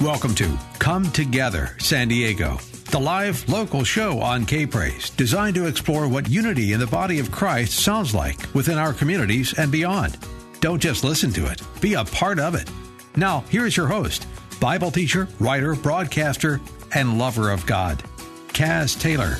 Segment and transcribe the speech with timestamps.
[0.00, 2.58] Welcome to Come Together San Diego,
[2.90, 7.20] the live local show on K Praise, designed to explore what unity in the body
[7.20, 10.18] of Christ sounds like within our communities and beyond.
[10.58, 12.68] Don't just listen to it, be a part of it.
[13.16, 14.26] Now, here's your host,
[14.60, 16.60] Bible teacher, writer, broadcaster,
[16.92, 18.02] and lover of God,
[18.48, 19.36] Kaz Taylor.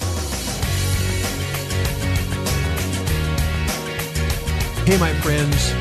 [4.87, 5.73] Hey, my friends,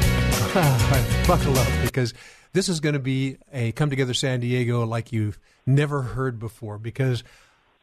[1.28, 2.14] buckle up because
[2.54, 6.78] this is going to be a Come Together San Diego like you've never heard before
[6.78, 7.24] because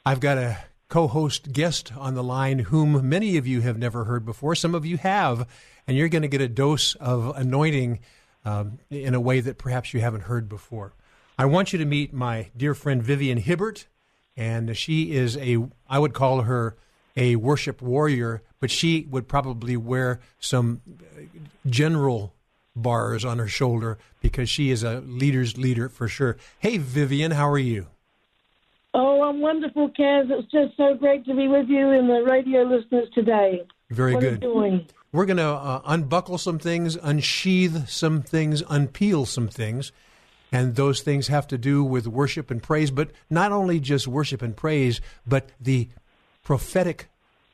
[0.07, 0.59] I've got a
[0.89, 4.55] co host guest on the line whom many of you have never heard before.
[4.55, 5.49] Some of you have,
[5.87, 7.99] and you're going to get a dose of anointing
[8.45, 10.93] um, in a way that perhaps you haven't heard before.
[11.37, 13.87] I want you to meet my dear friend Vivian Hibbert,
[14.37, 15.59] and she is a,
[15.89, 16.77] I would call her
[17.17, 20.81] a worship warrior, but she would probably wear some
[21.67, 22.35] general
[22.83, 26.37] bars on her shoulder because she is a leader's leader for sure.
[26.59, 27.89] Hey, Vivian, how are you?
[28.93, 30.31] Oh, I'm wonderful, Kaz.
[30.31, 33.63] It's just so great to be with you and the radio listeners today.
[33.91, 34.41] Very what good.
[34.41, 34.87] doing?
[35.13, 39.93] We're going to uh, unbuckle some things, unsheath some things, unpeel some things.
[40.53, 44.43] And those things have to do with worship and praise, but not only just worship
[44.43, 45.89] and praise, but the
[46.43, 47.09] prophetic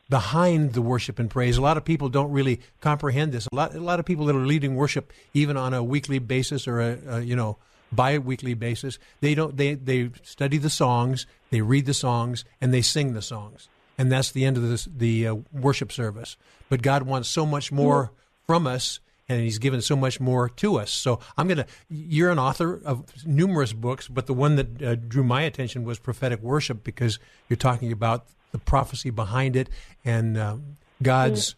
[0.08, 1.56] behind the worship and praise.
[1.56, 3.48] A lot of people don't really comprehend this.
[3.52, 6.68] A lot, a lot of people that are leading worship, even on a weekly basis
[6.68, 7.58] or a, a you know
[7.92, 9.56] bi-weekly basis, they don't.
[9.56, 14.10] They they study the songs, they read the songs, and they sing the songs, and
[14.10, 16.36] that's the end of this, the uh, worship service.
[16.68, 18.12] But God wants so much more
[18.46, 19.00] from us.
[19.28, 20.92] And he's given so much more to us.
[20.92, 21.66] So I'm going to.
[21.88, 25.98] You're an author of numerous books, but the one that uh, drew my attention was
[25.98, 28.26] prophetic worship because you're talking about
[28.56, 29.68] the prophecy behind it
[30.04, 30.56] and uh,
[31.02, 31.54] God's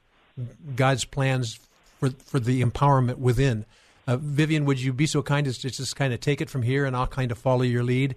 [0.74, 1.60] God's plans
[2.00, 3.64] for for the empowerment within.
[4.06, 6.62] Uh, Vivian, would you be so kind as to just kind of take it from
[6.62, 8.16] here, and I'll kind of follow your lead?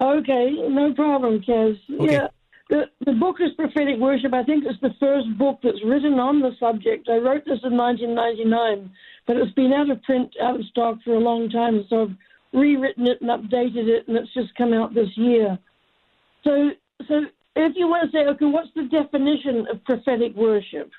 [0.00, 1.78] Okay, no problem, Kaz.
[1.90, 2.12] Okay.
[2.12, 2.28] Yeah,
[2.68, 4.34] the, the book is Prophetic Worship.
[4.34, 7.08] I think it's the first book that's written on the subject.
[7.08, 8.90] I wrote this in 1999,
[9.26, 12.16] but it's been out of print, out of stock for a long time, so I've
[12.52, 15.58] rewritten it and updated it, and it's just come out this year.
[16.44, 16.70] So,
[17.08, 17.22] so
[17.56, 20.90] if you want to say, okay, what's the definition of prophetic worship?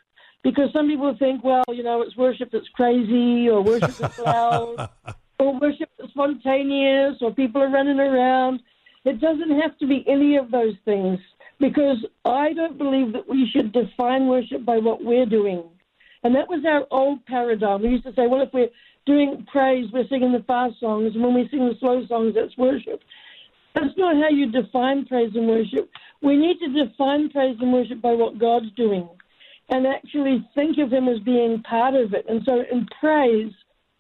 [0.43, 4.89] Because some people think, well, you know, it's worship that's crazy, or worship that's loud,
[5.39, 8.61] or worship that's spontaneous, or people are running around.
[9.05, 11.19] It doesn't have to be any of those things,
[11.59, 15.63] because I don't believe that we should define worship by what we're doing.
[16.23, 17.81] And that was our old paradigm.
[17.81, 18.69] We used to say, well, if we're
[19.05, 22.57] doing praise, we're singing the fast songs, and when we sing the slow songs, that's
[22.57, 23.01] worship.
[23.75, 25.89] That's not how you define praise and worship.
[26.21, 29.07] We need to define praise and worship by what God's doing
[29.69, 32.25] and actually think of Him as being part of it.
[32.29, 33.51] And so in praise,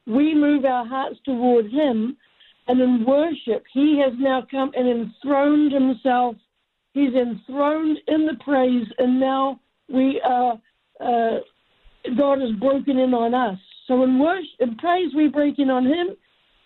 [0.05, 2.17] we move our hearts toward Him.
[2.67, 6.35] And in worship, He has now come and enthroned Himself.
[6.93, 9.59] He's enthroned in the praise, and now
[9.89, 10.53] we are,
[10.99, 11.39] uh,
[12.17, 13.59] God has broken in on us.
[13.87, 16.15] So in worship, in praise, we break in on Him,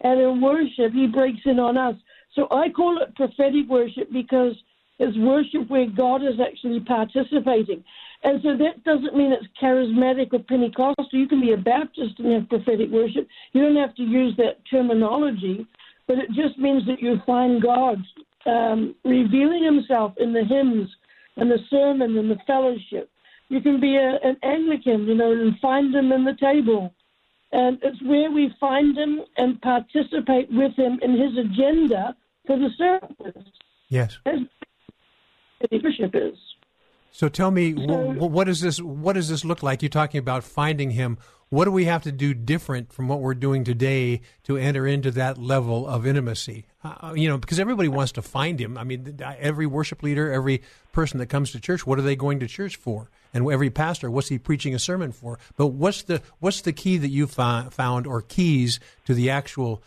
[0.01, 1.95] and in worship, He breaks in on us.
[2.35, 4.53] So I call it prophetic worship because
[4.99, 7.83] it's worship where God is actually participating.
[8.23, 11.07] And so that doesn't mean it's charismatic or Pentecostal.
[11.11, 13.27] You can be a Baptist and have prophetic worship.
[13.53, 15.65] You don't have to use that terminology,
[16.07, 17.97] but it just means that you find God
[18.45, 20.89] um, revealing Himself in the hymns
[21.37, 23.09] and the sermon and the fellowship.
[23.47, 26.93] You can be a, an Anglican, you know, and find Him in the table.
[27.51, 32.15] And it's where we find Him and participate with Him in His agenda
[32.45, 33.43] for the service.
[33.89, 34.17] Yes.
[34.25, 34.39] That's
[35.59, 36.37] what leadership is.
[37.11, 39.81] So tell me, wh- what does this what does this look like?
[39.81, 41.17] You're talking about finding him.
[41.49, 45.09] What do we have to do different from what we're doing today to enter into
[45.11, 46.65] that level of intimacy?
[46.83, 48.77] Uh, you know, because everybody wants to find him.
[48.77, 50.61] I mean, every worship leader, every
[50.91, 53.09] person that comes to church, what are they going to church for?
[53.33, 55.39] And every pastor, what's he preaching a sermon for?
[55.57, 59.81] But what's the what's the key that you fi- found, or keys to the actual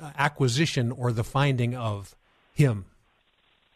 [0.00, 2.14] uh, acquisition or the finding of
[2.54, 2.86] him?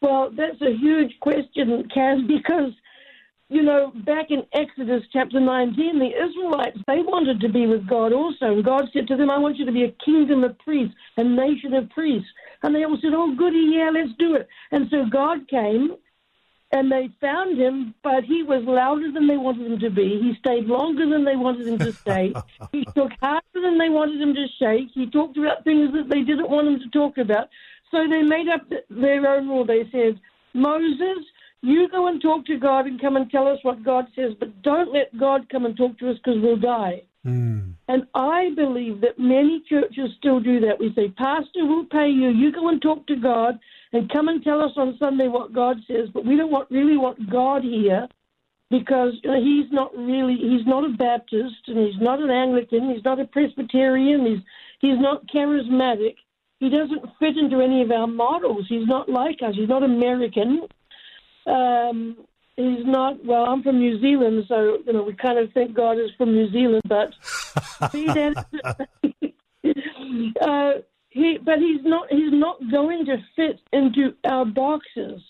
[0.01, 2.73] Well, that's a huge question, Kaz, because
[3.49, 8.13] you know, back in Exodus chapter 19, the Israelites, they wanted to be with God
[8.13, 8.47] also.
[8.47, 11.25] And God said to them, I want you to be a kingdom of priests, a
[11.25, 12.29] nation of priests.
[12.63, 14.49] And they all said, Oh, goody, yeah, let's do it.
[14.71, 15.97] And so God came
[16.73, 20.19] and they found him, but he was louder than they wanted him to be.
[20.23, 22.33] He stayed longer than they wanted him to stay.
[22.73, 24.89] he took harder than they wanted him to shake.
[24.95, 27.49] He talked about things that they didn't want him to talk about.
[27.91, 29.67] So they made up their own rule.
[29.67, 30.19] They said,
[30.55, 31.25] Moses,
[31.63, 34.63] you go and talk to God and come and tell us what God says, but
[34.63, 37.03] don't let God come and talk to us because we'll die.
[37.25, 37.75] Mm.
[37.89, 40.81] And I believe that many churches still do that.
[40.81, 42.31] We say, Pastor, we'll pay you.
[42.31, 43.61] You go and talk to God
[43.93, 46.97] and come and tell us on Sunday what God says, but we don't want, really
[46.97, 48.09] want God here
[48.71, 52.91] because you know, he's not really he's not a Baptist and he's not an Anglican,
[52.91, 54.41] he's not a Presbyterian, he's
[54.81, 56.17] he's not charismatic.
[56.59, 58.67] He doesn't fit into any of our models.
[58.69, 59.55] He's not like us.
[59.57, 60.63] He's not American.
[61.47, 62.17] Um,
[62.57, 63.25] he's not.
[63.25, 66.33] Well, I'm from New Zealand, so you know we kind of think God is from
[66.33, 67.13] New Zealand, but
[70.41, 70.73] uh,
[71.11, 72.07] he, but he's not.
[72.11, 75.21] He's not going to fit into our boxes.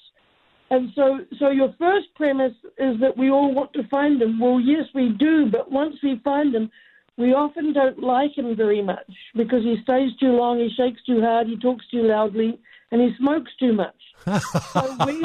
[0.71, 4.41] And so, so your first premise is that we all want to find him.
[4.41, 6.71] Well, yes, we do, but once we find him,
[7.19, 11.21] we often don't like him very much because he stays too long, he shakes too
[11.21, 12.59] hard, he talks too loudly,
[12.93, 13.97] and he smokes too much.
[14.73, 15.25] so we,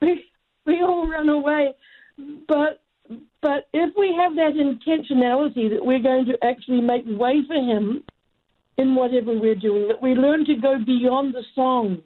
[0.00, 0.24] we,
[0.66, 1.74] we all run away.
[2.46, 2.82] But
[3.40, 8.04] but if we have that intentionality that we're going to actually make way for him
[8.76, 12.02] in whatever we're doing, that we learn to go beyond the song,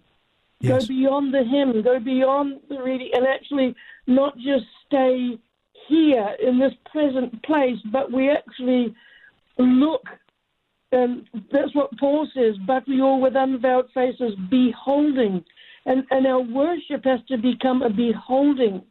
[0.61, 0.83] yes.
[0.83, 3.75] go beyond the hymn, go beyond the reading, and actually
[4.07, 5.39] not just stay
[5.89, 8.95] here in this present place, but we actually
[9.59, 10.05] look,
[10.95, 15.45] and that's what Paul says, but we all with unveiled faces beholding.
[15.87, 18.83] And, and our worship has to become a beholding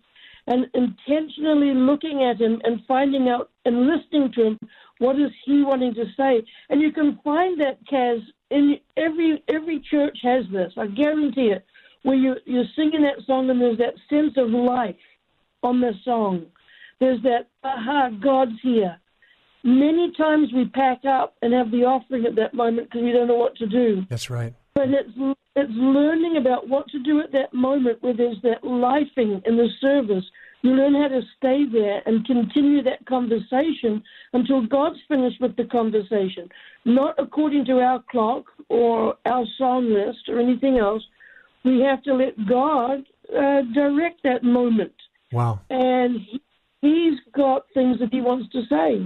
[0.47, 4.59] and intentionally looking at him and finding out and listening to him
[4.99, 6.45] what is he wanting to say?
[6.69, 8.19] And you can find that, Kaz,
[8.51, 10.71] in every every church has this.
[10.77, 11.65] I guarantee it.
[12.03, 14.95] Where you you're singing that song and there's that sense of life
[15.61, 16.45] on the song.
[16.99, 18.97] There's that aha, God's here.
[19.63, 23.27] Many times we pack up and have the offering at that moment because we don't
[23.27, 24.03] know what to do.
[24.09, 24.53] That's right.
[24.75, 25.11] But it's
[25.55, 29.69] it's learning about what to do at that moment where there's that lifing in the
[29.79, 30.25] service
[30.63, 34.01] you learn how to stay there and continue that conversation
[34.31, 36.47] until God's finished with the conversation,
[36.85, 41.03] not according to our clock or our song list or anything else.
[41.65, 44.93] We have to let God uh, direct that moment.
[45.33, 45.59] Wow.
[45.69, 46.41] And he,
[46.79, 49.05] He's got things that He wants to say.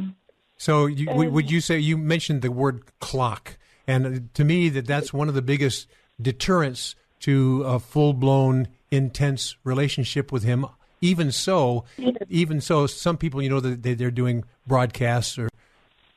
[0.57, 3.57] So, you, and, would you say you mentioned the word clock?
[3.85, 5.87] And to me, that that's one of the biggest
[6.21, 10.65] deterrents to a full blown, intense relationship with Him
[11.01, 11.85] even so,
[12.29, 15.49] even so, some people, you know, that they're doing broadcasts or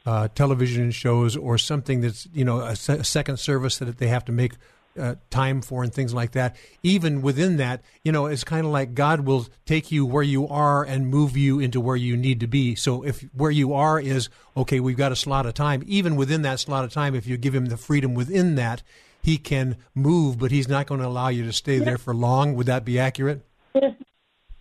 [0.07, 4.09] uh, television shows or something that's, you know, a, se- a second service that they
[4.09, 4.53] have to make
[4.99, 6.57] uh, time for and things like that.
[6.83, 10.49] Even within that, you know, it's kind of like God will take you where you
[10.49, 12.75] are and move you into where you need to be.
[12.75, 16.43] So if where you are is, okay, we've got a slot of time, even within
[16.43, 18.83] that slot of time, if you give him the freedom within that,
[19.23, 22.55] he can move, but he's not going to allow you to stay there for long.
[22.55, 23.43] Would that be accurate?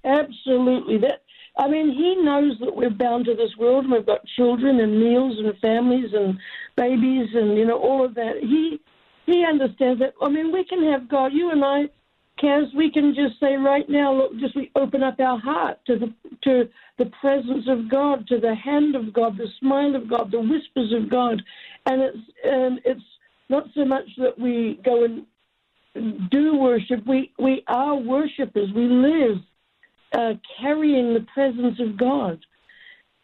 [0.03, 0.97] Absolutely.
[0.97, 1.21] That
[1.57, 4.99] I mean, he knows that we're bound to this world and we've got children and
[4.99, 6.37] meals and families and
[6.75, 8.37] babies and you know all of that.
[8.41, 8.79] He
[9.31, 10.13] he understands that.
[10.21, 11.33] I mean, we can have God.
[11.33, 11.83] You and I,
[12.41, 15.97] Kaz, we can just say right now, look, just we open up our heart to
[15.97, 20.31] the to the presence of God, to the hand of God, the smile of God,
[20.31, 21.41] the whispers of God,
[21.85, 23.01] and it's and it's
[23.49, 25.25] not so much that we go and
[26.29, 27.05] do worship.
[27.07, 28.69] We we are worshipers.
[28.75, 29.37] We live
[30.13, 32.39] uh, carrying the presence of God.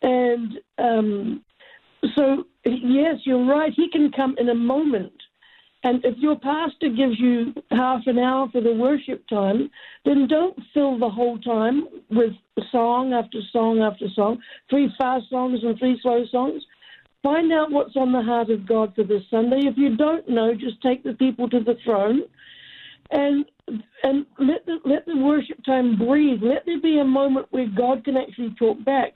[0.02, 1.44] And um,
[2.16, 3.72] so, yes, you're right.
[3.76, 5.14] He can come in a moment.
[5.86, 9.70] And if your pastor gives you half an hour for the worship time,
[10.04, 12.34] then don't fill the whole time with
[12.72, 16.64] song after song after song, three fast songs and three slow songs.
[17.22, 19.68] Find out what's on the heart of God for this Sunday.
[19.68, 22.24] If you don't know, just take the people to the throne
[23.12, 23.46] and
[24.02, 26.42] and let the let the worship time breathe.
[26.42, 29.14] Let there be a moment where God can actually talk back.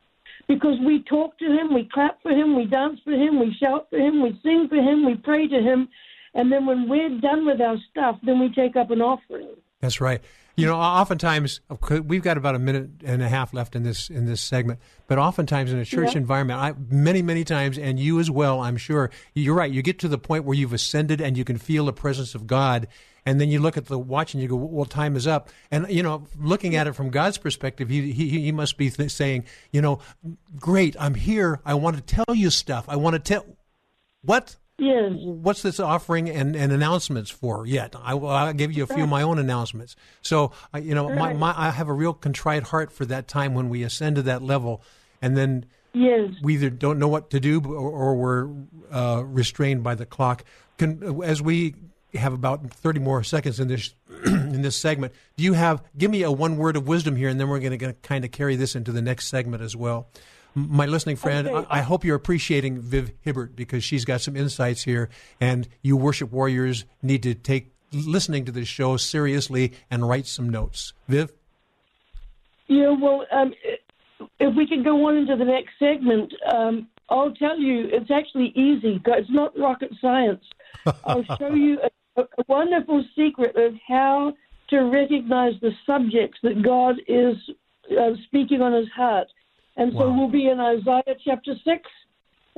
[0.48, 3.88] Because we talk to him, we clap for him, we dance for him, we shout
[3.90, 5.88] for him, we sing for him, we pray to him,
[6.34, 9.56] and then when we're done with our stuff, then we take up an offering.
[9.82, 10.22] That's right.
[10.60, 11.62] You know, oftentimes
[12.04, 15.18] we've got about a minute and a half left in this in this segment, but
[15.18, 16.18] oftentimes in a church yeah.
[16.18, 19.72] environment, I, many many times, and you as well, I'm sure you're right.
[19.72, 22.46] You get to the point where you've ascended and you can feel the presence of
[22.46, 22.90] God,
[23.26, 25.90] and then you look at the watch and you go, "Well, time is up." And
[25.90, 29.46] you know, looking at it from God's perspective, he he, he must be th- saying,
[29.72, 30.00] "You know,
[30.58, 31.62] great, I'm here.
[31.64, 32.84] I want to tell you stuff.
[32.90, 33.46] I want to tell
[34.24, 35.12] what." Yes.
[35.14, 37.96] What's this offering and, and announcements for yet?
[38.02, 39.96] I will I'll give you a few of my own announcements.
[40.22, 43.70] So, you know, my, my, I have a real contrite heart for that time when
[43.70, 44.82] we ascend to that level,
[45.22, 46.32] and then yes.
[46.42, 48.50] we either don't know what to do or, or we're
[48.92, 50.46] uh, restrained by the clock.
[50.78, 51.76] Can, as we
[52.14, 53.94] have about 30 more seconds in this
[54.26, 57.40] in this segment, do you have give me a one word of wisdom here, and
[57.40, 60.08] then we're going to kind of carry this into the next segment as well
[60.56, 61.68] my listening friend, okay.
[61.70, 65.96] I, I, hope you're appreciating Viv Hibbert because she's got some insights here, and you
[65.96, 70.94] worship warriors need to take listening to this show seriously and write some notes.
[71.08, 71.32] Viv?
[72.68, 73.54] Yeah, well, um,
[74.40, 78.52] if we can go on into the next segment, um, I'll tell you it's actually
[78.56, 79.02] easy.
[79.06, 80.44] It's not rocket science.
[81.04, 81.80] I'll show you
[82.16, 84.34] a, a wonderful secret of how
[84.70, 87.36] to recognize the subjects that God is
[87.92, 89.28] uh, speaking on his heart.
[89.80, 90.18] And so wow.
[90.18, 91.90] we'll be in Isaiah chapter 6.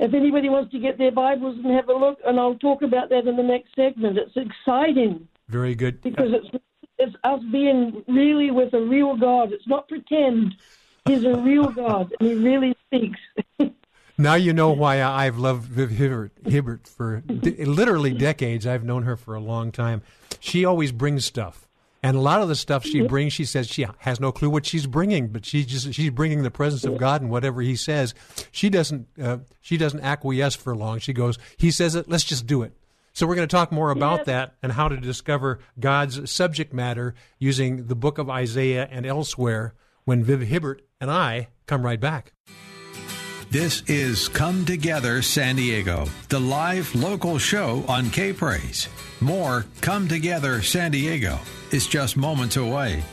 [0.00, 3.10] If anybody wants to get their Bibles and have a look, and I'll talk about
[3.10, 4.18] that in the next segment.
[4.18, 5.28] It's exciting.
[5.48, 6.02] Very good.
[6.02, 6.64] Because it's,
[6.98, 9.52] it's us being really with a real God.
[9.52, 10.56] It's not pretend.
[11.06, 13.20] He's a real God, and He really speaks.
[14.18, 18.66] now you know why I've loved Viv Hibbert, Hibbert for de- literally decades.
[18.66, 20.02] I've known her for a long time.
[20.40, 21.68] She always brings stuff
[22.02, 24.66] and a lot of the stuff she brings, she says she has no clue what
[24.66, 28.14] she's bringing, but she just she's bringing the presence of God and whatever He says.
[28.50, 30.98] She doesn't uh, she doesn't acquiesce for long.
[30.98, 32.72] She goes, He says it, let's just do it.
[33.12, 37.14] So we're going to talk more about that and how to discover God's subject matter
[37.38, 42.32] using the book of Isaiah and elsewhere when Viv Hibbert and I come right back.
[43.52, 48.88] This is Come Together San Diego, the live local show on K Praise.
[49.20, 51.38] More Come Together San Diego
[51.70, 53.04] is just moments away.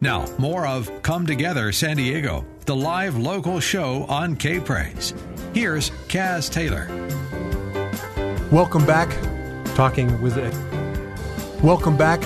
[0.00, 5.14] Now, more of Come Together San Diego, the live local show on K Praise.
[5.54, 6.88] Here's Kaz Taylor.
[8.50, 9.08] Welcome back,
[9.76, 10.50] talking with a
[11.62, 12.20] welcome back,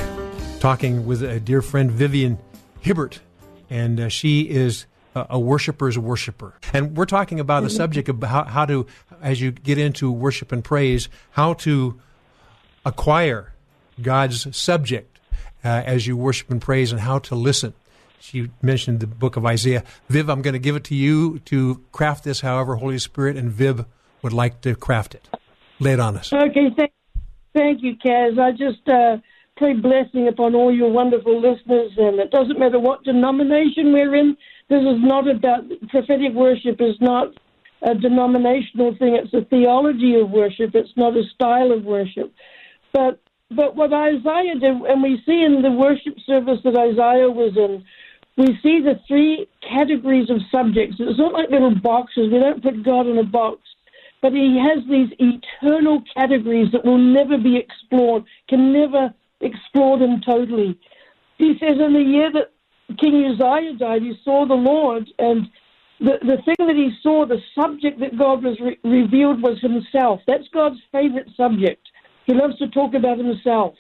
[0.61, 2.39] talking with a dear friend Vivian
[2.81, 3.21] Hibbert,
[3.69, 4.87] and uh, she is
[5.31, 6.55] a worshiper's worshiper.
[6.73, 8.87] And we're talking about a subject of how, how to,
[9.23, 11.99] as you get into worship and praise, how to
[12.85, 13.53] acquire
[14.01, 15.19] God's subject
[15.65, 17.75] uh, as you worship and praise and how to listen.
[18.21, 19.85] She mentioned the book of Isaiah.
[20.09, 23.51] Viv, I'm going to give it to you to craft this however Holy Spirit and
[23.51, 23.85] Viv
[24.23, 25.29] would like to craft it.
[25.79, 26.33] Lay it on us.
[26.33, 26.93] Okay, thank,
[27.55, 28.39] thank you, Kaz.
[28.39, 29.19] I just uh,
[29.57, 34.37] pray blessing upon all your wonderful listeners, and it doesn't matter what denomination we're in.
[34.69, 36.81] This is not about prophetic worship.
[36.81, 37.29] Is not
[37.83, 39.15] a denominational thing.
[39.15, 40.75] It's a theology of worship.
[40.75, 42.33] It's not a style of worship.
[42.93, 43.21] But
[43.51, 47.85] but what Isaiah did, and we see in the worship service that Isaiah was in,
[48.37, 50.97] we see the three categories of subjects.
[50.99, 52.33] It's not like little boxes.
[52.33, 53.61] We don't put God in a box.
[54.21, 60.21] But he has these eternal categories that will never be explored, can never explore them
[60.25, 60.79] totally.
[61.39, 62.53] He says in the year that
[62.99, 65.51] King Uzziah died, he saw the Lord, and
[65.99, 70.21] the, the thing that he saw, the subject that God was re- revealed was himself.
[70.27, 71.87] That's God's favorite subject.
[72.27, 73.75] He loves to talk about himself.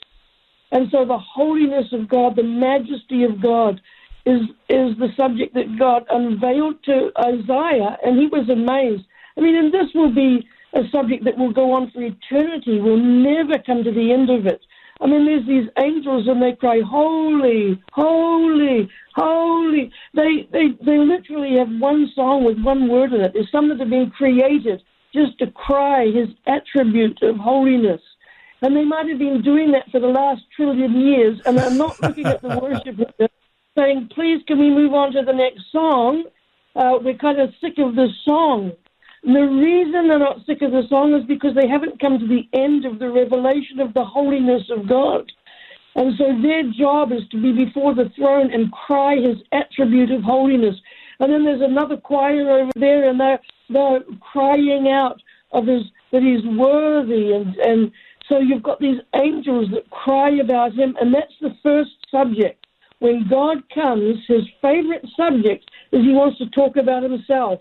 [0.72, 3.80] And so the holiness of God, the majesty of God,
[4.24, 9.04] is, is the subject that God unveiled to Isaiah, and he was amazed.
[9.36, 12.80] I mean, and this will be a subject that will go on for eternity.
[12.80, 14.60] We'll never come to the end of it.
[15.00, 19.92] I mean, there's these angels and they cry, holy, holy, holy.
[20.14, 23.32] They, they, they literally have one song with one word in it.
[23.34, 28.00] There's some that have been created just to cry his attribute of holiness.
[28.62, 32.00] And they might have been doing that for the last trillion years, and they're not
[32.02, 33.30] looking at the worship
[33.76, 36.24] saying, please, can we move on to the next song?
[36.74, 38.72] Uh, we're kind of sick of this song.
[39.26, 42.48] The reason they're not sick of the song is because they haven't come to the
[42.52, 45.32] end of the revelation of the holiness of God.
[45.96, 50.22] And so their job is to be before the throne and cry his attribute of
[50.22, 50.76] holiness.
[51.18, 56.22] And then there's another choir over there, and they're, they're crying out of his that
[56.22, 57.32] he's worthy.
[57.32, 57.90] And, and
[58.28, 62.64] so you've got these angels that cry about him, and that's the first subject.
[63.00, 67.60] When God comes, his favorite subject is he wants to talk about himself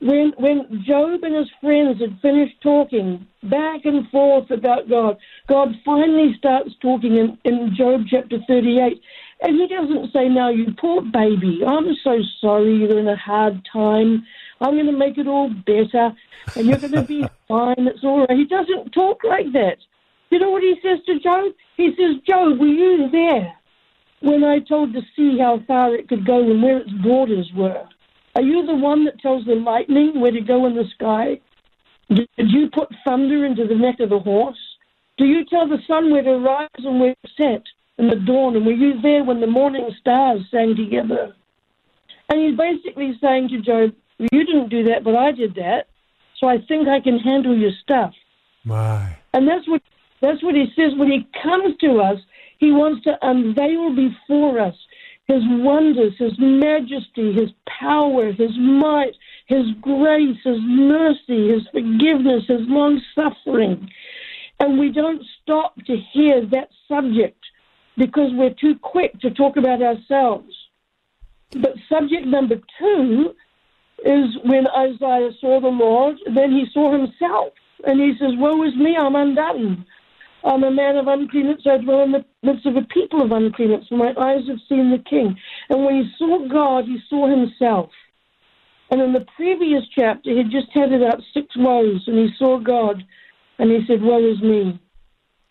[0.00, 5.16] when when Job and his friends had finished talking back and forth about God,
[5.48, 9.00] God finally starts talking in, in Job chapter 38.
[9.40, 13.66] And he doesn't say, Now, you poor baby, I'm so sorry you're in a hard
[13.72, 14.26] time.
[14.60, 16.12] I'm going to make it all better
[16.54, 17.74] and you're going to be fine.
[17.78, 18.38] It's all right.
[18.38, 19.76] He doesn't talk like that.
[20.30, 21.52] You know what he says to Job?
[21.76, 23.54] He says, Job, were you there
[24.20, 27.86] when I told the sea how far it could go and where its borders were?
[28.36, 31.40] Are you the one that tells the lightning where to go in the sky?
[32.10, 34.58] Did you put thunder into the neck of the horse?
[35.16, 37.62] Do you tell the sun where to rise and where to set
[37.96, 38.54] in the dawn?
[38.54, 41.34] And were you there when the morning stars sang together?
[42.28, 45.86] And he's basically saying to Job, You didn't do that, but I did that.
[46.38, 48.12] So I think I can handle your stuff.
[48.64, 49.16] My.
[49.32, 49.80] And that's what
[50.20, 52.20] that's what he says when he comes to us.
[52.58, 54.76] He wants to unveil before us
[55.26, 59.12] his wonders, his majesty, his power, his might,
[59.46, 63.88] his grace, his mercy, his forgiveness, his long suffering.
[64.60, 67.38] And we don't stop to hear that subject
[67.96, 70.54] because we're too quick to talk about ourselves.
[71.52, 73.34] But subject number two
[74.04, 77.52] is when Isaiah saw the Lord, then he saw himself.
[77.84, 79.86] And he says, Woe is me, I'm undone.
[80.46, 81.62] I'm a man of uncleanness.
[81.66, 83.90] I dwell in the midst of a people of unclean uncleanness.
[83.90, 85.36] My eyes have seen the King.
[85.68, 87.90] And when he saw God, he saw himself.
[88.90, 92.60] And in the previous chapter, he had just handed out six woes, and he saw
[92.60, 93.02] God,
[93.58, 94.80] and he said, Woe is me.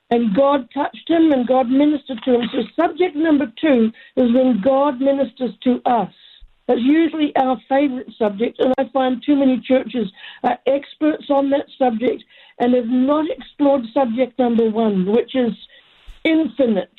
[0.09, 2.49] And God touched him, and God ministered to him.
[2.53, 6.13] So, subject number two is when God ministers to us.
[6.67, 10.12] That's usually our favorite subject, and I find too many churches
[10.43, 12.24] are experts on that subject
[12.60, 15.51] and have not explored subject number one, which is
[16.24, 16.89] infinite.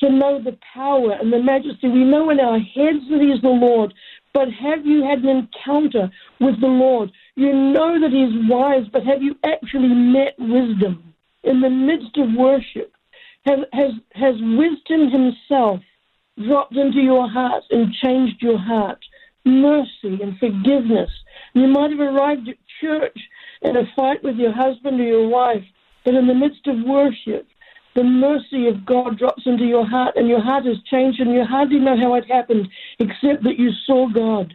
[0.00, 1.86] To know the power and the majesty.
[1.88, 3.92] We know in our heads that He is the Lord,
[4.32, 7.10] but have you had an encounter with the Lord?
[7.34, 12.32] You know that He's wise, but have you actually met wisdom in the midst of
[12.34, 12.92] worship?
[13.44, 15.80] Has, has, has wisdom Himself
[16.38, 18.98] dropped into your heart and changed your heart?
[19.44, 21.10] Mercy and forgiveness.
[21.54, 23.18] You might have arrived at church
[23.62, 25.64] in a fight with your husband or your wife,
[26.04, 27.46] but in the midst of worship,
[27.94, 31.44] the mercy of God drops into your heart and your heart has changed and you
[31.44, 32.68] hardly know how it happened
[32.98, 34.54] except that you saw God.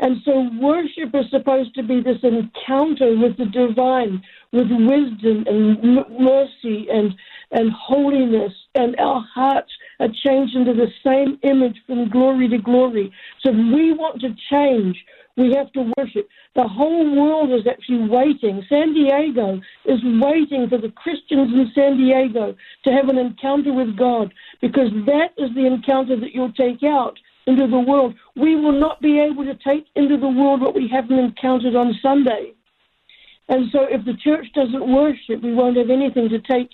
[0.00, 4.22] And so worship is supposed to be this encounter with the divine,
[4.52, 5.82] with wisdom and
[6.20, 7.14] mercy and,
[7.50, 9.70] and holiness, and our hearts
[10.00, 13.12] are changed into the same image from glory to glory.
[13.40, 14.96] So if we want to change,
[15.36, 16.28] we have to worship.
[16.56, 18.64] The whole world is actually waiting.
[18.68, 23.96] San Diego is waiting for the Christians in San Diego to have an encounter with
[23.96, 28.14] God because that is the encounter that you'll take out into the world.
[28.36, 31.98] We will not be able to take into the world what we haven't encountered on
[32.02, 32.52] Sunday.
[33.48, 36.68] And so if the church doesn't worship, we won't have anything to take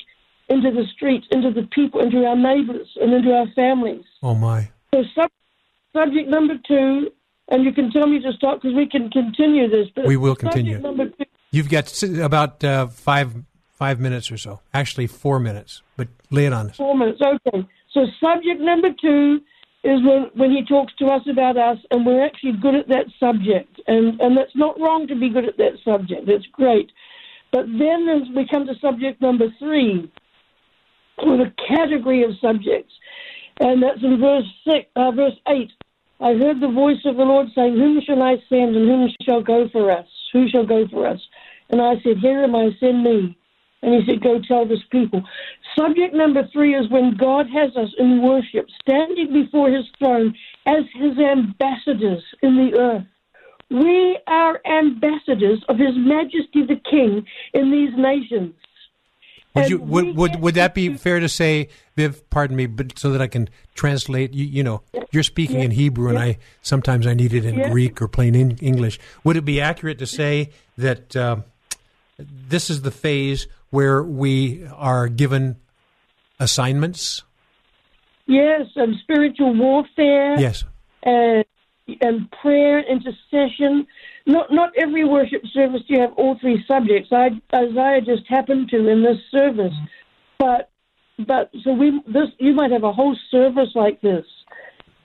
[0.48, 4.04] into the streets, into the people, into our neighbors, and into our families.
[4.22, 4.70] Oh, my.
[4.94, 5.30] So, sub-
[5.92, 7.10] subject number two
[7.48, 9.88] and you can tell me to stop because we can continue this.
[9.94, 10.78] But we will continue.
[10.78, 11.10] Number,
[11.50, 13.34] You've got about uh, five
[13.72, 14.60] five minutes or so.
[14.72, 15.82] Actually, four minutes.
[15.96, 16.76] But lay it on us.
[16.76, 17.20] Four minutes.
[17.20, 17.66] Okay.
[17.92, 19.40] So subject number two
[19.84, 23.06] is when when he talks to us about us, and we're actually good at that
[23.20, 26.28] subject, and and that's not wrong to be good at that subject.
[26.28, 26.90] it's great.
[27.52, 30.10] But then as we come to subject number three,
[31.22, 32.92] with a category of subjects,
[33.60, 35.70] and that's in verse six, uh, verse eight.
[36.20, 39.42] I heard the voice of the Lord saying, Whom shall I send, and whom shall
[39.42, 40.06] go for us?
[40.32, 41.20] Who shall go for us?
[41.70, 43.36] And I said, Here am I, send me.
[43.82, 45.22] And he said, Go tell this people.
[45.78, 50.34] Subject number three is when God has us in worship, standing before his throne
[50.66, 53.06] as his ambassadors in the earth.
[53.70, 58.54] We are ambassadors of his majesty the king in these nations.
[59.54, 62.28] Would you would would, would that be fair to say, Viv?
[62.28, 64.34] Pardon me, but so that I can translate.
[64.34, 68.02] You, you know, you're speaking in Hebrew, and I sometimes I need it in Greek
[68.02, 68.98] or plain in English.
[69.22, 71.36] Would it be accurate to say that uh,
[72.18, 75.56] this is the phase where we are given
[76.40, 77.22] assignments?
[78.26, 80.40] Yes, and spiritual warfare.
[80.40, 80.64] Yes,
[81.04, 81.44] and
[82.00, 83.86] and prayer, intercession
[84.26, 87.10] not not every worship service do you have all three subjects.
[87.12, 89.74] I, Isaiah just happened to in this service,
[90.38, 90.70] but
[91.18, 94.24] but so we this you might have a whole service like this,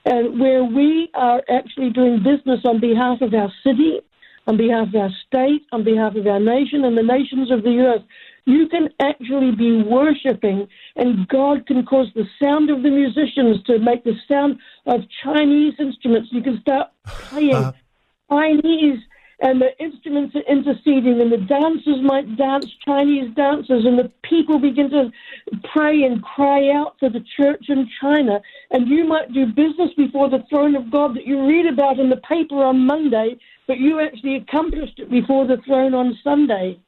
[0.06, 4.00] and where we are actually doing business on behalf of our city,
[4.48, 7.78] on behalf of our state, on behalf of our nation, and the nations of the
[7.80, 8.04] earth.
[8.46, 13.78] You can actually be worshiping, and God can cause the sound of the musicians to
[13.78, 16.30] make the sound of Chinese instruments.
[16.32, 16.88] You can start
[17.30, 17.74] playing uh,
[18.30, 19.00] Chinese
[19.42, 24.60] and the instruments are interceding, and the dancers might dance Chinese dances, and the people
[24.60, 25.12] begin to
[25.74, 30.30] pray and cry out for the church in China, and you might do business before
[30.30, 34.02] the throne of God that you read about in the paper on Monday, but you
[34.02, 36.80] actually accomplished it before the throne on Sunday.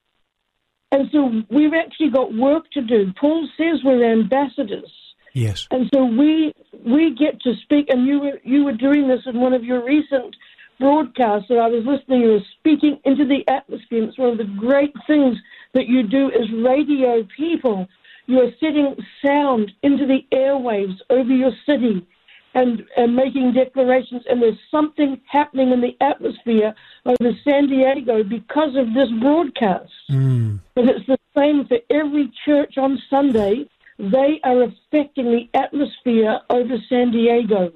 [0.92, 3.14] And so we've actually got work to do.
[3.20, 4.92] Paul says we're ambassadors.
[5.34, 5.68] Yes.
[5.72, 6.54] And so we
[6.86, 9.86] we get to speak, and you were you were doing this in one of your
[9.86, 10.36] recent
[10.80, 12.22] broadcasts that I was listening.
[12.22, 14.04] You were speaking into the atmosphere.
[14.04, 15.38] It's one of the great things
[15.74, 17.88] that you do as radio people.
[18.28, 22.06] You are setting sound into the airwaves over your city
[22.54, 24.24] and, and making declarations.
[24.30, 26.74] And there's something happening in the atmosphere
[27.06, 29.92] over San Diego because of this broadcast.
[30.10, 30.60] Mm.
[30.76, 33.68] But it's the same for every church on Sunday.
[33.98, 37.72] They are affecting the atmosphere over San Diego.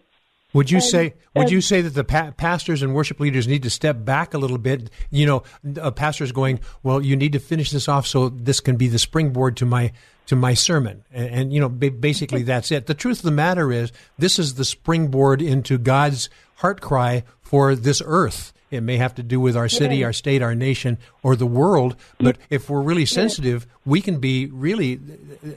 [0.55, 3.45] Would you And- say would and- you say that the pa- pastors and worship leaders
[3.45, 4.89] need to step back a little bit?
[5.11, 5.43] You know,
[5.75, 8.97] a pastor's going, "Well, you need to finish this off so this can be the
[8.97, 9.91] springboard to my
[10.27, 12.87] to my sermon." And, and you know, ba- basically that's it.
[12.87, 17.75] The truth of the matter is, this is the springboard into God's heart cry for
[17.75, 18.53] this earth.
[18.71, 21.95] It may have to do with our city, our state, our nation, or the world.
[22.19, 24.99] But if we're really sensitive, we can be really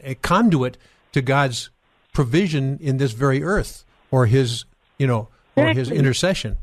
[0.04, 0.76] a conduit
[1.12, 1.70] to God's
[2.12, 4.64] provision in this very earth, or His,
[4.98, 6.58] you know, or His intercession.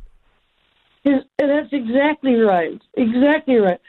[1.04, 2.82] His, that's exactly right.
[2.96, 3.80] Exactly right.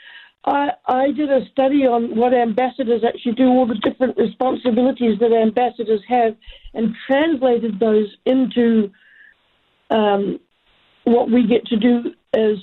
[0.45, 5.33] I, I did a study on what ambassadors actually do, all the different responsibilities that
[5.33, 6.37] ambassadors have,
[6.73, 8.93] and translated those into
[9.91, 10.39] um,
[11.05, 12.59] what we get to do as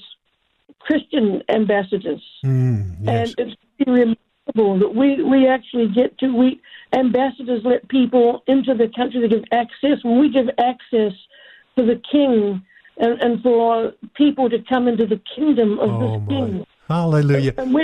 [0.79, 2.21] Christian ambassadors.
[2.45, 3.33] Mm, yes.
[3.37, 6.61] And it's remarkable that we, we actually get to, we
[6.93, 10.03] ambassadors let people into the country to give access.
[10.03, 11.13] When we give access
[11.75, 12.61] for the king
[12.97, 16.27] and, and for people to come into the kingdom of Oh, my.
[16.27, 16.65] king.
[16.87, 17.53] Hallelujah.
[17.57, 17.75] And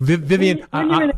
[0.00, 1.10] Viv- Vivian, I,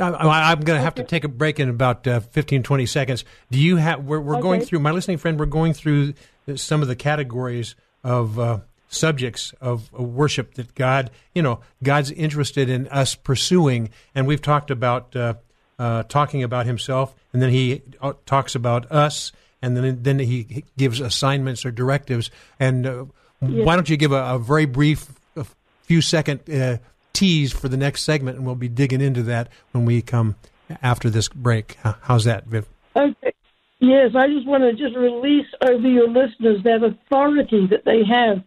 [0.00, 2.86] I, I, I'm going to have to take a break in about uh, 15, 20
[2.86, 3.24] seconds.
[3.50, 4.04] Do you have?
[4.04, 4.78] We're, we're going through.
[4.80, 6.14] My listening friend, we're going through
[6.54, 7.74] some of the categories
[8.04, 14.26] of uh, subjects of worship that God, you know, God's interested in us pursuing, and
[14.26, 15.34] we've talked about uh,
[15.78, 20.64] uh, talking about Himself, and then He uh, talks about us, and then then He
[20.76, 22.30] gives assignments or directives.
[22.60, 23.04] And uh,
[23.40, 25.46] why don't you give a, a very brief, a
[25.84, 26.78] few second uh,
[27.12, 30.36] tease for the next segment, and we'll be digging into that when we come
[30.82, 31.76] after this break.
[32.02, 32.66] How's that, Viv?
[32.96, 33.32] Okay.
[33.80, 38.42] Yes, I just want to just release over your listeners that authority that they have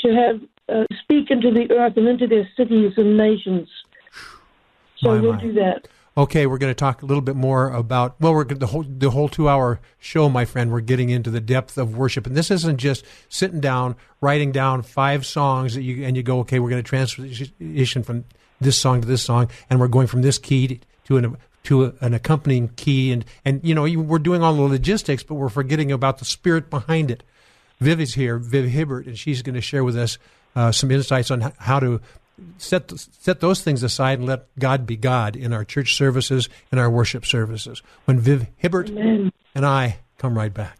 [0.00, 3.68] to have uh, speak into the earth and into their cities and nations.
[4.96, 5.40] So My, we'll my.
[5.40, 5.88] do that.
[6.18, 9.10] Okay, we're going to talk a little bit more about well, we're the whole the
[9.10, 10.72] whole two hour show, my friend.
[10.72, 14.82] We're getting into the depth of worship, and this isn't just sitting down, writing down
[14.82, 18.24] five songs that you and you go, okay, we're going to transition from
[18.60, 22.14] this song to this song, and we're going from this key to an to an
[22.14, 26.18] accompanying key, and and you know we're doing all the logistics, but we're forgetting about
[26.18, 27.22] the spirit behind it.
[27.78, 30.18] Viv is here, Viv Hibbert, and she's going to share with us
[30.56, 32.00] uh, some insights on how to
[32.58, 36.80] set set those things aside and let God be God in our church services and
[36.80, 37.82] our worship services.
[38.04, 39.32] When Viv Hibbert Amen.
[39.54, 40.78] and I come right back.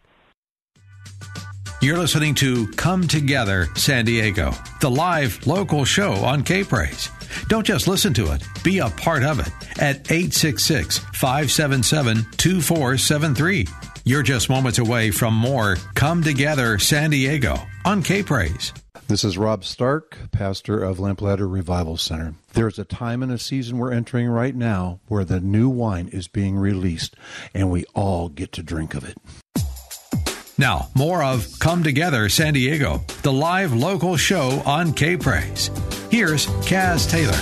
[1.81, 7.09] You're listening to Come Together San Diego, the live local show on K Praise.
[7.47, 13.68] Don't just listen to it, be a part of it at 866 577 2473.
[14.05, 18.73] You're just moments away from more Come Together San Diego on K Praise.
[19.09, 22.35] This is Rob Stark, pastor of Lamplighter Revival Center.
[22.53, 26.29] There's a time and a season we're entering right now where the new wine is
[26.29, 27.16] being released,
[27.55, 29.16] and we all get to drink of it.
[30.59, 35.71] Now, more of Come Together San Diego, the live local show on K Praise.
[36.11, 37.33] Here's Kaz Taylor.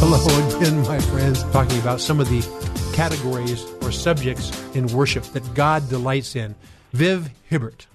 [0.00, 1.44] Hello again, my friends.
[1.52, 2.42] Talking about some of the
[2.92, 6.56] categories or subjects in worship that God delights in.
[6.92, 7.86] Viv Hibbert.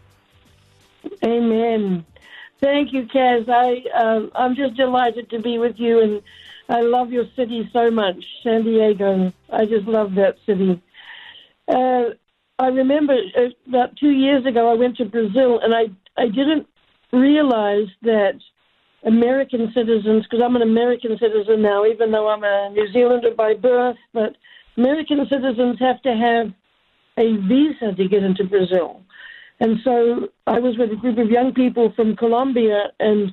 [1.23, 2.05] Amen.
[2.59, 3.47] Thank you, Kaz.
[3.49, 6.21] I um, I'm just delighted to be with you, and
[6.69, 9.31] I love your city so much, San Diego.
[9.51, 10.81] I just love that city.
[11.67, 12.15] Uh,
[12.59, 15.85] I remember uh, about two years ago, I went to Brazil, and I
[16.21, 16.67] I didn't
[17.11, 18.39] realize that
[19.03, 23.53] American citizens, because I'm an American citizen now, even though I'm a New Zealander by
[23.53, 24.35] birth, but
[24.75, 26.53] American citizens have to have
[27.17, 29.01] a visa to get into Brazil.
[29.59, 33.31] And so I was with a group of young people from Colombia, and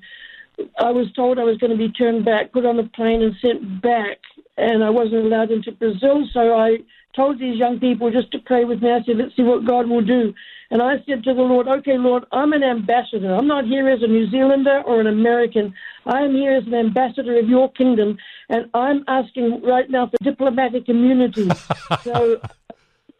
[0.79, 3.35] I was told I was going to be turned back, put on a plane, and
[3.43, 4.19] sent back.
[4.57, 6.79] And I wasn't allowed into Brazil, so I
[7.15, 8.91] told these young people just to pray with me.
[8.91, 10.33] I said, let's see what God will do.
[10.71, 13.35] And I said to the Lord, okay, Lord, I'm an ambassador.
[13.35, 15.75] I'm not here as a New Zealander or an American.
[16.07, 18.17] I am here as an ambassador of your kingdom.
[18.49, 21.49] And I'm asking right now for diplomatic immunity.
[22.03, 22.41] so,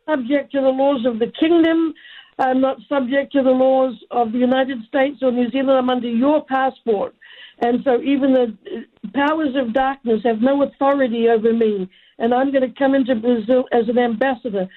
[0.09, 1.95] subject to the laws of the kingdom.
[2.39, 5.79] I'm not subject to the laws of the United States or New Zealand.
[5.79, 7.15] I'm under your passport.
[7.61, 8.57] And so even the
[9.15, 11.89] powers of darkness have no authority over me.
[12.19, 14.69] And I'm going to come into Brazil as an ambassador.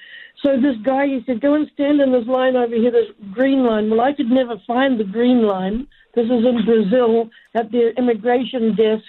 [0.42, 3.64] So this guy, he said, go and stand in this line over here, this green
[3.64, 3.90] line.
[3.90, 5.88] Well, I could never find the green line.
[6.14, 9.04] This is in Brazil at their immigration desks.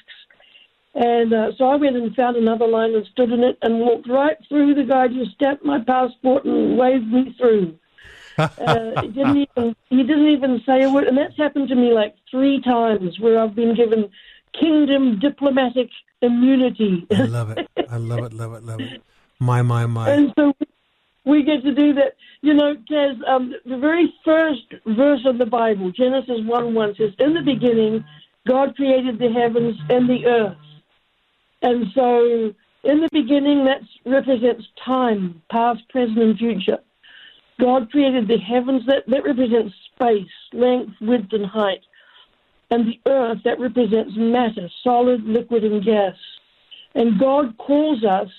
[0.95, 4.09] And uh, so I went and found another line and stood in it and walked
[4.09, 4.73] right through.
[4.73, 7.77] The guy just stamped my passport and waved me through.
[8.39, 11.93] Uh, he didn't even he didn't even say a word, and that's happened to me
[11.93, 14.09] like three times where I've been given
[14.59, 15.89] kingdom diplomatic
[16.21, 17.05] immunity.
[17.11, 17.67] I love it.
[17.89, 18.33] I love it.
[18.33, 18.63] Love it.
[18.63, 19.01] Love it.
[19.39, 20.09] My my my.
[20.09, 20.53] And so
[21.25, 22.15] we get to do that.
[22.41, 27.11] You know, Kaz, um, the very first verse of the Bible, Genesis 1 1 says,
[27.19, 28.03] In the beginning,
[28.47, 30.57] God created the heavens and the earth.
[31.61, 36.79] And so, in the beginning, that represents time, past, present, and future.
[37.59, 41.81] God created the heavens, that, that represents space, length, width, and height.
[42.71, 46.15] And the earth, that represents matter, solid, liquid, and gas.
[46.95, 48.29] And God calls us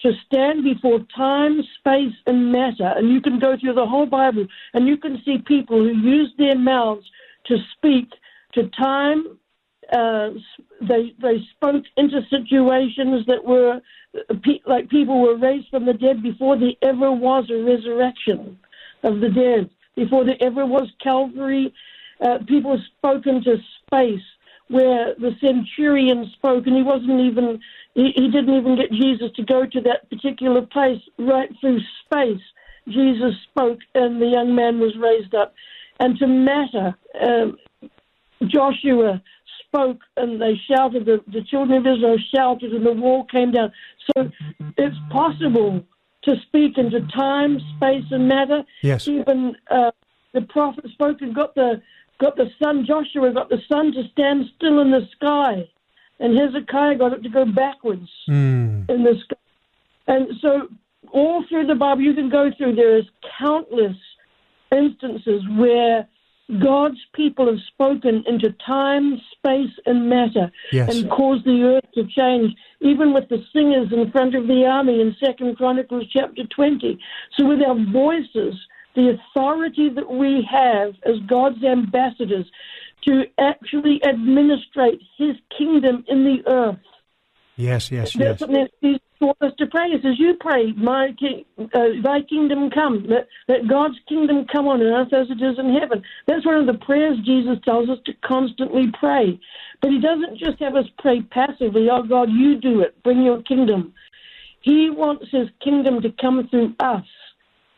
[0.00, 2.92] to stand before time, space, and matter.
[2.96, 6.32] And you can go through the whole Bible and you can see people who use
[6.38, 7.06] their mouths
[7.46, 8.08] to speak
[8.54, 9.38] to time.
[9.92, 10.30] Uh,
[10.80, 13.80] they they spoke into situations that were
[14.66, 18.58] like people were raised from the dead before there ever was a resurrection
[19.02, 21.72] of the dead, before there ever was Calvary.
[22.20, 24.22] Uh, people spoke into space
[24.68, 27.60] where the centurion spoke, and he wasn't even
[27.94, 32.42] he, he didn't even get Jesus to go to that particular place right through space.
[32.88, 35.54] Jesus spoke, and the young man was raised up.
[35.98, 37.56] And to matter, um,
[38.46, 39.22] Joshua
[39.76, 41.06] spoke, and they shouted.
[41.06, 43.72] The, the children of Israel shouted, and the wall came down.
[44.16, 44.30] So
[44.76, 45.84] it's possible
[46.24, 48.62] to speak into time, space, and matter.
[48.82, 49.06] Yes.
[49.06, 49.90] Even uh,
[50.32, 51.82] the prophet spoke and got the
[52.18, 52.86] got the sun.
[52.86, 55.68] Joshua got the sun to stand still in the sky
[56.18, 58.88] and Hezekiah got it to go backwards mm.
[58.88, 59.36] in the sky.
[60.06, 60.68] And so,
[61.12, 63.04] all through the Bible, you can go through, there is
[63.38, 63.96] countless
[64.72, 66.08] instances where
[66.62, 70.94] God's people have spoken into time, space, and matter yes.
[70.94, 75.00] and caused the earth to change, even with the singers in front of the army
[75.00, 76.98] in Second Chronicles chapter 20.
[77.36, 78.54] So, with our voices,
[78.94, 82.46] the authority that we have as God's ambassadors
[83.06, 86.78] to actually administrate his kingdom in the earth.
[87.56, 88.48] Yes, yes, That's yes.
[88.48, 89.90] What taught us to pray.
[89.90, 91.08] He says, You pray, my
[91.58, 95.74] uh, thy kingdom come, that, that God's kingdom come on earth as it is in
[95.74, 96.02] heaven.
[96.26, 99.38] That's one of the prayers Jesus tells us to constantly pray.
[99.80, 103.42] But he doesn't just have us pray passively, Oh God, you do it, bring your
[103.42, 103.92] kingdom.
[104.60, 107.04] He wants his kingdom to come through us.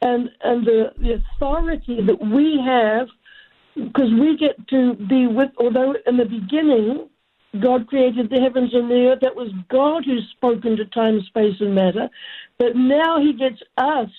[0.01, 3.09] And, and the, the authority that we have
[3.74, 7.09] because we get to be with, although in the beginning,
[7.61, 11.57] God created the heavens and the earth, that was God who spoke into time, space,
[11.61, 12.09] and matter.
[12.59, 14.11] But now He gets us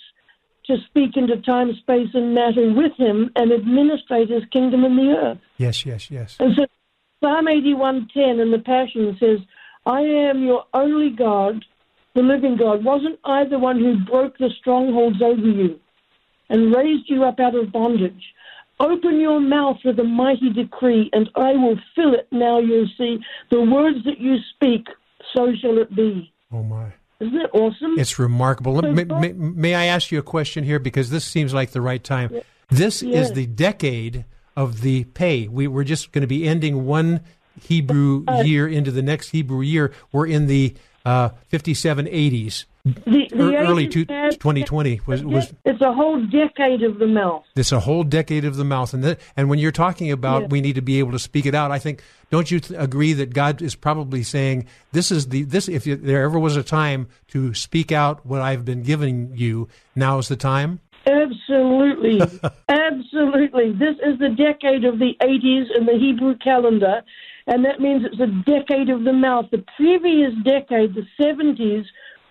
[0.65, 5.11] to speak into time, space, and matter with Him and administrate His kingdom in the
[5.11, 5.37] earth.
[5.57, 6.37] Yes, yes, yes.
[6.39, 6.65] And so
[7.21, 9.39] Psalm 81.10 in the Passion says,
[9.85, 11.63] I am your only God,
[12.15, 12.83] the living God.
[12.83, 15.79] Wasn't I the one who broke the strongholds over you
[16.49, 18.33] and raised you up out of bondage?
[18.79, 22.27] Open your mouth with a mighty decree, and I will fill it.
[22.31, 23.19] Now you see
[23.51, 24.87] the words that you speak,
[25.35, 26.31] so shall it be.
[26.51, 26.93] Oh my!
[27.19, 27.99] Isn't it awesome?
[27.99, 28.81] It's remarkable.
[28.81, 32.01] May, may, may, I ask you a question here because this seems like the right
[32.01, 32.29] time.
[32.33, 32.41] Yeah.
[32.69, 33.27] This yes.
[33.27, 34.23] is the decade
[34.55, 35.47] of the Pey.
[35.49, 37.21] We we're just going to be ending one
[37.61, 39.91] Hebrew uh, year into the next Hebrew year.
[40.13, 42.65] We're in the uh, 5780s.
[43.05, 47.43] The, the early two, 2020 was, was it's a whole decade of the mouth.
[47.55, 50.51] It's a whole decade of the mouth, and the, and when you're talking about yes.
[50.51, 53.13] we need to be able to speak it out, I think don't you th- agree
[53.13, 57.07] that God is probably saying this is the this if there ever was a time
[57.29, 60.79] to speak out what I've been giving you, now is the time.
[61.05, 62.21] Absolutely,
[62.69, 63.71] absolutely.
[63.73, 67.01] This is the decade of the 80s in the Hebrew calendar,
[67.47, 69.45] and that means it's a decade of the mouth.
[69.51, 71.85] The previous decade, the 70s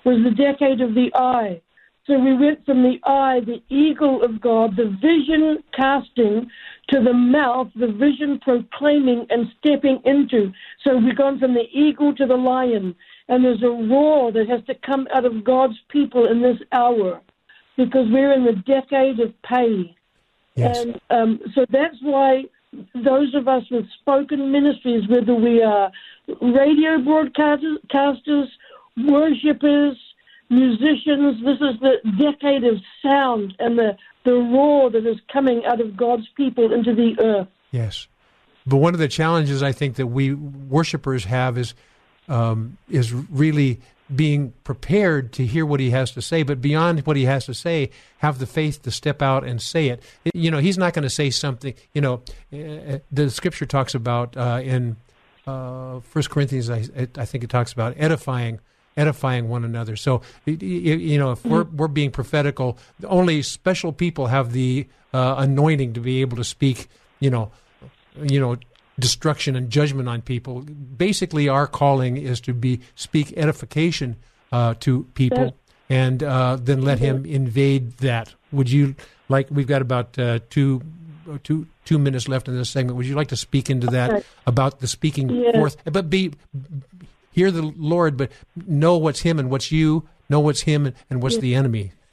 [0.09, 1.61] was the decade of the eye.
[2.07, 6.51] So we went from the eye, the eagle of God, the vision casting,
[6.89, 10.51] to the mouth, the vision proclaiming and stepping into.
[10.83, 12.95] So we've gone from the eagle to the lion.
[13.29, 17.21] And there's a roar that has to come out of God's people in this hour
[17.77, 19.95] because we're in the decade of Pey.
[20.55, 20.79] Yes.
[20.79, 22.45] And um, so that's why
[22.95, 25.91] those of us with spoken ministries, whether we are
[26.41, 28.49] radio broadcasters,
[29.07, 29.97] worshippers,
[30.51, 35.81] musicians, this is the decade of sound and the, the roar that is coming out
[35.81, 37.49] of God's people into the earth.
[37.71, 38.07] Yes.
[38.67, 41.75] But one of the challenges I think that we worshipers have is
[42.29, 43.81] um, is really
[44.15, 47.55] being prepared to hear what he has to say, but beyond what he has to
[47.55, 50.03] say, have the faith to step out and say it.
[50.35, 51.75] You know, he's not going to say something.
[51.93, 54.97] You know, uh, the scripture talks about uh, in
[55.47, 58.61] uh, First Corinthians, I, I, think it talks about edifying,
[58.99, 59.97] edifying one another.
[59.97, 65.95] So, you know, if we're we're being prophetical, only special people have the uh, anointing
[65.95, 66.89] to be able to speak.
[67.21, 67.51] You know,
[68.21, 68.57] you know
[68.99, 70.61] destruction and judgment on people.
[70.61, 74.17] Basically, our calling is to be speak edification
[74.53, 75.57] uh, to people,
[75.89, 78.35] and uh, then let Him invade that.
[78.53, 78.97] Would you
[79.29, 79.49] like?
[79.51, 80.83] We've got about uh, two,
[81.45, 82.97] two, two minutes left in this segment.
[82.97, 85.77] Would you like to speak into that about the speaking forth?
[85.85, 86.33] But be
[87.39, 88.31] hear the Lord, but
[88.67, 90.09] know what's Him and what's you.
[90.29, 91.93] Know what's Him and what's the enemy.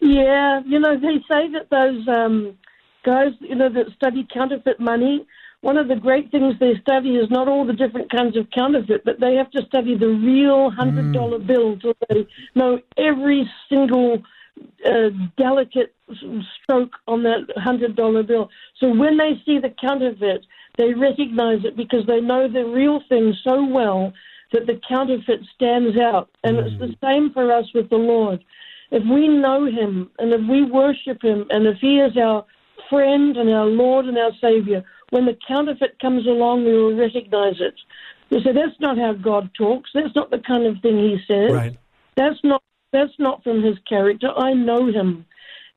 [0.00, 2.58] Yeah, you know, they say that those um,
[3.04, 5.26] guys, you know, that study counterfeit money,
[5.62, 9.04] one of the great things they study is not all the different kinds of counterfeit,
[9.04, 14.22] but they have to study the real hundred dollar bill so they know every single
[14.84, 15.94] uh, delicate
[16.62, 18.50] stroke on that hundred dollar bill.
[18.78, 23.34] So when they see the counterfeit, they recognize it because they know the real thing
[23.42, 24.12] so well
[24.52, 26.30] that the counterfeit stands out.
[26.44, 28.44] And it's the same for us with the Lord.
[28.90, 32.44] If we know Him and if we worship Him and if He is our
[32.88, 37.60] friend and our Lord and our Savior, when the counterfeit comes along, we will recognize
[37.60, 37.74] it.
[38.30, 39.90] You say that's not how God talks.
[39.94, 41.52] That's not the kind of thing He says.
[41.52, 41.76] right.
[42.16, 42.62] That's not
[42.92, 44.28] that's not from His character.
[44.36, 45.26] I know Him,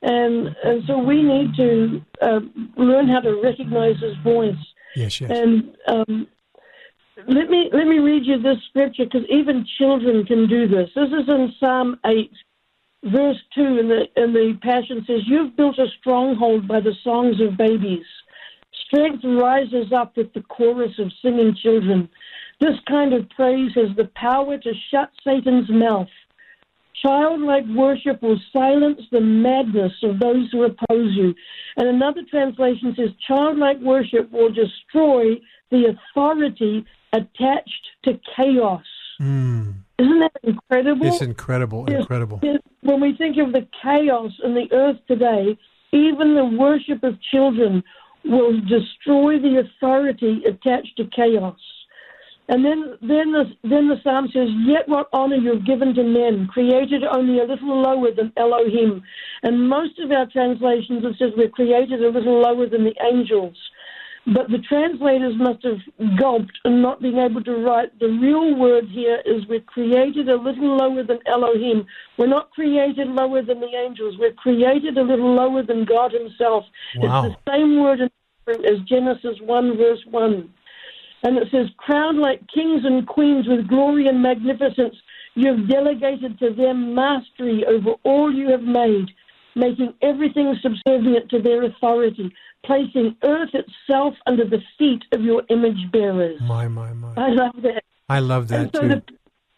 [0.02, 2.40] and and so we need to uh,
[2.76, 4.54] learn how to recognize His voice.
[4.96, 5.20] Yes.
[5.20, 5.30] Yes.
[5.32, 6.26] And um,
[7.28, 10.90] let me let me read you this scripture because even children can do this.
[10.94, 12.32] This is in Psalm eight,
[13.04, 17.40] verse two, in the in the Passion says, "You've built a stronghold by the songs
[17.40, 18.06] of babies.
[18.86, 22.08] Strength rises up with the chorus of singing children.
[22.60, 26.08] This kind of praise has the power to shut Satan's mouth."
[27.02, 31.34] Childlike worship will silence the madness of those who oppose you.
[31.76, 35.36] And another translation says, childlike worship will destroy
[35.70, 38.84] the authority attached to chaos.
[39.18, 39.70] Hmm.
[39.98, 41.06] Isn't that incredible?
[41.06, 41.86] it's incredible.
[41.88, 42.40] Yes, Incredible.
[42.42, 42.58] yes.
[42.82, 45.58] When we think of the chaos in the earth today,
[45.92, 47.82] even the worship of children
[48.24, 51.58] will destroy the authority attached to chaos.
[52.50, 56.02] And then, then the then the psalm says, "Yet what honor you have given to
[56.02, 59.04] men, created only a little lower than Elohim."
[59.44, 63.56] And most of our translations it says we're created a little lower than the angels.
[64.26, 65.78] But the translators must have
[66.18, 67.96] gulped and not being able to write.
[68.00, 71.86] The real word here is we're created a little lower than Elohim.
[72.18, 74.16] We're not created lower than the angels.
[74.18, 76.64] We're created a little lower than God Himself.
[76.96, 77.26] Wow.
[77.26, 78.10] It's the same word in
[78.48, 80.52] as Genesis 1, verse 1.
[81.22, 84.96] And it says, crowned like kings and queens with glory and magnificence,
[85.34, 89.06] you have delegated to them mastery over all you have made,
[89.54, 92.32] making everything subservient to their authority,
[92.64, 96.40] placing earth itself under the feet of your image bearers.
[96.42, 97.12] My my my.
[97.16, 97.84] I love that.
[98.08, 98.88] I love that And so too.
[98.88, 99.02] the,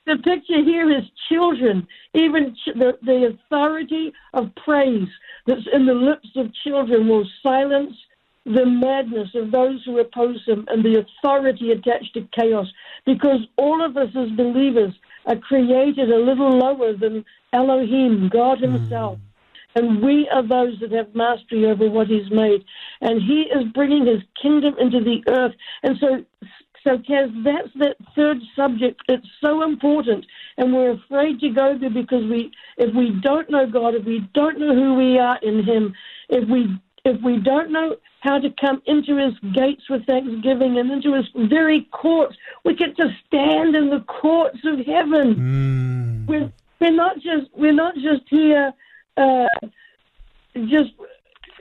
[0.07, 5.09] the picture here is children, even ch- the, the authority of praise
[5.46, 7.94] that's in the lips of children will silence
[8.44, 12.66] the madness of those who oppose him and the authority attached to chaos.
[13.07, 14.92] Because all of us as believers
[15.26, 18.72] are created a little lower than Elohim, God hmm.
[18.72, 19.18] Himself.
[19.74, 22.64] And we are those that have mastery over what He's made.
[23.00, 25.55] And He is bringing His kingdom into the earth.
[25.83, 26.24] And so,
[26.85, 29.00] so Kaz, that's that third subject.
[29.09, 30.26] It's so important.
[30.59, 34.28] And we're afraid to go there because we, if we don't know God, if we
[34.35, 35.94] don't know who we are in Him,
[36.28, 36.68] if we,
[37.05, 41.27] if we don't know how to come into his gates with thanksgiving and into his
[41.49, 42.37] very courts.
[42.65, 46.25] We get to stand in the courts of heaven.
[46.29, 48.73] We're, we're not just we're not just here
[49.17, 49.47] uh,
[50.67, 50.93] just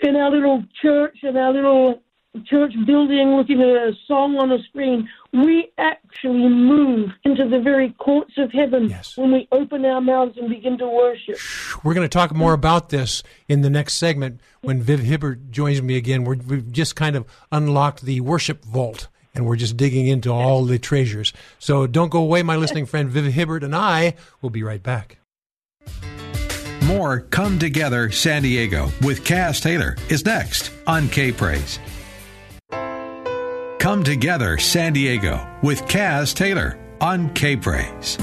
[0.04, 2.01] in our little church in our little
[2.45, 5.09] church building looking at a song on a screen.
[5.33, 9.17] We actually move into the very courts of heaven Yes.
[9.17, 11.37] when we open our mouths and begin to worship.
[11.83, 15.82] We're going to talk more about this in the next segment when Viv Hibbert joins
[15.82, 16.23] me again.
[16.23, 20.63] We're, we've just kind of unlocked the worship vault and we're just digging into all
[20.65, 21.32] the treasures.
[21.59, 23.09] So don't go away, my listening friend.
[23.09, 25.17] Viv Hibbert and I will be right back.
[26.84, 31.79] More Come Together San Diego with Kaz Taylor is next on K Praise.
[33.82, 38.15] Come Together San Diego with Kaz Taylor on K Praise.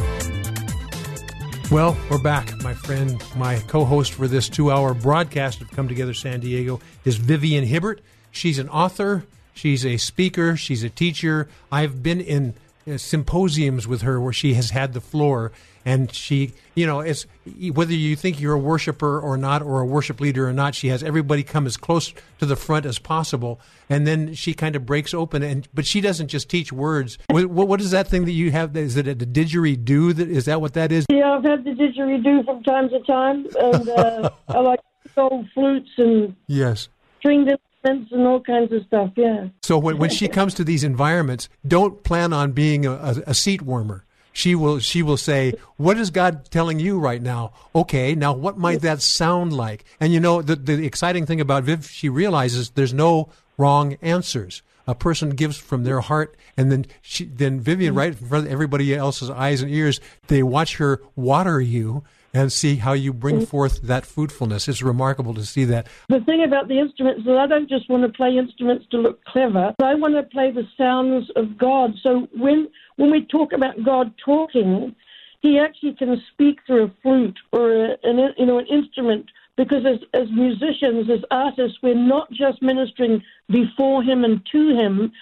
[1.68, 3.20] Well, we're back, my friend.
[3.34, 7.64] My co host for this two hour broadcast of Come Together San Diego is Vivian
[7.64, 8.02] Hibbert.
[8.30, 11.48] She's an author, she's a speaker, she's a teacher.
[11.72, 12.54] I've been in
[12.86, 15.50] uh, symposiums with her where she has had the floor.
[15.88, 17.24] And she, you know, it's
[17.72, 20.88] whether you think you're a worshiper or not, or a worship leader or not, she
[20.88, 23.58] has everybody come as close to the front as possible,
[23.88, 25.42] and then she kind of breaks open.
[25.42, 27.16] And but she doesn't just teach words.
[27.30, 28.76] What, what is that thing that you have?
[28.76, 30.14] Is it a didgeridoo?
[30.16, 31.06] That is that what that is?
[31.08, 34.80] Yeah, I've had the didgeridoo from time to time, and uh, I like
[35.16, 36.90] old flutes and Yes.
[37.20, 39.12] stringed instruments and all kinds of stuff.
[39.16, 39.48] Yeah.
[39.62, 43.34] So when, when she comes to these environments, don't plan on being a, a, a
[43.34, 44.04] seat warmer.
[44.32, 48.58] She will she will say, "What is God telling you right now?" Okay, now what
[48.58, 49.84] might that sound like?
[50.00, 54.62] And you know, the the exciting thing about Viv, she realizes there's no wrong answers.
[54.86, 57.98] A person gives from their heart, and then she, then Vivian, mm-hmm.
[57.98, 62.04] right in front of everybody else's eyes and ears, they watch her water you
[62.34, 63.44] and see how you bring mm-hmm.
[63.44, 64.68] forth that fruitfulness.
[64.68, 65.86] It's remarkable to see that.
[66.08, 69.24] The thing about the instruments is I don't just want to play instruments to look
[69.24, 69.74] clever.
[69.82, 71.94] I want to play the sounds of God.
[72.02, 72.68] So when
[72.98, 74.94] when we talk about God talking,
[75.40, 79.26] He actually can speak through a flute or a, an you know an instrument.
[79.56, 85.12] Because as as musicians, as artists, we're not just ministering before Him and to Him.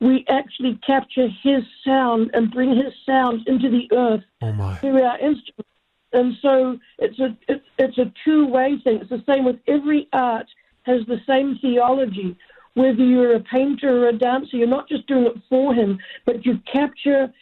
[0.00, 5.18] We actually capture His sound and bring His sound into the earth Oh through our
[5.18, 5.70] instruments.
[6.12, 9.00] And so it's a it's, it's a two way thing.
[9.00, 10.46] It's the same with every art
[10.84, 12.36] has the same theology.
[12.74, 16.44] Whether you're a painter or a dancer, you're not just doing it for him, but
[16.44, 17.32] you capture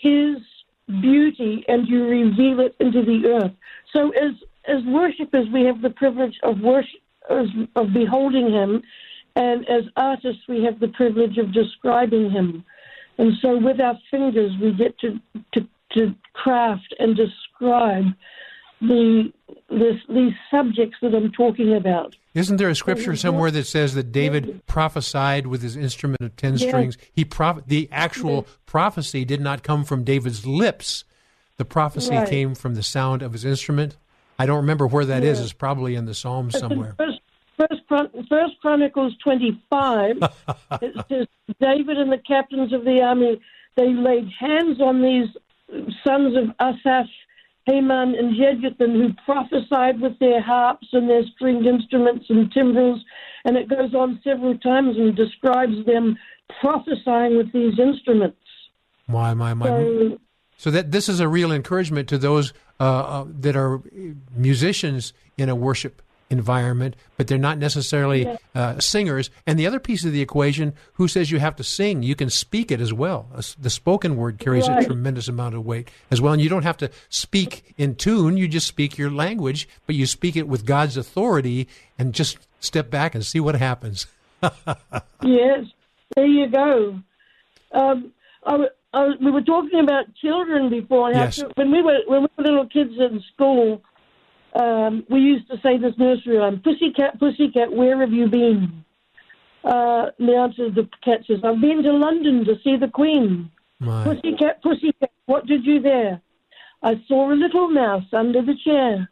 [0.00, 0.36] his
[1.00, 3.52] beauty and you reveal it into the earth.
[3.92, 4.32] So as
[4.66, 8.82] as worshippers, we have the privilege of worship of, beholding him,
[9.36, 12.64] and as artists, we have the privilege of describing him.
[13.18, 15.20] And so, with our fingers, we get to
[15.54, 18.06] to, to craft and describe
[18.80, 19.32] the
[19.70, 22.16] this, these subjects that I'm talking about.
[22.34, 26.56] Isn't there a scripture somewhere that says that David prophesied with his instrument of ten
[26.56, 26.68] Yes.
[26.68, 26.98] strings?
[27.12, 31.04] He proph- the actual prophecy did not come from David's lips.
[31.58, 32.28] The prophecy Right.
[32.28, 33.96] came from the sound of his instrument.
[34.38, 35.38] I don't remember where that is.
[35.38, 35.44] Yeah.
[35.44, 36.94] It's probably in the Psalms somewhere.
[36.98, 37.18] First,
[37.58, 40.16] First, Chron- First Chronicles 25,
[40.80, 41.26] it says
[41.60, 43.40] David and the captains of the army,
[43.76, 45.28] they laid hands on these
[46.02, 47.06] sons of Asaph,
[47.66, 53.00] Heman, and Jeduthun who prophesied with their harps and their stringed instruments and timbrels.
[53.44, 56.16] And it goes on several times and describes them
[56.60, 58.38] prophesying with these instruments.
[59.08, 59.66] My, my, my.
[59.66, 60.18] So,
[60.56, 63.80] So that this is a real encouragement to those uh, uh, that are
[64.34, 66.02] musicians in a worship
[66.32, 69.30] environment, but they're not necessarily uh, singers.
[69.46, 72.02] And the other piece of the equation, who says you have to sing?
[72.02, 73.28] You can speak it as well.
[73.34, 76.32] Uh, The spoken word carries a tremendous amount of weight as well.
[76.32, 78.36] And you don't have to speak in tune.
[78.36, 81.68] You just speak your language, but you speak it with God's authority
[81.98, 84.06] and just step back and see what happens.
[85.22, 85.66] Yes,
[86.16, 86.98] there you go.
[87.72, 88.12] Um,
[88.44, 91.08] I, I we were talking about children before.
[91.10, 91.36] and Yes.
[91.36, 93.82] to- when we were when we were little kids in school,
[94.54, 98.84] um, we used to say this nursery rhyme: "Pussycat, pussycat, where have you been?"
[99.64, 103.50] Uh, the answer to the cat says, "I've been to London to see the Queen."
[103.80, 106.20] My, Pussycat, pussycat, what did you there?
[106.82, 109.08] I saw a little mouse under the chair.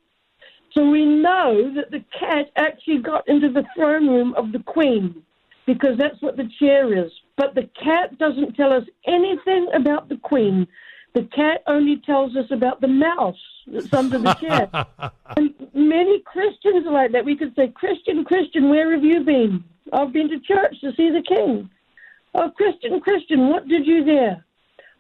[0.73, 5.23] So we know that the cat actually got into the throne room of the Queen
[5.67, 7.11] because that's what the chair is.
[7.37, 10.69] But the cat doesn't tell us anything about the Queen.
[11.13, 13.37] The cat only tells us about the mouse
[13.67, 14.69] that's under the chair.
[15.37, 17.25] and many Christians are like that.
[17.25, 19.65] We could say, Christian, Christian, where have you been?
[19.93, 21.69] I've been to church to see the King.
[22.35, 24.45] Oh, Christian, Christian, what did you there?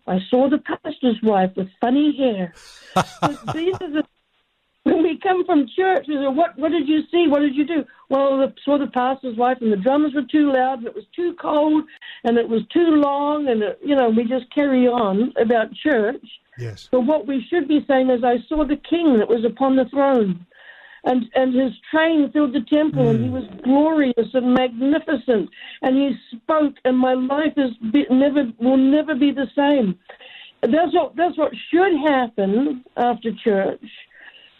[0.06, 2.54] I saw the pastor's wife with funny hair.
[3.54, 4.04] These are the,
[4.90, 7.26] when we come from church, we say, what, what did you see?
[7.28, 7.84] What did you do?
[8.08, 11.04] Well, I saw the pastor's wife, and the drums were too loud, and it was
[11.14, 11.84] too cold,
[12.24, 16.24] and it was too long, and, it, you know, we just carry on about church.
[16.58, 16.88] yes.
[16.90, 19.86] But what we should be saying is, I saw the king that was upon the
[19.86, 20.46] throne.
[21.04, 23.10] and and his train filled the temple, mm.
[23.10, 23.34] and he hmm.
[23.34, 25.48] was glorious and magnificent,
[25.80, 29.98] and he spoke, and my life is be, never will never be the same.
[30.60, 33.80] That's what that's what should happen after church,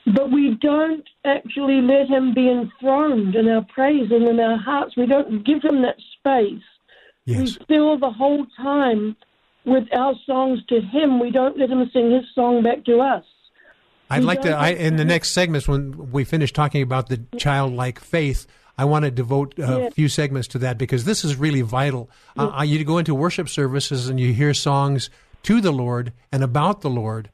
[0.07, 4.97] but we don't actually let him be enthroned in our praise and in our hearts.
[4.97, 6.63] We don't give him that space.
[7.27, 7.59] Yes.
[7.59, 9.17] We fill the whole time
[9.65, 11.21] with our songs to him.
[11.21, 13.25] We don't let him sing his song back to us.
[14.09, 18.01] I'd like to, I, in the next segments, when we finish talking about the childlike
[18.01, 18.47] faith,
[18.77, 22.11] I want to devote a few segments to that because this is really vital.
[22.37, 22.51] Yes.
[22.59, 25.11] Uh, you go into worship services and you hear songs
[25.45, 27.31] to the Lord and about the Lord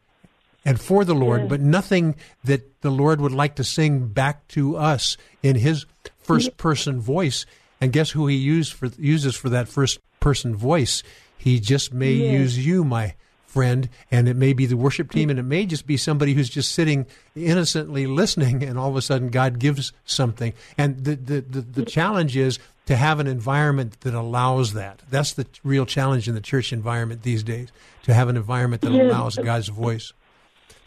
[0.66, 4.76] and for the Lord, but nothing that the Lord would like to sing back to
[4.76, 5.86] us in His
[6.18, 7.46] first person voice.
[7.80, 11.02] And guess who He used for, uses for that first person voice?
[11.38, 13.14] He just may use you, my
[13.46, 16.50] friend, and it may be the worship team, and it may just be somebody who's
[16.50, 20.52] just sitting innocently listening, and all of a sudden God gives something.
[20.76, 25.00] And the, the, the, the challenge is to have an environment that allows that.
[25.10, 27.68] That's the real challenge in the church environment these days,
[28.02, 30.12] to have an environment that allows God's voice.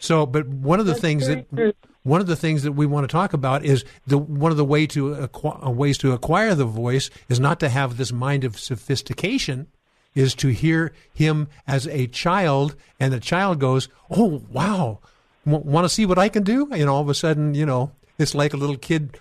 [0.00, 3.04] So, but one of the That's things that one of the things that we want
[3.04, 6.64] to talk about is the one of the way to acqu- ways to acquire the
[6.64, 9.66] voice is not to have this mind of sophistication,
[10.14, 15.00] is to hear him as a child, and the child goes, "Oh, wow,
[15.44, 17.92] w- want to see what I can do?" And all of a sudden, you know,
[18.18, 19.18] it's like a little kid,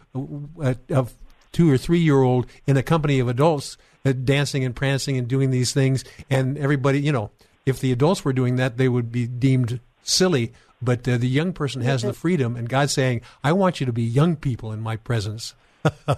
[0.61, 1.07] a, a
[1.51, 5.27] two or three year old in a company of adults, uh, dancing and prancing and
[5.27, 7.31] doing these things, and everybody, you know,
[7.65, 10.53] if the adults were doing that, they would be deemed silly.
[10.81, 13.93] But uh, the young person has the freedom, and God's saying, "I want you to
[13.93, 15.53] be young people in my presence."
[16.07, 16.17] I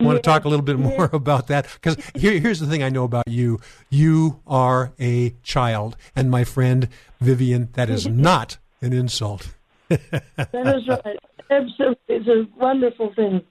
[0.00, 2.88] want to talk a little bit more about that because here, here's the thing I
[2.88, 3.60] know about you.
[3.90, 5.96] You are a child.
[6.16, 6.88] And my friend
[7.20, 9.54] Vivian, that is not an insult.
[9.88, 11.18] that is right.
[11.50, 11.96] Absolutely.
[12.08, 13.42] It's a wonderful thing.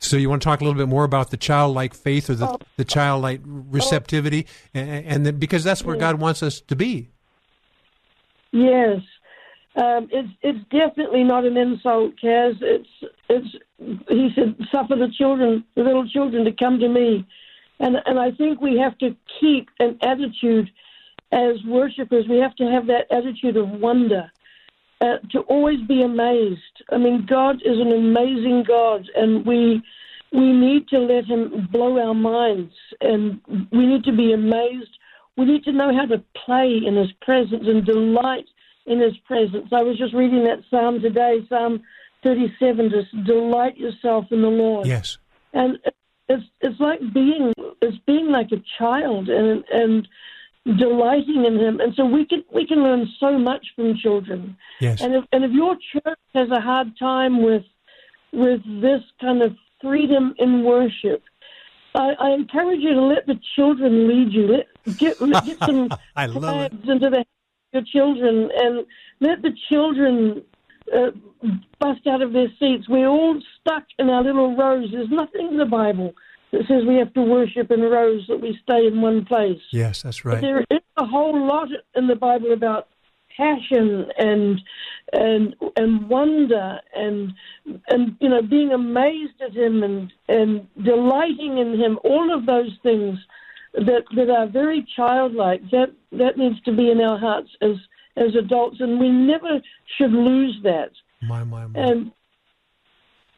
[0.00, 2.48] so you want to talk a little bit more about the childlike faith or the,
[2.48, 2.58] oh.
[2.76, 7.10] the childlike receptivity and, and the, because that's where God wants us to be.
[8.56, 9.00] Yes.
[9.76, 12.54] Um, it's it's definitely not an insult, Kaz.
[12.62, 12.88] It's
[13.28, 13.56] it's
[14.08, 17.26] he said, suffer the children, the little children, to come to me,
[17.78, 20.70] and and I think we have to keep an attitude
[21.30, 22.24] as worshippers.
[22.26, 24.30] We have to have that attitude of wonder,
[25.02, 26.60] uh, to always be amazed.
[26.90, 29.82] I mean, God is an amazing God, and we
[30.32, 34.96] we need to let Him blow our minds, and we need to be amazed.
[35.36, 38.46] We need to know how to play in His presence and delight
[38.86, 39.68] in his presence.
[39.72, 41.82] I was just reading that psalm today, Psalm
[42.22, 44.86] 37, to delight yourself in the Lord.
[44.86, 45.18] Yes.
[45.52, 45.78] And
[46.28, 50.08] it's it's like being it's being like a child and and
[50.78, 51.80] delighting in him.
[51.80, 54.56] And so we can we can learn so much from children.
[54.80, 55.00] Yes.
[55.00, 57.64] And if and if your church has a hard time with
[58.32, 61.22] with this kind of freedom in worship,
[61.96, 64.46] I, I encourage you to let the children lead you.
[64.46, 66.72] Let get, get some I love it.
[66.88, 67.24] into the
[67.72, 68.86] your children and
[69.20, 70.42] let the children
[70.94, 71.10] uh,
[71.80, 72.88] bust out of their seats.
[72.88, 74.88] We're all stuck in our little rows.
[74.92, 76.14] There's nothing in the Bible
[76.52, 79.60] that says we have to worship in rows, that we stay in one place.
[79.72, 80.36] Yes, that's right.
[80.36, 82.88] But there is a whole lot in the Bible about
[83.36, 84.60] passion and
[85.12, 87.32] and and wonder and
[87.88, 92.72] and you know being amazed at him and and delighting in him all of those
[92.82, 93.18] things
[93.76, 95.62] that that are very childlike.
[95.70, 97.76] That that needs to be in our hearts as
[98.16, 99.60] as adults, and we never
[99.96, 100.90] should lose that.
[101.22, 101.80] My my my.
[101.80, 102.12] And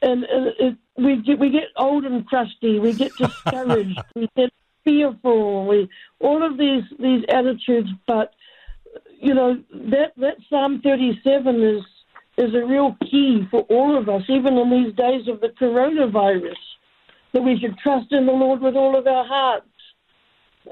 [0.01, 2.79] and, and it, we get we get old and crusty.
[2.79, 4.01] We get discouraged.
[4.15, 4.53] we get
[4.85, 5.67] fearful.
[5.67, 5.89] We
[6.21, 7.91] all of these these attitudes.
[8.07, 8.33] But
[9.21, 11.83] you know that that Psalm thirty seven is
[12.37, 16.57] is a real key for all of us, even in these days of the coronavirus.
[17.33, 19.67] That we should trust in the Lord with all of our hearts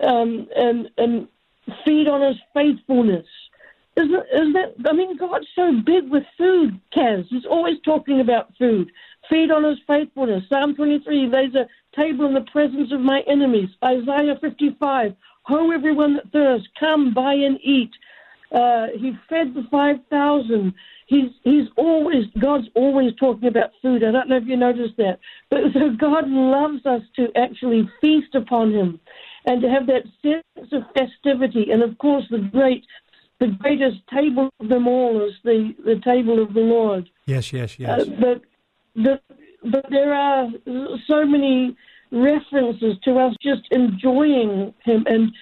[0.02, 1.28] um, and and
[1.84, 3.26] feed on His faithfulness.
[3.96, 4.74] Isn't, isn't that?
[4.88, 7.26] I mean, God's so big with food, Kaz.
[7.28, 8.90] He's always talking about food.
[9.28, 10.44] Feed on His faithfulness.
[10.48, 11.30] Psalm 23.
[11.30, 11.66] There's a
[11.96, 13.70] table in the presence of my enemies.
[13.82, 15.14] Isaiah 55.
[15.44, 17.90] Ho, everyone that thirsts, come, buy and eat.
[18.52, 20.74] Uh, he fed the 5,000.
[21.06, 24.04] He's, he's always, God's always talking about food.
[24.04, 25.18] I don't know if you noticed that.
[25.50, 29.00] But so God loves us to actually feast upon Him
[29.46, 31.70] and to have that sense of festivity.
[31.70, 32.84] And of course, the great,
[33.40, 37.08] the greatest table of them all is the, the table of the Lord.
[37.26, 38.02] Yes, yes, yes.
[38.02, 38.42] Uh, but,
[38.94, 39.22] but,
[39.70, 40.48] but there are
[41.06, 41.76] so many
[42.12, 45.04] references to us just enjoying Him.
[45.06, 45.32] And,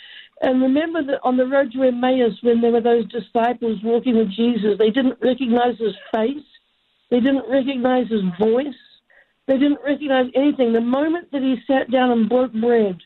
[0.40, 4.30] and remember that on the road to Emmaus, when there were those disciples walking with
[4.30, 6.44] Jesus, they didn't recognize His face.
[7.14, 8.74] They didn't recognize his voice.
[9.46, 10.72] They didn't recognize anything.
[10.72, 12.98] The moment that he sat down and broke bread,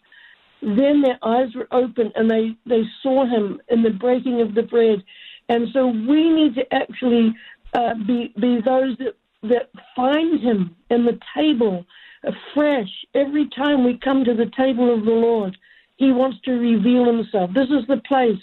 [0.63, 4.63] then their eyes were open and they, they saw him in the breaking of the
[4.63, 5.05] bread.
[5.51, 7.35] And so we need to actually
[7.75, 11.85] uh, be, be those that, that find him in the table
[12.25, 15.57] afresh every time we come to the table of the Lord.
[15.99, 17.51] He wants to reveal himself.
[17.53, 18.41] This is the place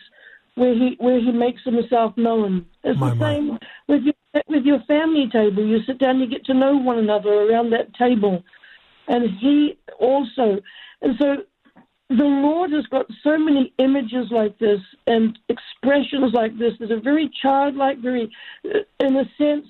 [0.56, 2.66] where he where he makes himself known.
[2.84, 3.34] It's My, the my.
[3.34, 4.14] same with your
[4.48, 5.66] with your family table.
[5.66, 8.44] You sit down, you get to know one another around that table,
[9.08, 10.60] and he also.
[11.02, 11.38] And so,
[12.10, 17.02] the Lord has got so many images like this and expressions like this that are
[17.02, 18.30] very childlike, very,
[19.00, 19.68] in a sense,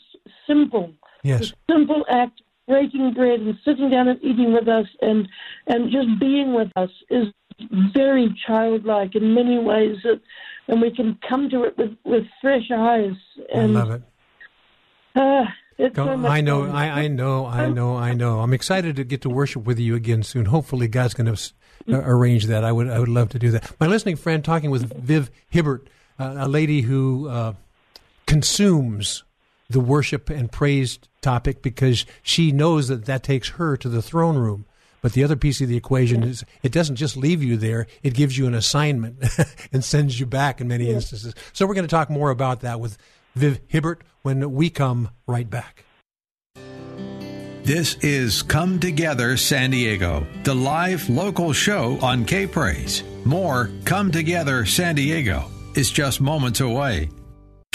[0.47, 0.93] simple.
[1.23, 1.39] Yes.
[1.39, 5.27] The simple act, breaking bread and sitting down and eating with us, and
[5.67, 7.27] and just being with us is
[7.93, 9.97] very childlike in many ways.
[10.03, 10.22] That,
[10.68, 13.14] and we can come to it with, with fresh eyes.
[13.53, 14.01] I And, love it.
[15.16, 15.45] Uh,
[15.93, 16.64] Go- so I know.
[16.66, 18.39] I, I know, I know, I know.
[18.39, 20.45] I'm excited to get to worship with you again soon.
[20.45, 21.53] Hopefully, God's going to
[21.91, 22.64] uh, arrange that.
[22.64, 23.70] I would, I would love to do that.
[23.80, 25.88] My listening friend, talking with Viv Hibbert,
[26.18, 27.53] uh, a lady who uh,
[28.26, 29.24] consumes
[29.70, 34.38] the worship and praise topic because she knows that that takes her to the throne
[34.38, 34.66] room.
[35.06, 38.16] But the other piece of the equation is it doesn't just leave you there, it
[38.16, 39.24] gives you an assignment
[39.72, 41.36] and sends you back in many instances.
[41.53, 42.97] So we're going to talk more about that with
[43.36, 45.86] Viv Hibbert when we come right back.
[47.62, 53.03] This is Come Together San Diego, the live local show on K Praise.
[53.26, 57.12] More Come Together San Diego is just moments away.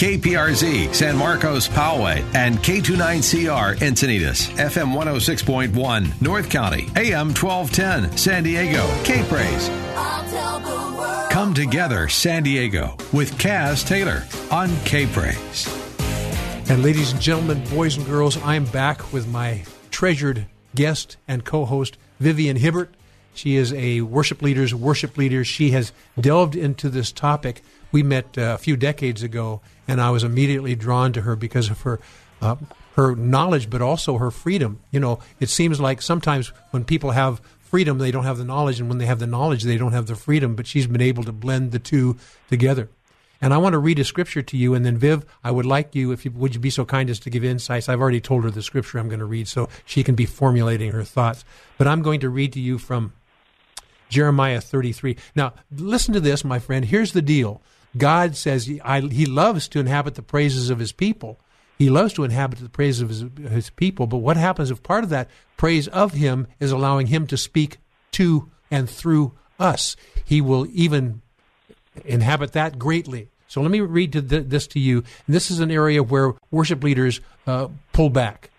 [0.01, 8.89] KPRZ San Marcos Poway and K29CR Encinitas FM 106.1 North County AM 1210 San Diego
[9.05, 9.69] K Praise.
[11.31, 15.69] Come Together San Diego with Kaz Taylor on K Praise.
[16.71, 21.99] And ladies and gentlemen, boys and girls, I'm back with my treasured guest and co-host
[22.19, 22.95] Vivian Hibbert.
[23.35, 25.45] She is a worship leader's worship leader.
[25.45, 27.61] She has delved into this topic.
[27.93, 29.61] We met uh, a few decades ago,
[29.91, 31.99] and I was immediately drawn to her because of her
[32.41, 32.55] uh,
[32.95, 34.79] her knowledge, but also her freedom.
[34.93, 38.79] You know, it seems like sometimes when people have freedom, they don't have the knowledge,
[38.79, 40.55] and when they have the knowledge, they don't have the freedom.
[40.55, 42.17] But she's been able to blend the two
[42.49, 42.89] together.
[43.43, 45.95] And I want to read a scripture to you, and then Viv, I would like
[45.97, 47.89] you, if you would you be so kind as to give insights.
[47.89, 50.93] I've already told her the scripture I'm going to read, so she can be formulating
[50.93, 51.45] her thoughts.
[51.79, 53.13] But I'm going to read to you from
[54.09, 55.17] Jeremiah 33.
[55.35, 56.85] Now, listen to this, my friend.
[56.85, 57.61] Here's the deal.
[57.97, 61.39] God says he, I, he loves to inhabit the praises of his people.
[61.79, 64.07] He loves to inhabit the praises of his, his people.
[64.07, 67.79] But what happens if part of that praise of him is allowing him to speak
[68.13, 69.97] to and through us?
[70.25, 71.23] He will even
[72.05, 73.29] inhabit that greatly.
[73.49, 74.99] So let me read to th- this to you.
[75.27, 78.51] And this is an area where worship leaders uh, pull back.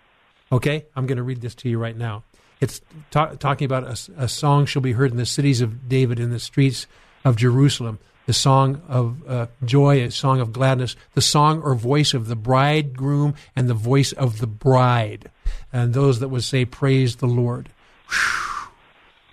[0.50, 2.24] Okay, I'm going to read this to you right now.
[2.60, 6.20] It's ta- talking about a, a song shall be heard in the cities of David,
[6.20, 6.86] in the streets
[7.24, 7.98] of Jerusalem.
[8.26, 12.36] The song of uh, joy, a song of gladness, the song or voice of the
[12.36, 15.30] bridegroom, and the voice of the bride,
[15.72, 17.68] and those that would say, "Praise the Lord."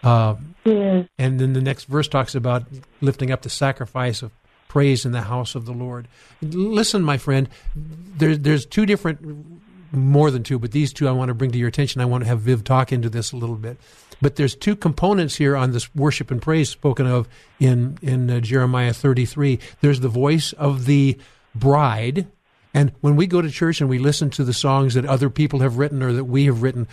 [0.04, 0.36] Uh,
[0.66, 1.08] Yes.
[1.18, 2.64] and then the next verse talks about
[3.02, 4.32] lifting up the sacrifice of
[4.68, 6.08] praise in the house of the Lord.
[6.42, 9.46] Listen, my friend, there, there's two different,
[9.92, 12.02] more than two, but these two I want to bring to your attention.
[12.02, 13.78] I want to have Viv talk into this a little bit.
[14.22, 17.28] But there's two components here on this worship and praise spoken of
[17.60, 19.60] in in uh, Jeremiah 33.
[19.82, 21.18] There's the voice of the
[21.56, 22.28] bride,
[22.74, 25.60] and when we go to church and we listen to the songs that other people
[25.62, 26.88] have written or that we have written,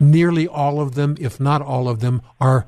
[0.00, 2.66] nearly all of them, if not all of them, are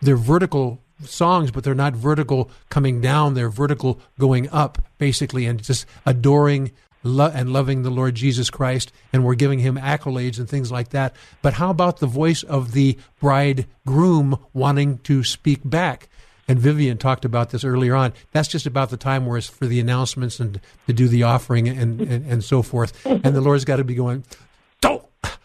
[0.00, 3.34] they're vertical songs, but they're not vertical coming down.
[3.34, 6.72] They're vertical going up, basically, and just adoring
[7.02, 8.92] lo- and loving the Lord Jesus Christ.
[9.12, 11.14] And we're giving him accolades and things like that.
[11.40, 16.08] But how about the voice of the bridegroom wanting to speak back?
[16.48, 18.12] And Vivian talked about this earlier on.
[18.32, 21.68] That's just about the time where it's for the announcements and to do the offering
[21.68, 23.06] and, and, and so forth.
[23.06, 24.24] And the Lord's got to be going,
[24.80, 25.04] don't.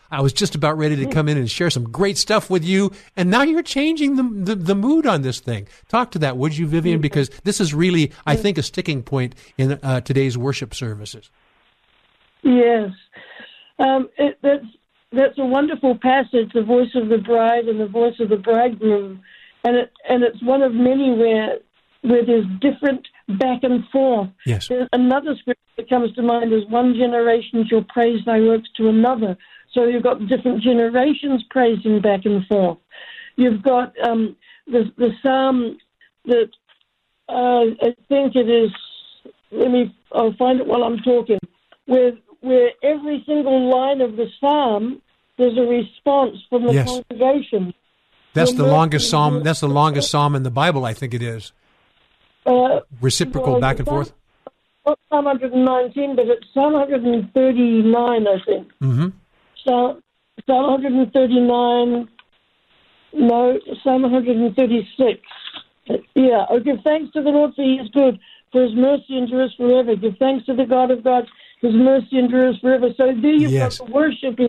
[0.09, 2.93] I was just about ready to come in and share some great stuff with you,
[3.17, 5.67] and now you're changing the, the, the mood on this thing.
[5.89, 7.01] Talk to that, would you, Vivian?
[7.01, 11.29] Because this is really, I think, a sticking point in uh, today's worship services.
[12.43, 12.89] Yes,
[13.79, 14.65] um, it, that's
[15.11, 16.51] that's a wonderful passage.
[16.53, 19.21] The voice of the bride and the voice of the bridegroom,
[19.63, 21.57] and it and it's one of many where
[22.01, 23.07] where there's different
[23.39, 24.29] back and forth.
[24.45, 24.67] Yes.
[24.67, 28.87] There's another scripture that comes to mind is one generation shall praise thy works to
[28.87, 29.37] another.
[29.73, 32.77] So you've got different generations praising back and forth.
[33.35, 34.35] You've got um,
[34.65, 35.77] the the psalm
[36.25, 36.49] that
[37.29, 38.71] uh, I think it is.
[39.51, 39.95] Let me.
[40.11, 41.39] I'll find it while I'm talking.
[41.85, 42.13] Where
[42.47, 45.01] where every single line of the psalm
[45.37, 46.87] there's a response from the Yes.
[46.89, 47.73] congregation.
[48.33, 49.43] That's the Your longest psalm.
[49.43, 51.53] That's the longest psalm in the Bible, I think it is.
[52.45, 54.13] Uh, Reciprocal well, back and forth.
[54.85, 58.71] not Psalm 119, but it's Psalm 139, I think.
[58.79, 59.07] hmm
[59.63, 60.01] Psalm,
[60.45, 62.07] Psalm 139,
[63.13, 65.19] no, Psalm 136.
[66.15, 68.19] Yeah, oh, give thanks to the Lord for he is good,
[68.51, 69.95] for his mercy endures forever.
[69.95, 71.27] Give thanks to the God of gods,
[71.61, 72.89] his mercy endures forever.
[72.97, 73.77] So there you've Yes.
[73.77, 74.39] got the worship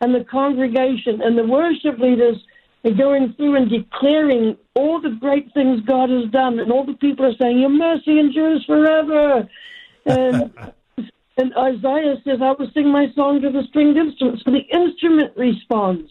[0.00, 2.36] and the congregation, and the worship leaders
[2.84, 6.94] are going through and declaring all the great things God has done, and all the
[6.94, 9.48] people are saying, Your mercy endures forever.
[10.06, 10.52] And
[11.36, 14.44] and Isaiah says, I will sing my song to the stringed instruments.
[14.44, 16.10] So the instrument responds.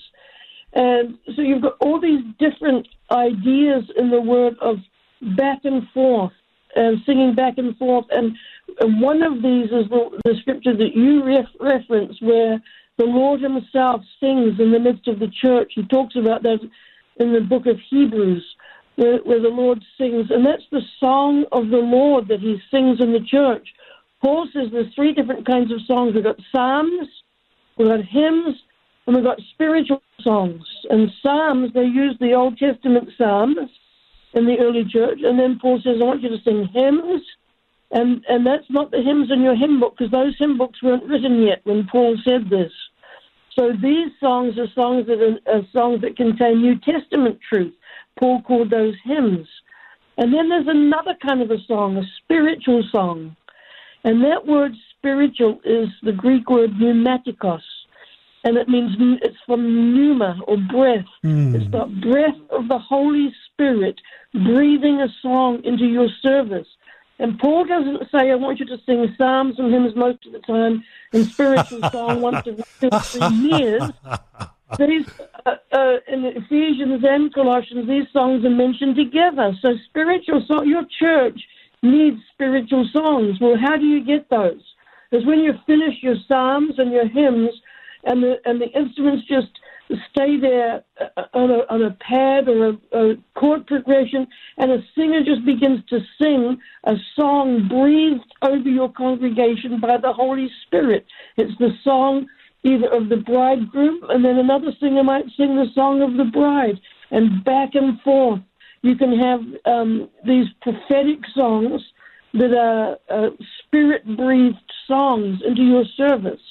[0.73, 4.77] And so you've got all these different ideas in the word of
[5.37, 6.31] back and forth
[6.75, 8.05] and singing back and forth.
[8.11, 8.35] And,
[8.79, 12.61] and one of these is the, the scripture that you ref- reference where
[12.97, 15.73] the Lord himself sings in the midst of the church.
[15.75, 16.59] He talks about that
[17.17, 18.43] in the book of Hebrews
[18.95, 20.27] where, where the Lord sings.
[20.29, 23.67] And that's the song of the Lord that he sings in the church.
[24.21, 26.13] Paul says there's three different kinds of songs.
[26.15, 27.07] We've got psalms,
[27.77, 28.55] we've got hymns,
[29.05, 30.63] and we've got spiritual songs.
[30.89, 33.57] And psalms, they use the Old Testament psalms
[34.33, 35.19] in the early church.
[35.23, 37.21] And then Paul says, I want you to sing hymns.
[37.93, 41.05] And, and that's not the hymns in your hymn book because those hymn books weren't
[41.05, 42.71] written yet when Paul said this.
[43.57, 47.73] So these songs are songs that are, are songs that contain New Testament truth.
[48.19, 49.47] Paul called those hymns.
[50.17, 53.35] And then there's another kind of a song, a spiritual song.
[54.03, 57.61] And that word spiritual is the Greek word pneumatikos.
[58.43, 58.91] And it means
[59.21, 61.05] it's from pneuma or breath.
[61.21, 61.55] Hmm.
[61.55, 64.01] It's the breath of the Holy Spirit
[64.33, 66.67] breathing a song into your service.
[67.19, 70.39] And Paul doesn't say, I want you to sing psalms and hymns most of the
[70.39, 70.83] time
[71.13, 73.83] and spiritual song once every two or three years.
[74.79, 75.05] These,
[75.45, 79.53] uh, uh, in Ephesians and Colossians, these songs are mentioned together.
[79.61, 81.39] So spiritual song, your church
[81.83, 83.37] needs spiritual songs.
[83.39, 84.61] Well, how do you get those?
[85.11, 87.51] Because when you finish your psalms and your hymns,
[88.05, 89.47] and the and the instruments just
[90.11, 94.27] stay there uh, on a on a pad or a, a chord progression,
[94.57, 100.13] and a singer just begins to sing a song breathed over your congregation by the
[100.13, 101.05] Holy Spirit.
[101.37, 102.27] It's the song
[102.63, 106.79] either of the bridegroom, and then another singer might sing the song of the bride,
[107.11, 108.39] and back and forth.
[108.81, 111.81] You can have um, these prophetic songs
[112.33, 113.29] that are uh,
[113.59, 114.57] spirit breathed
[114.87, 116.41] songs into your service.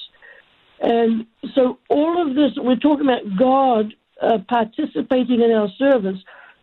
[0.83, 1.25] And
[1.55, 6.17] so, all of this, we're talking about God uh, participating in our service.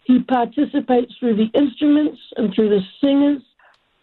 [0.05, 3.43] He participates through the instruments and through the singers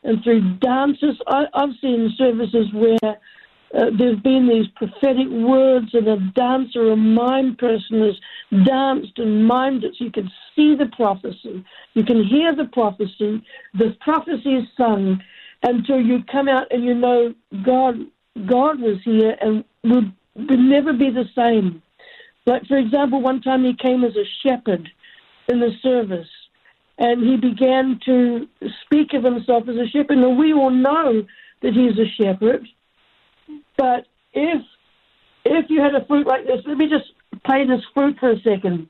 [0.03, 1.19] and through dancers.
[1.27, 6.95] I, I've seen services where uh, there's been these prophetic words, and a dancer, a
[6.95, 11.63] mime person has danced and mimed it so you can see the prophecy.
[11.93, 13.43] You can hear the prophecy.
[13.73, 15.21] The prophecy is sung
[15.61, 17.97] until you come out and you know God
[18.45, 21.81] God was here and would, would never be the same.
[22.45, 24.89] Like, for example, one time he came as a shepherd
[25.49, 26.27] in the service
[26.97, 28.47] and he began to
[28.83, 30.17] speak of himself as a shepherd.
[30.17, 31.23] Now, we all know
[31.61, 32.67] that he's a shepherd,
[33.77, 34.61] but if
[35.45, 37.05] if you had a flute like this, let me just
[37.45, 38.89] play this flute for a second.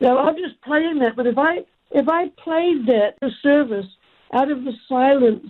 [0.00, 1.58] Now I'm just playing that, but if I
[1.90, 3.86] if I played that the service
[4.32, 5.46] out of the silence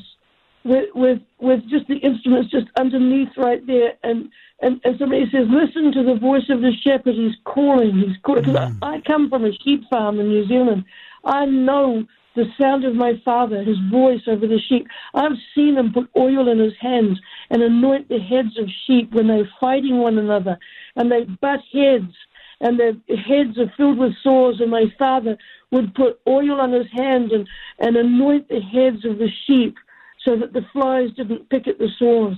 [0.64, 4.30] with with with just the instruments just underneath right there, and
[4.61, 7.14] and, and somebody says, "Listen to the voice of the shepherd.
[7.14, 7.94] He's calling.
[7.94, 8.84] He's calling." Because mm-hmm.
[8.84, 10.84] I, I come from a sheep farm in New Zealand.
[11.24, 12.05] I know
[12.36, 14.86] the sound of my father, his voice over the sheep.
[15.14, 17.18] I've seen him put oil in his hands
[17.51, 20.59] and anoint the heads of sheep when they're fighting one another,
[20.96, 22.14] and they butt heads
[22.61, 25.36] and their heads are filled with sores, and my father
[25.70, 27.48] would put oil on his hands and,
[27.78, 29.76] and anoint the heads of the sheep
[30.24, 32.36] so that the flies didn't pick at the sores.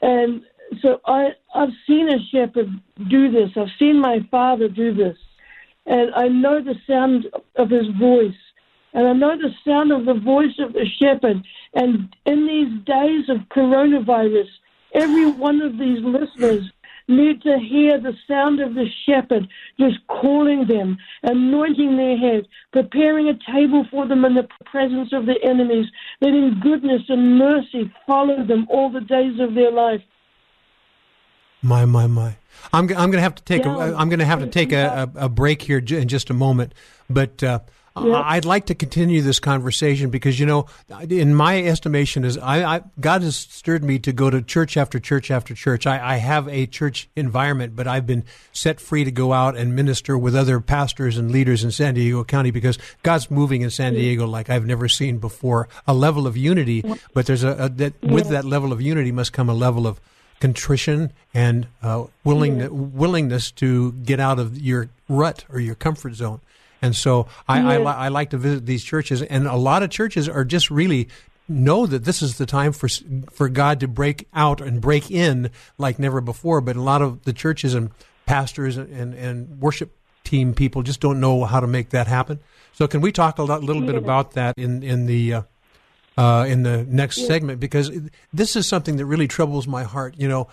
[0.00, 0.42] And
[0.80, 2.68] so I, I've seen a shepherd
[3.08, 3.50] do this.
[3.56, 5.18] I've seen my father do this.
[5.84, 7.26] And I know the sound
[7.56, 8.34] of his voice.
[8.94, 11.44] And I know the sound of the voice of the shepherd.
[11.74, 14.48] And in these days of coronavirus,
[14.94, 16.70] every one of these listeners
[17.16, 19.48] need to hear the sound of the shepherd
[19.78, 25.26] just calling them, anointing their head, preparing a table for them in the presence of
[25.26, 25.86] their enemies,
[26.20, 30.02] letting goodness and mercy follow them all the days of their life.
[31.62, 32.36] My, my, my.
[32.72, 33.90] I'm, I'm going to have to take yeah.
[33.90, 36.74] a, I'm going to have to take a, a, break here in just a moment,
[37.08, 37.60] but uh,
[37.94, 40.66] I'd like to continue this conversation because you know,
[41.08, 44.98] in my estimation, is I, I, God has stirred me to go to church after
[44.98, 45.86] church after church.
[45.86, 49.76] I, I, have a church environment, but I've been set free to go out and
[49.76, 53.94] minister with other pastors and leaders in San Diego County because God's moving in San
[53.94, 55.68] Diego like I've never seen before.
[55.86, 59.32] A level of unity, but there's a, a that with that level of unity must
[59.32, 60.00] come a level of
[60.40, 66.40] contrition and uh, willing, willingness to get out of your rut or your comfort zone.
[66.82, 67.88] And so I, yeah.
[67.88, 71.08] I, I, like to visit these churches, and a lot of churches are just really
[71.48, 72.88] know that this is the time for
[73.30, 76.60] for God to break out and break in like never before.
[76.60, 77.90] But a lot of the churches and
[78.26, 82.40] pastors and, and worship team people just don't know how to make that happen.
[82.72, 85.42] So can we talk a lot, little bit about that in in the uh,
[86.16, 87.26] uh, in the next yeah.
[87.26, 87.90] segment because
[88.32, 90.14] this is something that really troubles my heart.
[90.18, 90.48] You know,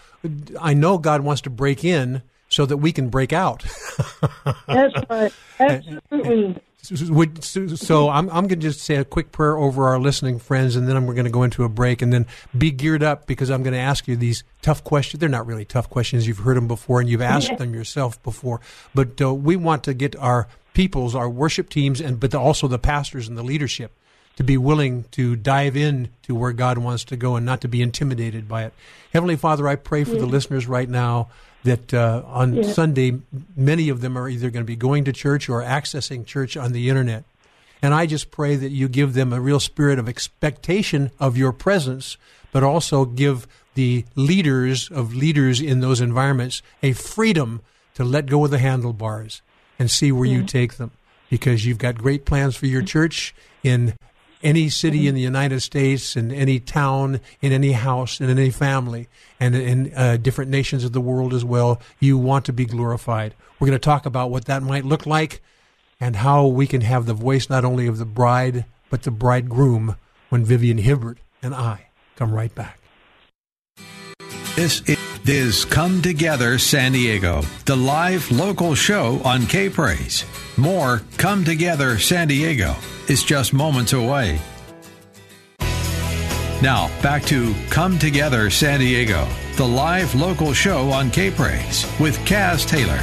[0.59, 3.63] I know God wants to break in, so that we can break out.
[4.67, 5.33] That's right.
[5.59, 6.61] Absolutely.
[6.81, 10.87] So I'm, I'm going to just say a quick prayer over our listening friends, and
[10.87, 12.25] then we're going to go into a break, and then
[12.57, 15.19] be geared up because I'm going to ask you these tough questions.
[15.19, 16.25] They're not really tough questions.
[16.25, 18.61] You've heard them before, and you've asked them yourself before.
[18.95, 22.79] But uh, we want to get our peoples, our worship teams, and but also the
[22.79, 23.91] pastors and the leadership
[24.37, 27.67] to be willing to dive in to where God wants to go and not to
[27.67, 28.73] be intimidated by it.
[29.11, 30.21] Heavenly Father, I pray for yeah.
[30.21, 31.27] the listeners right now
[31.63, 32.63] that uh, on yeah.
[32.63, 33.19] Sunday,
[33.55, 36.71] many of them are either going to be going to church or accessing church on
[36.71, 37.23] the internet.
[37.81, 41.51] And I just pray that you give them a real spirit of expectation of your
[41.51, 42.17] presence,
[42.51, 47.61] but also give the leaders of leaders in those environments a freedom
[47.95, 49.41] to let go of the handlebars
[49.77, 50.37] and see where yeah.
[50.37, 50.91] you take them.
[51.29, 53.93] Because you've got great plans for your church in
[54.41, 59.07] any city in the United States, in any town, in any house, in any family,
[59.39, 63.33] and in uh, different nations of the world as well, you want to be glorified.
[63.59, 65.41] We're going to talk about what that might look like
[65.99, 69.95] and how we can have the voice not only of the bride, but the bridegroom
[70.29, 72.79] when Vivian Hibbert and I come right back.
[74.55, 74.81] This
[75.25, 80.25] is Come Together San Diego, the live local show on K Praise.
[80.59, 82.75] More Come Together San Diego
[83.07, 84.41] is just moments away.
[86.61, 92.67] Now, back to Come Together San Diego, the live local show on K with Kaz
[92.67, 92.99] Taylor.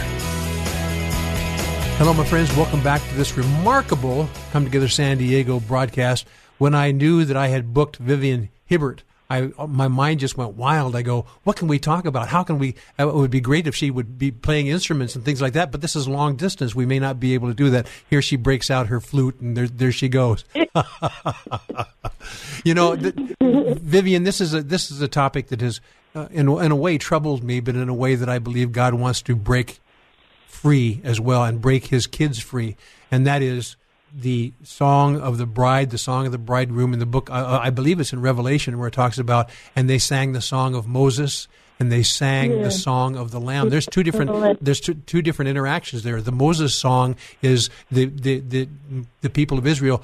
[1.96, 2.54] Hello, my friends.
[2.54, 6.26] Welcome back to this remarkable Come Together San Diego broadcast.
[6.58, 10.94] When I knew that I had booked Vivian Hibbert I my mind just went wild.
[10.94, 12.28] I go, what can we talk about?
[12.28, 12.76] How can we?
[12.98, 15.72] Uh, it would be great if she would be playing instruments and things like that.
[15.72, 16.74] But this is long distance.
[16.74, 17.88] We may not be able to do that.
[18.08, 20.44] Here she breaks out her flute, and there there she goes.
[22.64, 25.80] you know, th- Vivian, this is a this is a topic that has,
[26.14, 28.94] uh, in in a way, troubled me, but in a way that I believe God
[28.94, 29.80] wants to break
[30.46, 32.76] free as well and break His kids free,
[33.10, 33.76] and that is
[34.16, 37.30] the song of the bride, the song of the bridegroom in the book.
[37.30, 40.74] I, I believe it's in Revelation where it talks about, and they sang the song
[40.74, 41.48] of Moses
[41.78, 42.62] and they sang yeah.
[42.62, 46.32] the song of the lamb there's two different there's two, two different interactions there the
[46.32, 48.68] moses song is the, the the
[49.20, 50.02] the people of israel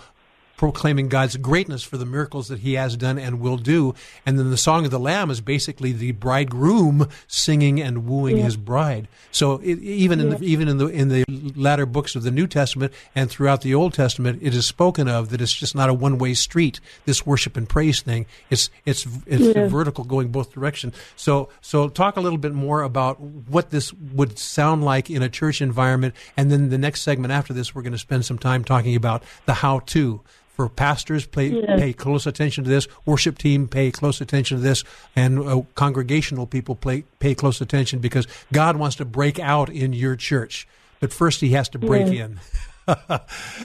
[0.62, 3.96] proclaiming God's greatness for the miracles that he has done and will do.
[4.24, 8.44] And then the Song of the Lamb is basically the bridegroom singing and wooing yeah.
[8.44, 9.08] his bride.
[9.32, 10.24] So it, even yeah.
[10.24, 11.24] in the even in the in the
[11.56, 15.30] latter books of the New Testament and throughout the Old Testament, it is spoken of
[15.30, 16.78] that it's just not a one way street.
[17.06, 18.26] This worship and praise thing.
[18.48, 19.66] It's it's it's yeah.
[19.66, 20.94] vertical going both directions.
[21.16, 25.28] So so talk a little bit more about what this would sound like in a
[25.28, 28.62] church environment, and then the next segment after this, we're going to spend some time
[28.62, 30.20] talking about the how to
[30.62, 32.86] for pastors pay, pay close attention to this.
[33.04, 34.84] Worship team pay close attention to this.
[35.16, 39.92] And uh, congregational people pay, pay close attention because god wants to break out in
[39.92, 40.68] your church.
[41.00, 42.40] But first he has to break in.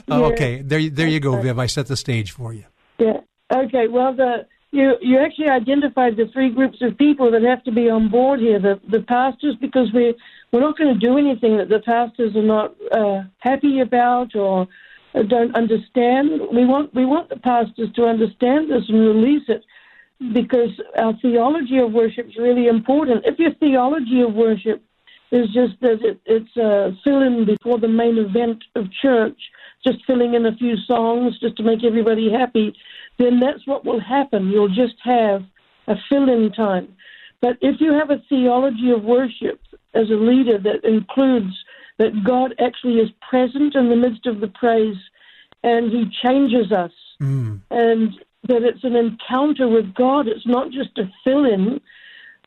[0.08, 0.62] Okay.
[0.62, 1.58] There, there you go viv.
[1.58, 2.64] I set the stage for you.
[2.98, 3.18] Yeah.
[3.52, 3.88] Okay.
[3.88, 7.90] Well the you you actually identified the three groups of people that have to be
[7.90, 10.14] on board here the the pastors because we
[10.52, 14.68] we're not going to do anything that the pastors are not uh, happy about or
[15.14, 16.40] don't understand.
[16.52, 19.64] We want we want the pastors to understand this and release it
[20.32, 23.24] because our theology of worship is really important.
[23.24, 24.82] If your theology of worship
[25.30, 29.38] is just that it, it's uh, a fill in before the main event of church,
[29.86, 32.74] just filling in a few songs just to make everybody happy,
[33.18, 34.48] then that's what will happen.
[34.48, 35.42] You'll just have
[35.86, 36.88] a fill in time.
[37.40, 39.60] But if you have a theology of worship
[39.94, 41.54] as a leader that includes
[41.98, 44.96] that God actually is present in the midst of the praise
[45.62, 46.92] and He changes us.
[47.20, 47.60] Mm.
[47.70, 48.10] And
[48.44, 51.80] that it's an encounter with God, it's not just a fill in,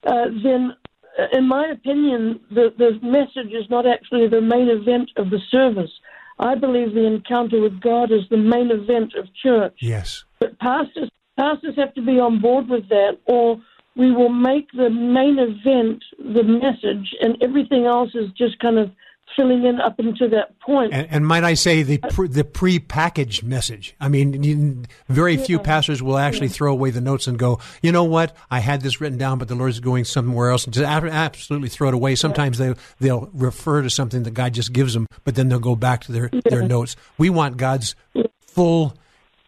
[0.06, 0.76] uh, then,
[1.20, 5.40] uh, in my opinion, the, the message is not actually the main event of the
[5.52, 5.92] service.
[6.40, 9.76] I believe the encounter with God is the main event of church.
[9.80, 10.24] Yes.
[10.40, 13.62] But pastors, pastors have to be on board with that, or
[13.96, 18.92] we will make the main event the message, and everything else is just kind of
[19.36, 20.94] filling in up until that point.
[20.94, 23.96] And, and might I say the uh, pre, the pre-packaged message?
[24.00, 25.44] I mean, you, very yeah.
[25.44, 26.54] few pastors will actually yeah.
[26.54, 28.36] throw away the notes and go, you know what?
[28.50, 31.90] I had this written down, but the Lord's going somewhere else, and just absolutely throw
[31.90, 32.16] it away.
[32.16, 32.74] Sometimes yeah.
[32.74, 36.02] they they'll refer to something that God just gives them, but then they'll go back
[36.02, 36.96] to their their notes.
[37.18, 37.96] We want God's
[38.40, 38.98] full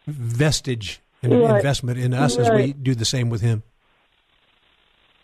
[0.06, 1.56] vestige and right.
[1.56, 2.46] investment in us right.
[2.46, 3.62] as we do the same with Him.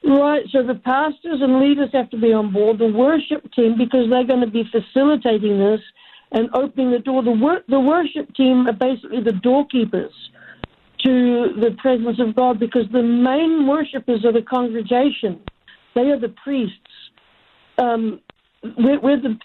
[0.02, 4.08] Right, so the pastors and leaders have to be on board, the worship team, because
[4.08, 5.80] they're going to be facilitating this
[6.32, 7.22] and opening the door.
[7.22, 10.12] The, wor- the worship team are basically the doorkeepers
[11.04, 15.40] to the presence of God because the main worshippers of the congregation,
[15.94, 16.74] they are the priests.
[17.78, 18.20] Um,
[18.62, 19.38] we're, we're the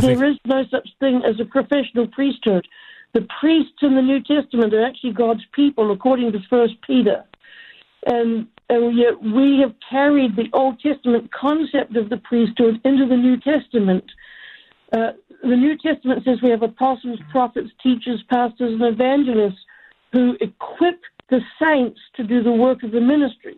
[0.00, 2.66] there is no such thing as a professional priesthood.
[3.12, 7.24] The priests in the New Testament are actually God's people, according to First Peter.
[8.06, 13.16] And, and yet we have carried the Old Testament concept of the priesthood into the
[13.16, 14.04] New Testament.
[14.92, 19.60] Uh, the New Testament says we have apostles, prophets, teachers, pastors, and evangelists
[20.12, 21.00] who equip
[21.30, 23.56] the saints to do the work of the ministry.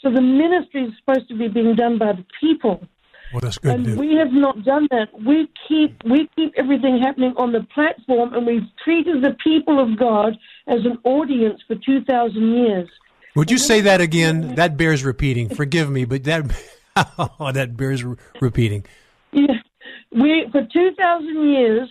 [0.00, 2.86] So the ministry is supposed to be being done by the people.
[3.32, 3.74] Well, that's good.
[3.74, 5.08] And we have not done that.
[5.24, 9.98] We keep we keep everything happening on the platform, and we've treated the people of
[9.98, 12.88] God as an audience for two thousand years.
[13.36, 14.54] Would you say that again?
[14.54, 15.48] That bears repeating.
[15.50, 16.50] Forgive me, but that
[17.18, 18.84] oh, that bears re- repeating.
[19.32, 19.54] Yeah,
[20.10, 21.88] we for two thousand years,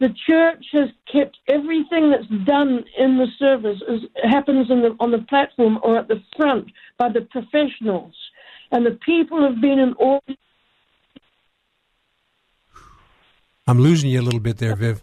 [0.00, 5.10] the church has kept everything that's done in the service is, happens in the, on
[5.10, 6.68] the platform or at the front
[6.98, 8.14] by the professionals,
[8.70, 10.38] and the people have been an audience
[13.68, 15.02] I'm losing you a little bit there, Viv.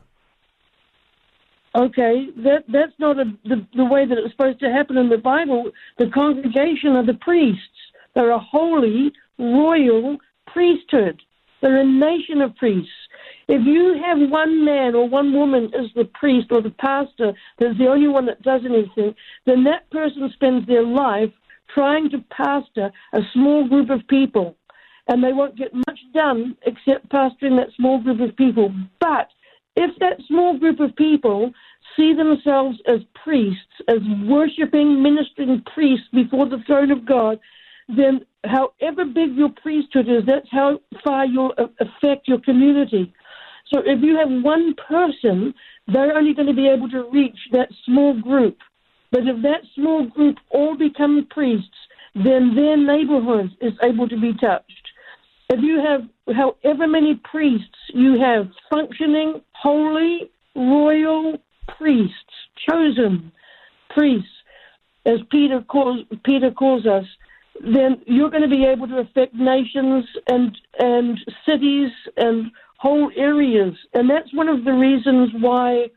[1.75, 5.19] Okay, that that's not a, the the way that it's supposed to happen in the
[5.19, 5.69] Bible.
[5.99, 7.61] The congregation are the priests.
[8.15, 11.21] They're a holy, royal priesthood.
[11.61, 12.89] They're a nation of priests.
[13.47, 17.77] If you have one man or one woman as the priest or the pastor that's
[17.77, 19.13] the only one that does anything,
[19.45, 21.31] then that person spends their life
[21.71, 24.55] trying to pastor a small group of people
[25.07, 25.71] and they won't get
[26.15, 28.73] done except pastoring that small group of people.
[28.99, 29.27] But
[29.75, 31.51] if that small group of people
[31.95, 37.39] see themselves as priests, as worshiping, ministering priests before the throne of God,
[37.87, 43.13] then however big your priesthood is, that's how far you'll uh, affect your community.
[43.73, 45.53] So if you have one person,
[45.87, 48.57] they're only going to be able to reach that small group.
[49.11, 51.77] But if that small group all become priests,
[52.15, 54.84] then their neighborhood is able to be touched.
[55.49, 56.01] If you have
[56.35, 61.37] however many priests you have functioning, holy, royal
[61.77, 62.15] priests,
[62.67, 63.31] chosen
[63.89, 64.29] priests,
[65.05, 67.05] as Peter calls, Peter calls us,
[67.61, 73.75] then you're going to be able to affect nations and and cities and whole areas.
[73.93, 75.89] And that's one of the reasons why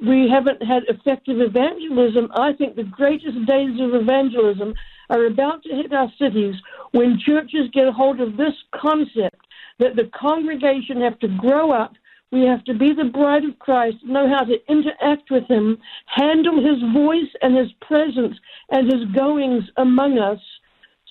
[0.00, 2.30] we haven't had effective evangelism.
[2.34, 4.74] I think the greatest days of evangelism
[5.10, 6.54] are about to hit our cities
[6.92, 9.46] when churches get a hold of this concept
[9.78, 11.94] that the congregation have to grow up,
[12.30, 16.56] we have to be the bride of Christ, know how to interact with Him, handle
[16.56, 18.36] His voice and His presence
[18.70, 20.40] and His goings among us,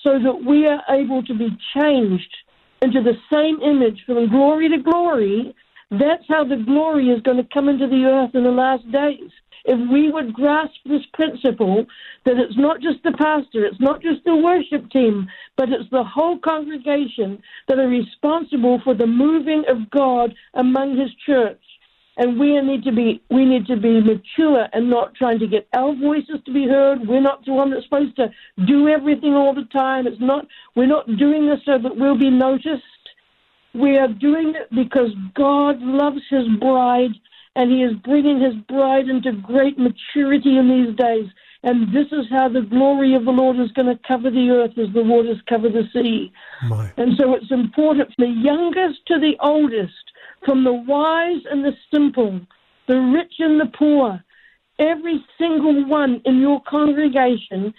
[0.03, 2.35] so that we are able to be changed
[2.81, 5.55] into the same image from glory to glory.
[5.91, 9.31] That's how the glory is going to come into the earth in the last days
[9.65, 11.85] if we would grasp this principle
[12.25, 16.03] that it's not just the pastor, it's not just the worship team, but it's the
[16.03, 21.59] whole congregation that are responsible for the moving of God among his church.
[22.15, 25.67] And we need to be we need to be mature and not trying to get
[25.73, 27.07] our voices to be heard.
[27.07, 28.29] We're not the one that's supposed to
[28.67, 30.05] do everything all the time.
[30.05, 30.45] It's not
[30.75, 32.83] we're not doing this so that we'll be noticed.
[33.73, 37.13] We are doing it because God loves his bride
[37.55, 41.27] and he is bringing his bride into great maturity in these days.
[41.65, 44.77] And this is how the glory of the Lord is going to cover the earth
[44.77, 46.31] as the waters cover the sea.
[46.67, 46.91] My.
[46.97, 49.93] And so it's important from the youngest to the oldest,
[50.45, 52.41] from the wise and the simple,
[52.87, 54.21] the rich and the poor.
[54.79, 57.73] every single one in your congregation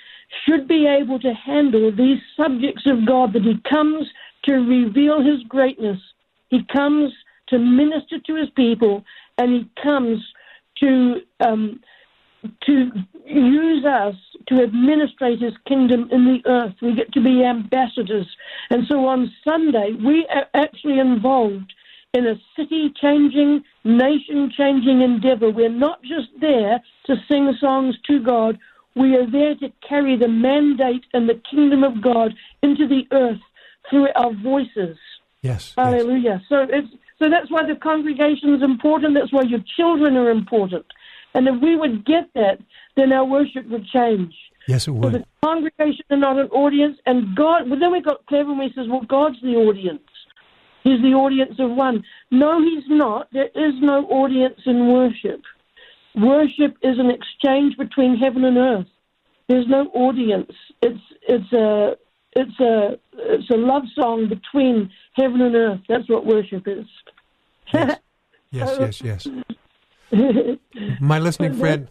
[0.45, 4.07] should be able to handle these subjects of God, that He comes
[4.45, 5.99] to reveal His greatness,
[6.51, 7.12] He comes
[7.49, 9.05] to minister to His people,
[9.39, 10.20] and He comes
[10.80, 11.80] to um,
[12.66, 12.91] to
[13.26, 14.14] use us
[14.49, 16.74] to administrate His kingdom in the earth.
[16.82, 18.26] We get to be ambassadors,
[18.70, 21.72] and so on Sunday we are actually involved
[22.12, 25.51] in a city changing, nation changing endeavor.
[25.51, 28.59] We're not just there to sing songs to God,
[28.95, 33.41] we are there to carry the mandate and the kingdom of God into the earth
[33.91, 34.97] through our voices.
[35.43, 35.74] Yes.
[35.76, 36.41] Hallelujah.
[36.41, 36.43] Yes.
[36.49, 36.89] So it's
[37.25, 39.14] so that's why the congregation is important.
[39.14, 40.85] That's why your children are important.
[41.33, 42.59] And if we would get that,
[42.97, 44.35] then our worship would change.
[44.68, 45.12] Yes, it would.
[45.12, 47.70] So the congregation are not an audience, and God.
[47.70, 50.03] Well, then we got clever when he says, "Well, God's the audience."
[50.83, 52.05] He's the audience of one.
[52.31, 53.29] No, he's not.
[53.33, 55.41] There is no audience in worship.
[56.14, 58.87] Worship is an exchange between heaven and earth.
[59.49, 60.53] There's no audience.
[60.83, 61.97] It's it's a
[62.33, 65.81] it's a it's a love song between heaven and earth.
[65.89, 66.87] That's what worship is.
[68.51, 69.27] Yes, yes, yes.
[70.12, 70.59] yes.
[71.01, 71.89] My listening friend,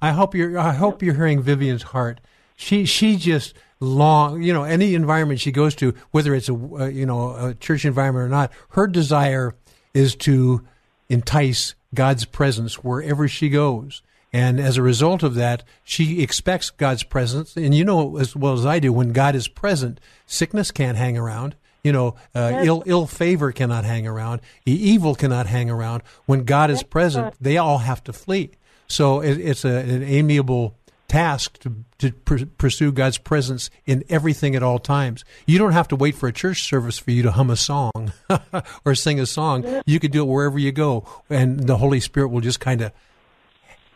[0.00, 2.22] I hope you're I hope you're hearing Vivien's heart.
[2.56, 6.86] She she just long you know any environment she goes to, whether it's a uh,
[6.86, 9.54] you know a church environment or not, her desire
[9.92, 10.66] is to
[11.10, 14.02] entice God's presence wherever she goes.
[14.32, 17.56] And as a result of that, she expects God's presence.
[17.56, 21.16] And you know as well as I do, when God is present, sickness can't hang
[21.16, 21.56] around.
[21.86, 24.40] You know, uh, ill ill favor cannot hang around.
[24.64, 26.02] Evil cannot hang around.
[26.24, 28.50] When God is present, they all have to flee.
[28.88, 30.76] So it, it's a, an amiable
[31.06, 35.24] task to, to pr- pursue God's presence in everything at all times.
[35.46, 38.12] You don't have to wait for a church service for you to hum a song
[38.84, 39.64] or sing a song.
[39.86, 42.90] You can do it wherever you go, and the Holy Spirit will just kind of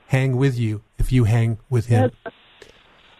[0.07, 2.12] hang with you if you hang with Him.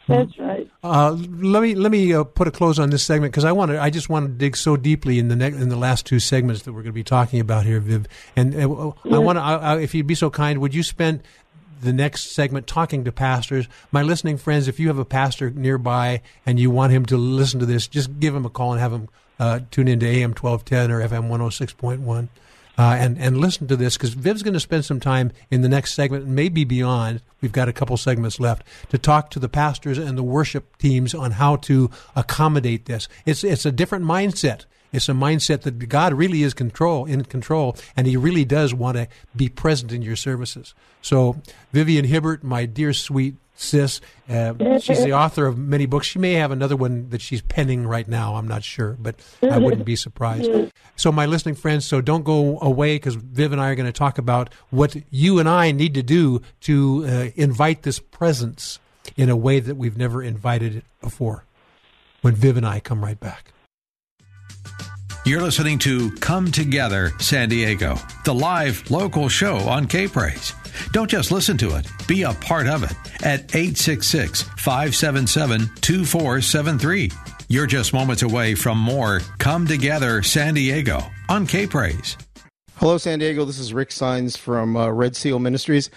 [0.09, 0.69] That's right.
[0.83, 3.71] Uh, let me let me uh, put a close on this segment because I want
[3.71, 3.81] to.
[3.81, 6.63] I just want to dig so deeply in the ne- in the last two segments
[6.63, 8.07] that we're going to be talking about here, Viv.
[8.35, 9.81] And uh, I want to.
[9.81, 11.23] if you'd be so kind, would you spend
[11.81, 13.67] the next segment talking to pastors.
[13.91, 17.61] My listening friends, if you have a pastor nearby and you want him to listen
[17.61, 20.91] to this, just give him a call and have him uh, tune into AM 1210
[20.91, 22.29] or FM 106.1.
[22.81, 25.69] Uh, and and listen to this because Viv's going to spend some time in the
[25.69, 27.21] next segment, maybe beyond.
[27.43, 31.15] We've got a couple segments left to talk to the pastors and the worship teams
[31.15, 33.07] on how to accommodate this.
[33.27, 34.65] It's it's a different mindset.
[34.95, 38.97] It's a mindset that God really is control in control, and He really does want
[38.97, 40.73] to be present in your services.
[41.03, 41.37] So,
[41.75, 46.07] Vivien Hibbert, my dear sweet sis, uh, she's the author of many books.
[46.07, 48.37] She may have another one that she's penning right now.
[48.37, 50.51] I'm not sure, but I wouldn't be surprised.
[50.97, 53.93] So, my listening friends, so don't go away because Viv and I are going to
[53.93, 58.79] talk about what you and I need to do to uh, invite this presence
[59.17, 61.45] in a way that we've never invited it before.
[62.23, 63.53] When Viv and I come right back.
[65.25, 70.55] You're listening to Come Together San Diego, the live local show on K Praise.
[70.93, 72.93] Don't just listen to it, be a part of it
[73.25, 77.11] at 866 577 2473.
[77.49, 82.17] You're just moments away from more Come Together San Diego on K Praise.
[82.77, 83.45] Hello, San Diego.
[83.45, 85.91] This is Rick Signs from uh, Red Seal Ministries.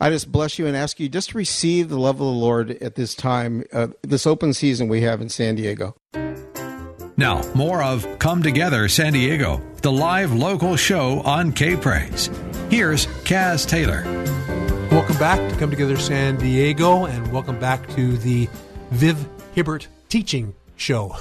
[0.00, 2.70] I just bless you and ask you just to receive the love of the Lord
[2.82, 5.94] at this time, uh, this open season we have in San Diego.
[7.16, 12.28] Now, more of Come Together San Diego, the live local show on K Praise.
[12.74, 14.02] Here's Kaz Taylor.
[14.90, 18.48] Welcome back to Come Together San Diego, and welcome back to the
[18.90, 21.14] Viv Hibbert Teaching Show.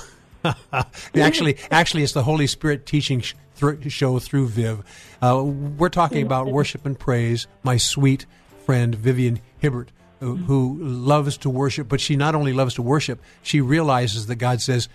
[1.14, 4.84] actually, actually, it's the Holy Spirit Teaching Show through Viv.
[5.22, 7.46] Uh, we're talking about worship and praise.
[7.62, 8.26] My sweet
[8.66, 9.90] friend Vivien Hibbert,
[10.22, 14.38] who, who loves to worship, but she not only loves to worship, she realizes that
[14.38, 14.90] God says,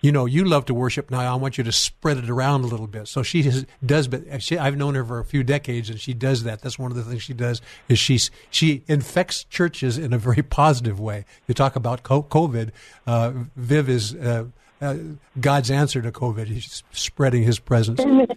[0.00, 1.10] you know, you love to worship.
[1.10, 3.08] Now I want you to spread it around a little bit.
[3.08, 6.14] So she has, does, but she, I've known her for a few decades, and she
[6.14, 6.62] does that.
[6.62, 8.18] That's one of the things she does is she
[8.50, 11.24] she infects churches in a very positive way.
[11.46, 12.70] You talk about COVID.
[13.06, 14.46] Uh, Viv is uh,
[14.80, 14.96] uh,
[15.38, 16.46] God's answer to COVID.
[16.46, 18.00] He's spreading His presence.
[18.00, 18.28] Amen.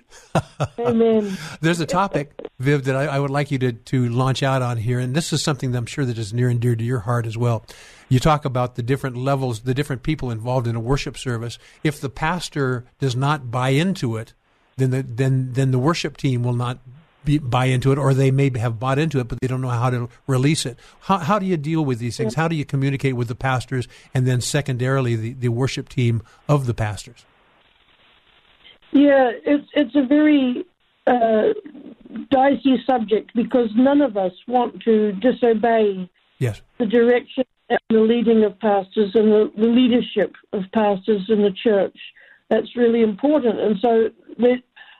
[0.80, 1.38] Amen.
[1.62, 4.78] There's a topic, Viv, that I, I, would like you to, to launch out on
[4.78, 7.00] here, and this is something that I'm sure that is near and dear to your
[7.00, 7.66] heart as well.
[8.10, 11.58] You talk about the different levels, the different people involved in a worship service.
[11.84, 14.34] If the pastor does not buy into it,
[14.78, 16.80] then the then then the worship team will not
[17.26, 19.70] be, buy into it, or they may have bought into it, but they don't know
[19.70, 20.78] how to release it.
[21.02, 22.36] How, how do you deal with these things?
[22.36, 26.66] How do you communicate with the pastors, and then secondarily the, the worship team of
[26.66, 27.26] the pastors?
[28.92, 30.66] Yeah, it's it's a very
[31.08, 31.54] uh,
[32.30, 36.10] dicey subject because none of us want to disobey
[36.40, 36.62] yes.
[36.78, 41.54] the direction and the leading of pastors and the, the leadership of pastors in the
[41.64, 41.98] church.
[42.50, 43.60] That's really important.
[43.60, 44.10] And so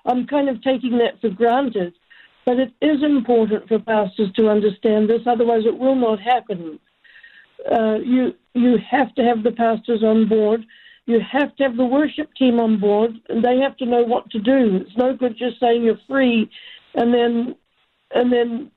[0.06, 1.94] I'm kind of taking that for granted.
[2.46, 6.80] But it is important for pastors to understand this, otherwise, it will not happen.
[7.72, 10.66] Uh, you, you have to have the pastors on board.
[11.06, 14.30] You have to have the worship team on board, and they have to know what
[14.32, 14.78] to do.
[14.82, 16.50] It's no good just saying you're free,
[16.96, 17.56] and then
[18.14, 18.72] and then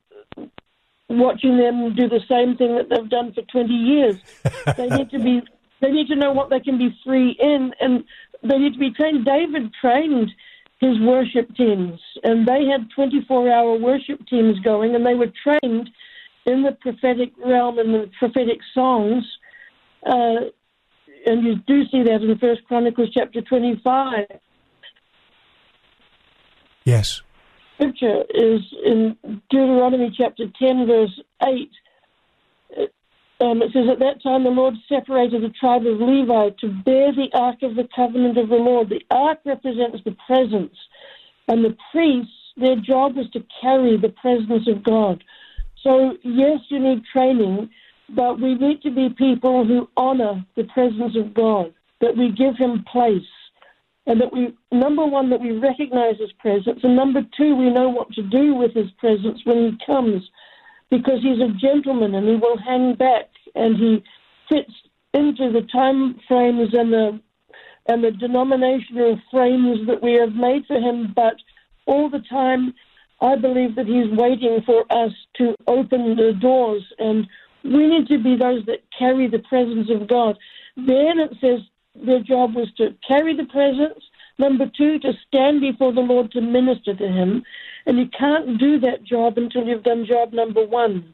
[1.09, 4.15] watching them do the same thing that they've done for 20 years.
[4.77, 5.41] they need to be
[5.79, 8.03] they need to know what they can be free in, and
[8.43, 9.25] they need to be trained.
[9.25, 10.31] David trained
[10.79, 15.89] his worship teams, and they had 24-hour worship teams going, and they were trained
[16.45, 19.23] in the prophetic realm and the prophetic songs.
[20.05, 20.49] Uh,
[21.25, 24.25] and you do see that in First Chronicles chapter 25.
[26.85, 27.21] Yes.
[27.77, 29.15] Scripture is in
[29.51, 31.69] Deuteronomy chapter 10, verse 8.
[33.39, 37.13] Um, it says, At that time the Lord separated the tribe of Levi to bear
[37.13, 38.89] the ark of the covenant of the Lord.
[38.89, 40.75] The ark represents the presence,
[41.47, 45.23] and the priests, their job was to carry the presence of God.
[45.83, 47.69] So, yes, you need training,
[48.09, 52.57] but we need to be people who honor the presence of God, that we give
[52.57, 53.21] Him place,
[54.07, 57.89] and that we, number one, that we recognize His presence, and number two, we know
[57.89, 60.23] what to do with His presence when He comes,
[60.89, 64.03] because He's a gentleman and He will hang back and He
[64.49, 64.73] fits
[65.13, 67.19] into the time frames and the
[67.89, 71.35] and the denominational frames that we have made for Him, but
[71.85, 72.73] all the time,
[73.21, 77.27] I believe that He's waiting for us to open the doors and
[77.63, 80.37] we need to be those that carry the presence of God.
[80.75, 81.61] Then it says
[82.05, 84.03] their job was to carry the presence.
[84.39, 87.43] Number two, to stand before the Lord to minister to Him.
[87.85, 91.13] And you can't do that job until you've done job number one.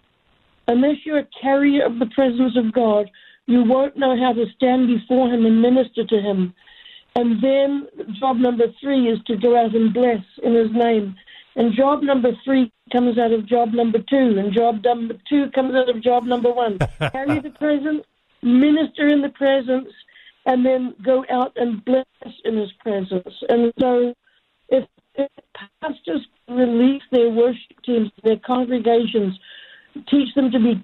[0.68, 3.10] Unless you're a carrier of the presence of God,
[3.46, 6.54] you won't know how to stand before Him and minister to Him.
[7.16, 7.88] And then
[8.20, 11.16] job number three is to go out and bless in His name.
[11.56, 15.76] And job number three comes out of job number two, and job number two comes
[15.76, 16.80] out of job number one.
[17.12, 18.04] Carry the presence,
[18.42, 19.90] minister in the presence,
[20.46, 22.06] and then go out and bless
[22.46, 23.34] in His presence.
[23.50, 24.14] And so,
[24.70, 25.30] if, if
[25.82, 29.38] pastors release their worship teams, their congregations,
[30.10, 30.84] teach them to be,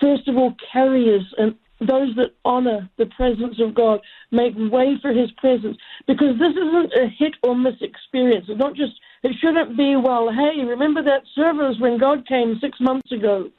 [0.00, 4.00] first of all, carriers and those that honor the presence of God,
[4.30, 5.76] make way for His presence.
[6.06, 8.46] Because this isn't a hit or miss experience.
[8.48, 8.92] It's not just,
[9.22, 13.50] it shouldn't be, well, hey, remember that service when God came six months ago?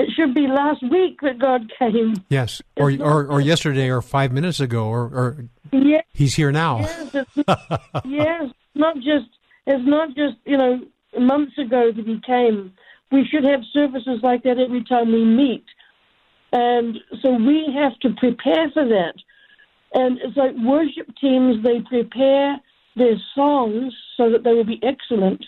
[0.00, 2.24] It should be last week that God came.
[2.28, 6.04] Yes, or or, or yesterday, or five minutes ago, or, or yes.
[6.12, 6.78] He's here now.
[6.80, 7.30] Yes, it's,
[8.04, 8.42] yes,
[8.74, 9.28] not just
[9.66, 10.80] it's not just you know
[11.18, 12.72] months ago that He came.
[13.12, 15.64] We should have services like that every time we meet
[16.52, 19.14] and so we have to prepare for that.
[19.94, 22.58] And it's like worship teams, they prepare
[22.96, 25.44] their songs so that they will be excellent,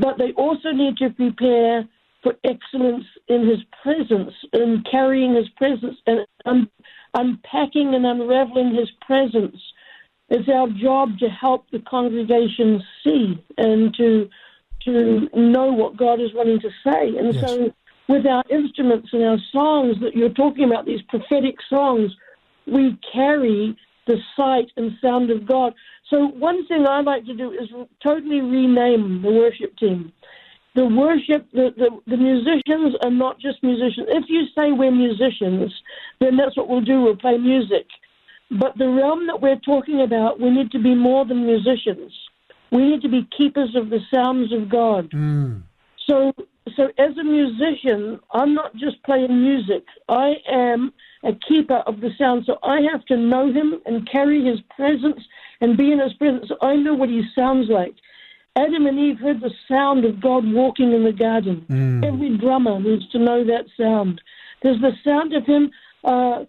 [0.00, 1.88] but they also need to prepare
[2.22, 6.70] for excellence in his presence, in carrying his presence, and un-
[7.14, 9.56] unpacking and unraveling his presence.
[10.28, 14.28] It's our job to help the congregation see and to
[14.84, 17.14] to know what God is wanting to say.
[17.18, 17.44] And yes.
[17.44, 17.74] so
[18.08, 22.10] with our instruments and our songs that you're talking about, these prophetic songs,
[22.66, 23.76] we carry
[24.06, 25.74] the sight and sound of God.
[26.08, 27.68] So, one thing I like to do is
[28.02, 30.12] totally rename the worship team.
[30.80, 34.06] The worship, the, the, the musicians are not just musicians.
[34.08, 35.70] If you say we're musicians,
[36.20, 37.86] then that's what we'll do, we'll play music.
[38.50, 42.10] But the realm that we're talking about, we need to be more than musicians.
[42.72, 45.10] We need to be keepers of the sounds of God.
[45.10, 45.64] Mm.
[46.08, 46.32] So
[46.76, 49.84] so as a musician, I'm not just playing music.
[50.08, 50.94] I am
[51.24, 52.44] a keeper of the sound.
[52.46, 55.20] So I have to know him and carry his presence
[55.60, 56.48] and be in his presence.
[56.48, 57.94] So I know what he sounds like.
[58.56, 61.64] Adam and Eve heard the sound of God walking in the garden.
[61.68, 62.04] Mm.
[62.04, 64.20] Every drummer needs to know that sound.
[64.62, 65.70] There's the sound of him
[66.04, 66.44] uh,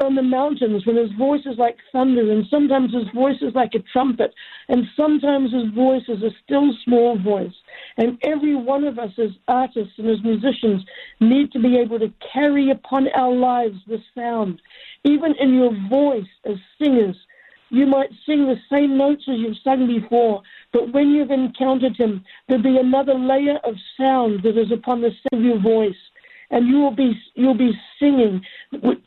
[0.00, 3.74] on the mountains when his voice is like thunder, and sometimes his voice is like
[3.74, 4.32] a trumpet,
[4.68, 7.52] and sometimes his voice is a still small voice.
[7.98, 10.84] And every one of us as artists and as musicians
[11.20, 14.62] need to be able to carry upon our lives the sound.
[15.04, 17.16] Even in your voice as singers,
[17.70, 20.42] you might sing the same notes as you've sung before,
[20.72, 25.10] but when you've encountered him, there'll be another layer of sound that is upon the
[25.10, 25.94] sound of your voice
[26.50, 28.42] and you will be you'll be singing,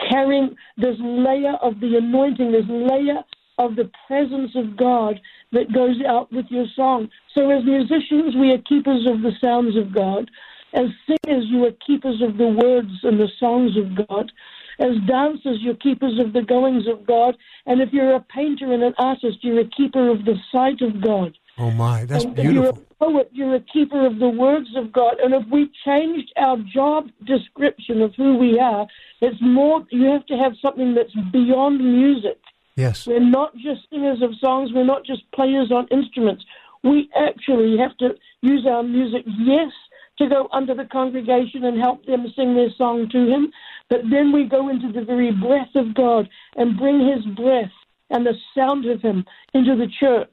[0.10, 3.22] carrying this layer of the anointing, this layer
[3.58, 5.20] of the presence of God
[5.52, 7.10] that goes out with your song.
[7.36, 10.30] So, as musicians, we are keepers of the sounds of God.
[10.74, 14.32] As singers, you are keepers of the words and the songs of God.
[14.80, 17.36] As dancers, you're keepers of the goings of God.
[17.66, 21.02] And if you're a painter and an artist, you're a keeper of the sight of
[21.02, 21.38] God.
[21.58, 22.70] Oh, my, that's and beautiful.
[22.70, 25.20] If you're a poet, you're a keeper of the words of God.
[25.20, 28.88] And if we changed our job description of who we are,
[29.22, 32.40] it's more, you have to have something that's beyond music.
[32.76, 33.06] Yes.
[33.06, 36.44] We're not just singers of songs, we're not just players on instruments.
[36.84, 39.72] We actually have to use our music, yes,
[40.18, 43.52] to go under the congregation and help them sing their song to Him,
[43.90, 47.72] but then we go into the very breath of God and bring His breath
[48.10, 50.30] and the sound of Him into the church.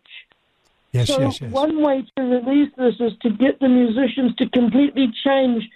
[0.92, 1.52] Yes, so yes, yes.
[1.52, 5.68] one way to release this is to get the musicians to completely change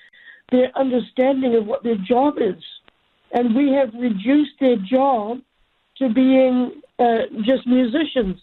[0.50, 2.62] their understanding of what their job is.
[3.32, 5.38] And we have reduced their job
[5.98, 8.38] to being uh, just musicians.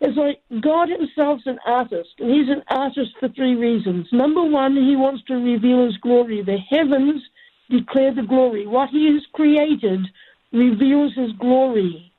[0.00, 4.06] It's like God Himself's an artist, and He's an artist for three reasons.
[4.12, 6.42] Number one, He wants to reveal His glory.
[6.42, 7.22] The heavens
[7.70, 8.66] declare the glory.
[8.66, 10.00] What He has created
[10.52, 12.12] reveals His glory.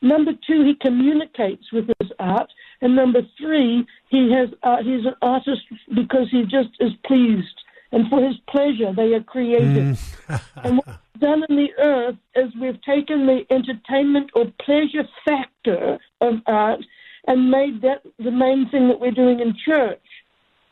[0.00, 2.50] Number two, He communicates with His art.
[2.80, 5.62] And number three, He has uh, He's an artist
[5.94, 7.46] because He just is pleased.
[7.92, 9.96] And for His pleasure, they are created.
[10.28, 10.40] Mm.
[10.64, 15.98] and what we've done in the earth is we've taken the entertainment or pleasure factor
[16.20, 16.80] of art
[17.28, 20.00] and made that the main thing that we're doing in church.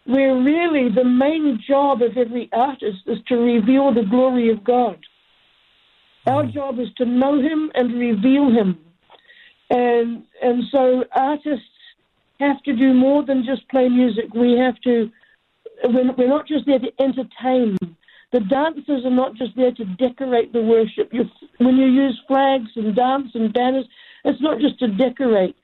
[0.07, 4.99] Where really the main job of every artist is to reveal the glory of God.
[6.27, 6.55] Our mm.
[6.55, 8.79] job is to know Him and reveal Him.
[9.69, 11.67] And and so artists
[12.41, 14.33] have to do more than just play music.
[14.35, 15.11] We have to
[15.85, 17.77] we're, we're not just there to entertain.
[18.33, 21.11] The dancers are not just there to decorate the worship.
[21.13, 21.25] You,
[21.59, 23.87] when you use flags and dance and banners,
[24.25, 25.57] it's not just to decorate.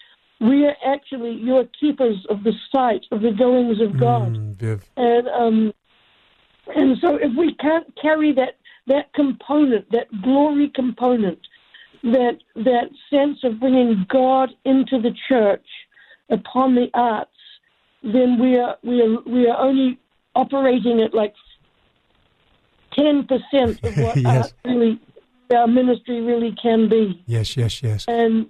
[0.42, 5.28] We are actually you're keepers of the sight of the goings of God, Mm, and
[5.28, 5.72] um,
[6.74, 8.56] and so if we can't carry that
[8.88, 11.38] that component, that glory component,
[12.02, 15.66] that that sense of bringing God into the church
[16.28, 17.30] upon the arts,
[18.02, 19.98] then we are we are we are only
[20.34, 21.34] operating at like
[22.94, 24.46] ten percent of what Yes.
[24.46, 25.00] art really
[25.54, 27.22] our ministry really can be.
[27.26, 28.06] Yes, yes, yes.
[28.08, 28.46] And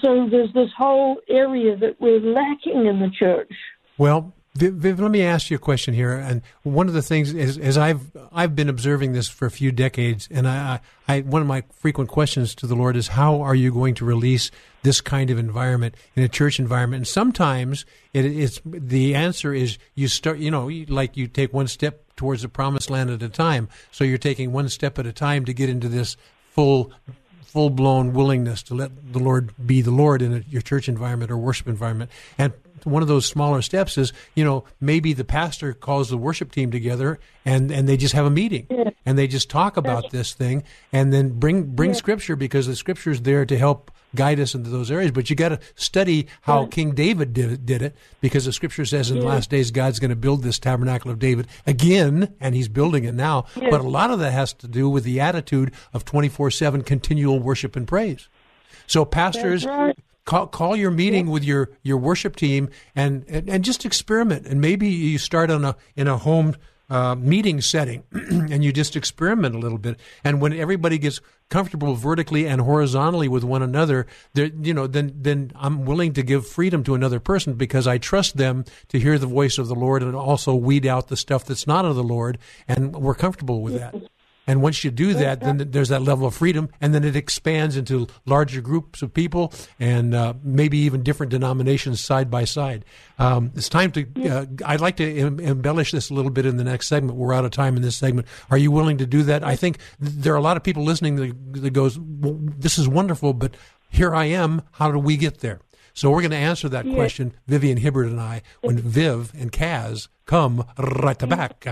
[0.00, 3.52] so there's this whole area that we're lacking in the church.
[3.98, 6.12] Well, Viv, let me ask you a question here.
[6.12, 9.70] And one of the things is, is I've I've been observing this for a few
[9.70, 13.54] decades, and I, I one of my frequent questions to the Lord is, how are
[13.54, 14.50] you going to release
[14.82, 17.00] this kind of environment in a church environment?
[17.00, 21.68] And sometimes it, it's the answer is you start, you know, like you take one
[21.68, 23.68] step towards the promised land at a time.
[23.92, 26.16] So you're taking one step at a time to get into this
[26.50, 26.92] full
[27.50, 31.32] full blown willingness to let the Lord be the Lord in a, your church environment
[31.32, 32.10] or worship environment.
[32.38, 32.52] And
[32.84, 36.70] one of those smaller steps is, you know, maybe the pastor calls the worship team
[36.70, 40.62] together and, and they just have a meeting and they just talk about this thing
[40.92, 44.70] and then bring bring scripture because the scripture is there to help guide us into
[44.70, 45.10] those areas.
[45.10, 48.84] But you got to study how King David did it, did it because the scripture
[48.84, 52.54] says in the last days God's going to build this tabernacle of David again, and
[52.54, 53.46] He's building it now.
[53.54, 56.82] But a lot of that has to do with the attitude of twenty four seven
[56.82, 58.28] continual worship and praise.
[58.86, 59.64] So pastors.
[59.64, 59.96] right.
[60.26, 64.46] Call, call your meeting with your, your worship team and, and, and just experiment.
[64.46, 66.54] And maybe you start on a in a home
[66.90, 69.98] uh, meeting setting and you just experiment a little bit.
[70.24, 75.52] And when everybody gets comfortable vertically and horizontally with one another, you know, then then
[75.54, 79.26] I'm willing to give freedom to another person because I trust them to hear the
[79.26, 82.38] voice of the Lord and also weed out the stuff that's not of the Lord,
[82.66, 83.94] and we're comfortable with that.
[84.46, 87.76] And once you do that, then there's that level of freedom, and then it expands
[87.76, 92.84] into larger groups of people and uh, maybe even different denominations side by side.
[93.18, 94.06] Um, it's time to.
[94.28, 97.16] Uh, I'd like to em- embellish this a little bit in the next segment.
[97.16, 98.26] We're out of time in this segment.
[98.50, 99.44] Are you willing to do that?
[99.44, 102.88] I think there are a lot of people listening that, that goes, well, "This is
[102.88, 103.56] wonderful," but
[103.88, 104.62] here I am.
[104.72, 105.60] How do we get there?
[105.92, 110.08] So we're going to answer that question, Vivien Hibbert and I, when Viv and Kaz
[110.24, 111.66] come right back.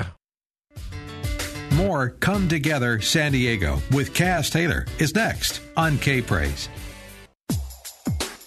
[1.78, 6.68] More Come Together San Diego with Kaz Taylor is next on K Praise.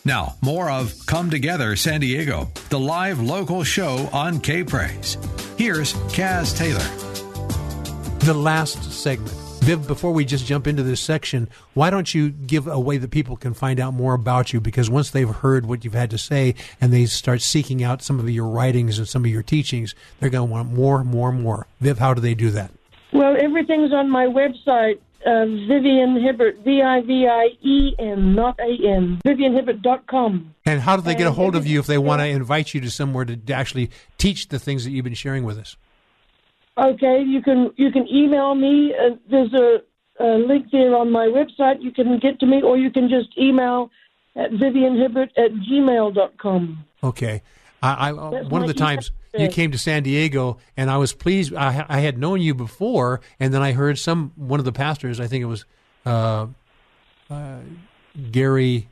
[0.04, 5.18] Now, more of Come Together San Diego, the live local show on K Praise.
[5.58, 6.84] Here's Kaz Taylor.
[8.26, 9.32] the last segment.
[9.62, 13.12] Viv, before we just jump into this section, why don't you give a way that
[13.12, 14.60] people can find out more about you?
[14.60, 18.20] Because once they've heard what you've had to say and they start seeking out some
[18.20, 21.66] of your writings and some of your teachings, they're going to want more, more, more.
[21.80, 22.72] Viv, how do they do that?
[23.14, 28.60] Well, everything's on my website, uh, Vivien Hibbert, V I V I E N, not
[28.60, 30.56] A N, VivienHibbert.com.
[30.66, 32.82] And how do they get a hold of you if they want to invite you
[32.82, 35.76] to somewhere to actually teach the things that you've been sharing with us?
[36.78, 38.94] Okay, you can you can email me.
[38.96, 39.82] Uh, there's a,
[40.24, 41.82] a link there on my website.
[41.82, 43.92] You can get to me, or you can just email
[44.36, 46.86] at vivienhibbert at gmail.com.
[47.04, 47.42] Okay.
[47.84, 49.21] I, I one of the times email.
[49.38, 51.54] You came to San Diego, and I was pleased.
[51.54, 55.20] I, I had known you before, and then I heard some one of the pastors.
[55.20, 55.66] I think it was
[56.06, 56.48] uh,
[57.30, 57.60] uh,
[58.32, 58.90] Gary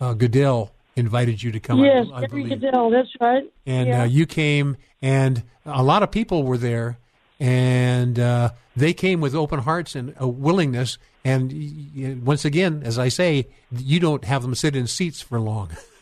[0.00, 1.80] uh, Goodell invited you to come.
[1.84, 2.60] Yes, I, Gary believe.
[2.60, 3.44] Goodell, that's right.
[3.66, 4.02] and yeah.
[4.02, 6.98] uh, you came, and a lot of people were there,
[7.38, 10.98] and uh, they came with open hearts and a willingness.
[11.24, 15.70] And once again, as I say, you don't have them sit in seats for long.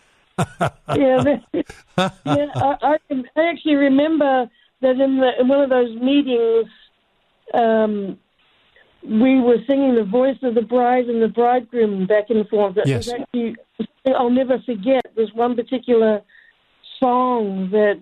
[0.94, 1.36] yeah,
[2.24, 2.46] yeah.
[2.56, 2.96] I, I,
[3.36, 4.48] I actually remember
[4.80, 6.66] that in, the, in one of those meetings,
[7.52, 8.18] um,
[9.02, 12.74] we were singing the voice of the bride and the bridegroom back and forth.
[12.74, 13.06] That Yes.
[13.06, 13.56] was actually,
[14.06, 15.02] I'll never forget.
[15.14, 16.22] There's one particular
[17.00, 18.00] song that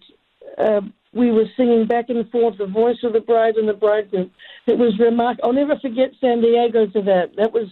[0.58, 0.80] uh,
[1.12, 4.30] we were singing back and forth, the voice of the bride and the bridegroom.
[4.66, 5.48] It was remarkable.
[5.48, 7.36] I'll never forget San Diego to that.
[7.36, 7.68] That was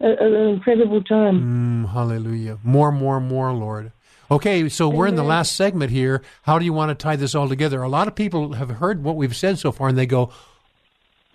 [0.00, 1.84] a, an incredible time.
[1.84, 2.58] Mm, hallelujah.
[2.62, 3.92] More, more, more, Lord.
[4.30, 6.22] Okay, so we're in the last segment here.
[6.42, 7.82] How do you want to tie this all together?
[7.82, 10.30] A lot of people have heard what we've said so far, and they go,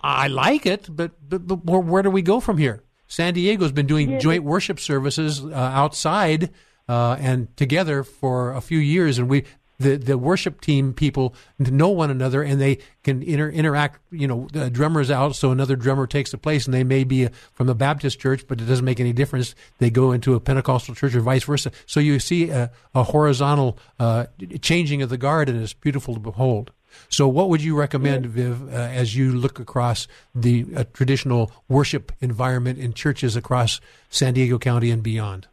[0.01, 2.83] I like it, but, but, but where, where do we go from here?
[3.07, 6.51] San Diego's been doing joint worship services uh, outside
[6.87, 9.45] uh, and together for a few years, and we
[9.79, 13.99] the the worship team people know one another and they can inter- interact.
[14.11, 17.27] You know, the drummer's out, so another drummer takes the place, and they may be
[17.53, 19.55] from the Baptist church, but it doesn't make any difference.
[19.79, 21.71] They go into a Pentecostal church or vice versa.
[21.85, 24.25] So you see a, a horizontal uh,
[24.61, 26.71] changing of the guard, and it's beautiful to behold.
[27.07, 32.11] So, what would you recommend, Viv, uh, as you look across the uh, traditional worship
[32.19, 33.79] environment in churches across
[34.09, 35.47] San Diego County and beyond?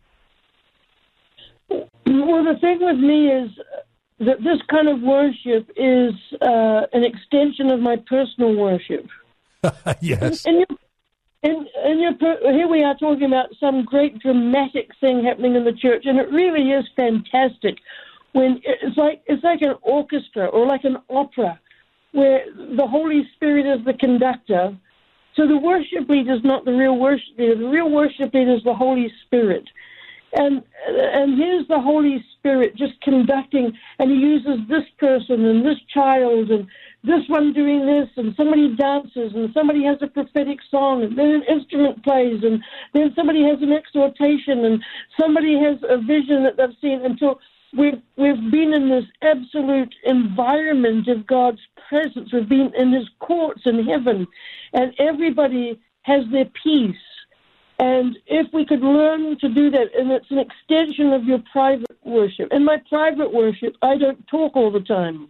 [1.68, 3.50] Well, the thing with me is
[4.18, 9.08] that this kind of worship is uh, an extension of my personal worship.
[10.00, 10.44] yes.
[10.46, 10.66] And
[11.42, 12.10] and, and you
[12.50, 16.30] here we are talking about some great dramatic thing happening in the church, and it
[16.30, 17.76] really is fantastic.
[18.32, 21.60] When it's like it's like an orchestra or like an opera,
[22.12, 24.76] where the Holy Spirit is the conductor.
[25.36, 27.56] So the worship leader is not the real worship leader.
[27.56, 29.64] The real worship leader is the Holy Spirit
[30.32, 35.78] and and here's the Holy Spirit just conducting, and He uses this person and this
[35.92, 36.66] child and
[37.04, 41.26] this one doing this, and somebody dances, and somebody has a prophetic song, and then
[41.26, 42.62] an instrument plays, and
[42.94, 44.82] then somebody has an exhortation, and
[45.18, 47.04] somebody has a vision that they've seen.
[47.04, 47.40] Until
[47.76, 52.32] we've we've been in this absolute environment of God's presence.
[52.32, 54.26] We've been in His courts in heaven,
[54.72, 56.96] and everybody has their peace.
[57.78, 61.98] And if we could learn to do that, and it's an extension of your private
[62.04, 62.48] worship.
[62.50, 65.28] In my private worship, I don't talk all the time.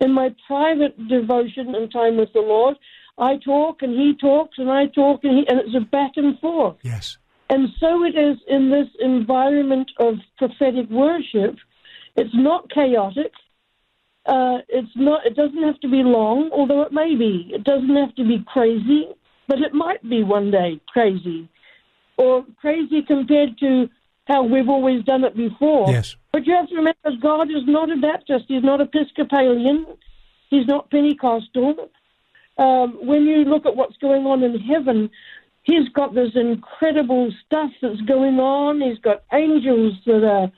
[0.00, 2.76] In my private devotion and time with the Lord,
[3.18, 6.38] I talk and He talks and I talk and He, and it's a back and
[6.40, 6.78] forth.
[6.82, 7.18] Yes.
[7.48, 11.56] And so it is in this environment of prophetic worship.
[12.16, 13.30] It's not chaotic.
[14.26, 15.26] Uh, it's not.
[15.26, 17.50] It doesn't have to be long, although it may be.
[17.52, 19.08] It doesn't have to be crazy,
[19.48, 21.48] but it might be one day crazy,
[22.16, 23.88] or crazy compared to
[24.26, 25.90] how we've always done it before.
[25.90, 26.16] Yes.
[26.32, 28.44] But you have to remember, God is not a Baptist.
[28.48, 29.86] He's not Episcopalian.
[30.48, 31.90] He's not Pentecostal.
[32.58, 35.10] Um, when you look at what's going on in heaven,
[35.64, 38.80] He's got this incredible stuff that's going on.
[38.80, 40.50] He's got angels that are,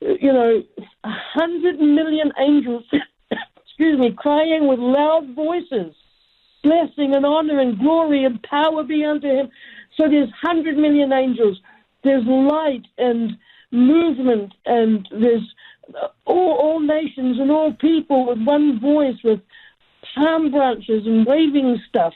[0.00, 0.62] you know,
[1.02, 2.84] a hundred million angels,
[3.66, 5.94] excuse me, crying with loud voices,
[6.62, 9.48] blessing and honor and glory and power be unto him.
[9.96, 11.60] So there's hundred million angels.
[12.02, 13.32] There's light and
[13.70, 15.54] movement, and there's
[16.00, 19.40] uh, all, all nations and all people with one voice, with
[20.14, 22.14] palm branches and waving stuff.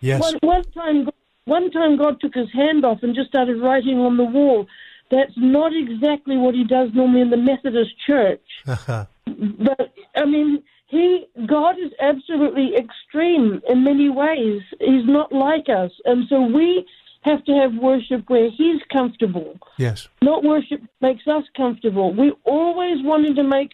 [0.00, 0.20] Yes.
[0.20, 1.08] One, one time,
[1.44, 4.66] one time, God took His hand off and just started writing on the wall.
[5.10, 8.42] That's not exactly what He does normally in the Methodist Church.
[9.26, 10.62] But I mean,
[10.94, 14.62] He God is absolutely extreme in many ways.
[14.78, 16.86] He's not like us, and so we
[17.22, 19.58] have to have worship where He's comfortable.
[19.76, 20.06] yes.
[20.22, 22.14] Not worship makes us comfortable.
[22.14, 23.72] We always wanted to make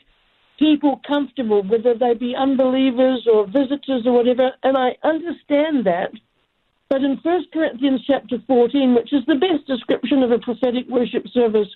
[0.59, 6.12] people comfortable, whether they be unbelievers or visitors or whatever, and I understand that.
[6.88, 11.28] But in 1 Corinthians chapter 14, which is the best description of a prophetic worship
[11.28, 11.68] service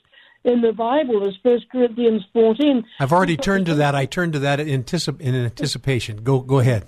[0.44, 2.84] in the Bible, is 1 Corinthians 14.
[3.00, 3.94] I've already turned to that.
[3.94, 6.22] I turned to that in, anticip- in anticipation.
[6.22, 6.86] Go go ahead.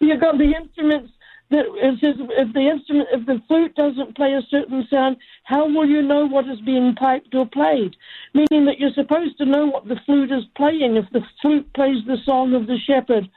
[0.00, 1.12] You've got the instruments
[1.50, 5.66] that it says if the instrument, if the flute doesn't play a certain sound, how
[5.66, 7.96] will you know what is being piped or played?
[8.34, 10.96] Meaning that you're supposed to know what the flute is playing.
[10.96, 13.28] If the flute plays the song of the shepherd,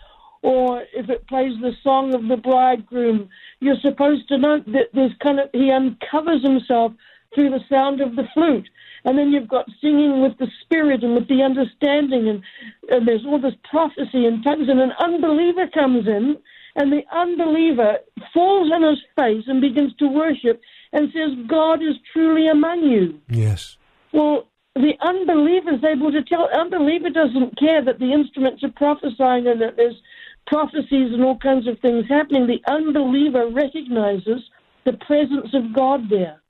[0.41, 5.13] or if it plays the song of the bridegroom, you're supposed to know that there's
[5.21, 6.93] kind of he uncovers himself
[7.33, 8.67] through the sound of the flute.
[9.05, 12.43] And then you've got singing with the spirit and with the understanding, and,
[12.89, 16.37] and there's all this prophecy and tongues, and an unbeliever comes in
[16.77, 17.97] and the unbeliever
[18.33, 20.61] falls on his face and begins to worship
[20.93, 23.19] and says, God is truly among you.
[23.29, 23.77] Yes.
[24.13, 26.47] Well, the unbeliever is able to tell.
[26.53, 29.99] Unbeliever doesn't care that the instruments are prophesying and that there's
[30.45, 32.45] prophecies and all kinds of things happening.
[32.45, 34.43] The unbeliever recognizes
[34.85, 36.41] the presence of God there.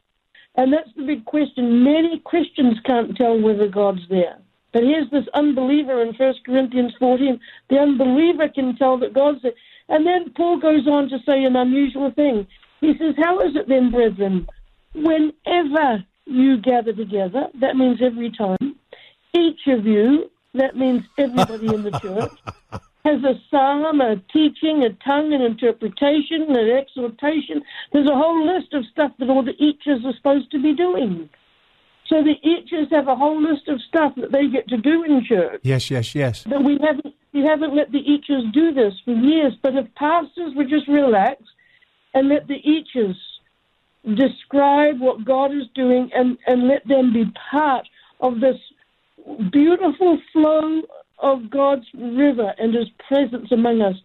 [0.57, 1.83] And that's the big question.
[1.83, 4.39] Many Christians can't tell whether God's there.
[4.73, 7.39] But here's this unbeliever in 1 Corinthians 14.
[7.69, 9.53] The unbeliever can tell that God's there.
[9.87, 12.47] And then Paul goes on to say an unusual thing.
[12.81, 14.47] He says, How is it then, brethren,
[14.93, 18.75] whenever you gather together, that means every time,
[19.33, 22.31] each of you, that means everybody in the church,
[23.07, 27.61] has a psalm, a teaching, a tongue, an interpretation, an exhortation.
[27.93, 31.29] There's a whole list of stuff that all the eachers are supposed to be doing.
[32.07, 35.25] So the eachers have a whole list of stuff that they get to do in
[35.25, 35.61] church.
[35.63, 36.43] Yes, yes, yes.
[36.43, 39.53] But we haven't we haven't let the eachers do this for years.
[39.61, 41.41] But if pastors would just relax
[42.13, 43.15] and let the eachers
[44.15, 47.87] describe what God is doing and, and let them be part
[48.21, 48.57] of this
[49.51, 50.81] beautiful flow
[51.19, 53.95] of God's river and His presence among us,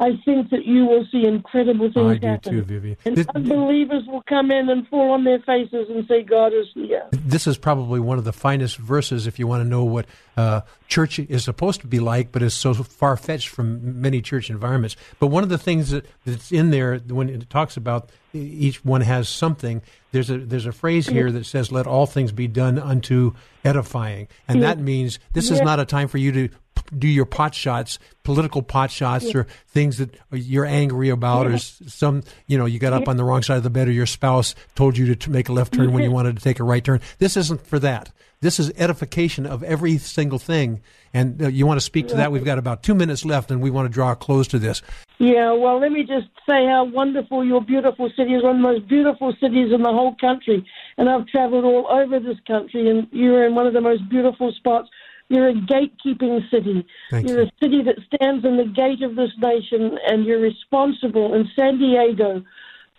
[0.00, 2.52] I think that you will see incredible things I do happen.
[2.52, 2.96] too, Vivien.
[3.04, 6.68] And This- unbelievers will come in and fall on their faces and say, God is
[6.72, 7.02] here.
[7.10, 10.06] This is probably one of the finest verses if you want to know what
[10.36, 14.50] uh, church is supposed to be like, but is so far fetched from many church
[14.50, 14.94] environments.
[15.18, 19.00] But one of the things that, that's in there when it talks about each one
[19.00, 22.78] has something, there's a there's a phrase here that says, "Let all things be done
[22.78, 23.32] unto
[23.64, 26.48] edifying," and that means this is not a time for you to
[26.96, 32.22] do your pot shots, political pot shots, or things that you're angry about, or some
[32.46, 34.54] you know you got up on the wrong side of the bed, or your spouse
[34.74, 36.84] told you to t- make a left turn when you wanted to take a right
[36.84, 37.00] turn.
[37.18, 38.12] This isn't for that.
[38.40, 40.80] This is edification of every single thing.
[41.12, 42.30] And uh, you want to speak to that?
[42.30, 44.80] We've got about two minutes left, and we want to draw a close to this.
[45.18, 48.68] Yeah, well, let me just say how wonderful your beautiful city is, one of the
[48.68, 50.64] most beautiful cities in the whole country.
[50.98, 54.52] And I've traveled all over this country, and you're in one of the most beautiful
[54.52, 54.88] spots.
[55.28, 56.86] You're a gatekeeping city.
[57.10, 57.46] Thank you're you.
[57.48, 61.78] a city that stands in the gate of this nation, and you're responsible in San
[61.78, 62.42] Diego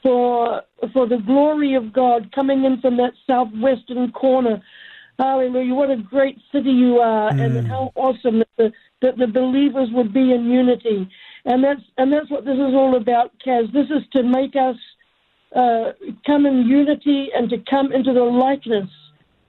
[0.04, 0.62] for
[0.94, 4.62] for the glory of God coming in from that southwestern corner.
[5.18, 5.74] Hallelujah!
[5.74, 10.14] What a great city you are, and how awesome that the that the believers would
[10.14, 11.10] be in unity.
[11.46, 13.72] And that's and that's what this is all about, Kaz.
[13.74, 14.76] This is to make us
[15.56, 15.94] uh,
[16.26, 18.90] come in unity and to come into the likeness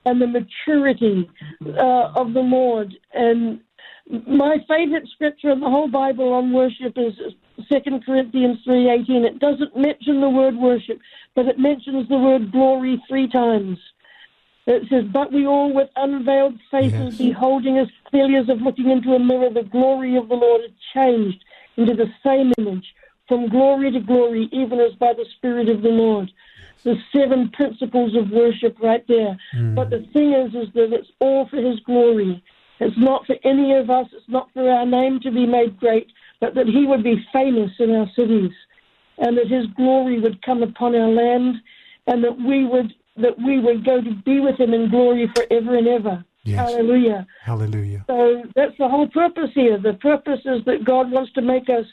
[0.05, 1.29] and the maturity
[1.65, 2.93] uh, of the Lord.
[3.13, 3.59] And
[4.27, 7.13] my favorite scripture in the whole Bible on worship is
[7.71, 9.23] Second Corinthians three eighteen.
[9.25, 10.99] It doesn't mention the word worship,
[11.35, 13.77] but it mentions the word glory three times.
[14.67, 17.17] It says, "But we all, with unveiled faces, Yes.
[17.17, 20.73] beholding as clearly as of looking into a mirror, the glory of the Lord, had
[20.93, 21.43] changed
[21.77, 22.87] into the same image,
[23.27, 26.31] from glory to glory, even as by the Spirit of the Lord."
[26.83, 29.37] The seven principles of worship, right there.
[29.53, 29.75] Hmm.
[29.75, 32.43] But the thing is, is that it's all for His glory.
[32.79, 34.07] It's not for any of us.
[34.11, 36.07] It's not for our name to be made great,
[36.39, 38.51] but that He would be famous in our cities,
[39.19, 41.55] and that His glory would come upon our land,
[42.07, 45.75] and that we would that we would go to be with Him in glory forever
[45.75, 46.25] and ever.
[46.43, 46.57] Yes.
[46.71, 47.27] Hallelujah.
[47.43, 48.03] Hallelujah.
[48.07, 49.77] So that's the whole purpose here.
[49.77, 51.85] The purpose is that God wants to make us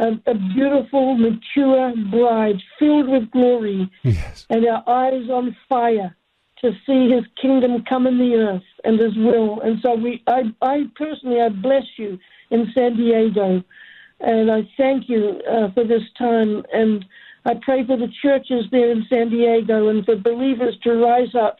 [0.00, 4.46] a, a beautiful, mature bride filled with glory Yes.
[4.50, 6.16] and our eyes on fire
[6.62, 9.60] to see his kingdom come in the earth and his will.
[9.60, 12.18] And so we I I personally I bless you
[12.50, 13.62] in San Diego
[14.20, 17.04] and I thank you uh, for this time and
[17.46, 21.56] I pray for the churches there in San Diego and for believers to rise up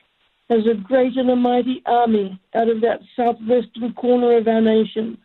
[0.50, 5.16] as a great and a mighty army out of that southwestern corner of our nation.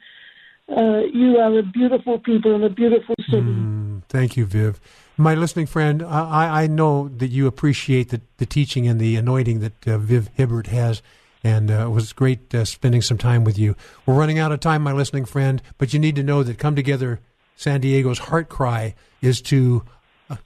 [0.67, 3.41] Uh, you are a beautiful people and a beautiful city.
[3.41, 4.79] Mm, thank you, Viv.
[5.15, 9.59] My listening friend, I, I know that you appreciate the, the teaching and the anointing
[9.59, 11.03] that uh, Viv Hibbert has,
[11.43, 13.75] and uh, it was great uh, spending some time with you.
[14.05, 16.75] We're running out of time, my listening friend, but you need to know that Come
[16.75, 17.19] Together
[17.55, 19.83] San Diego's heart cry is to
[20.31, 20.37] uh,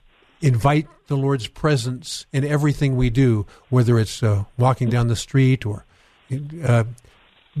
[0.42, 5.64] invite the Lord's presence in everything we do, whether it's uh, walking down the street
[5.64, 5.86] or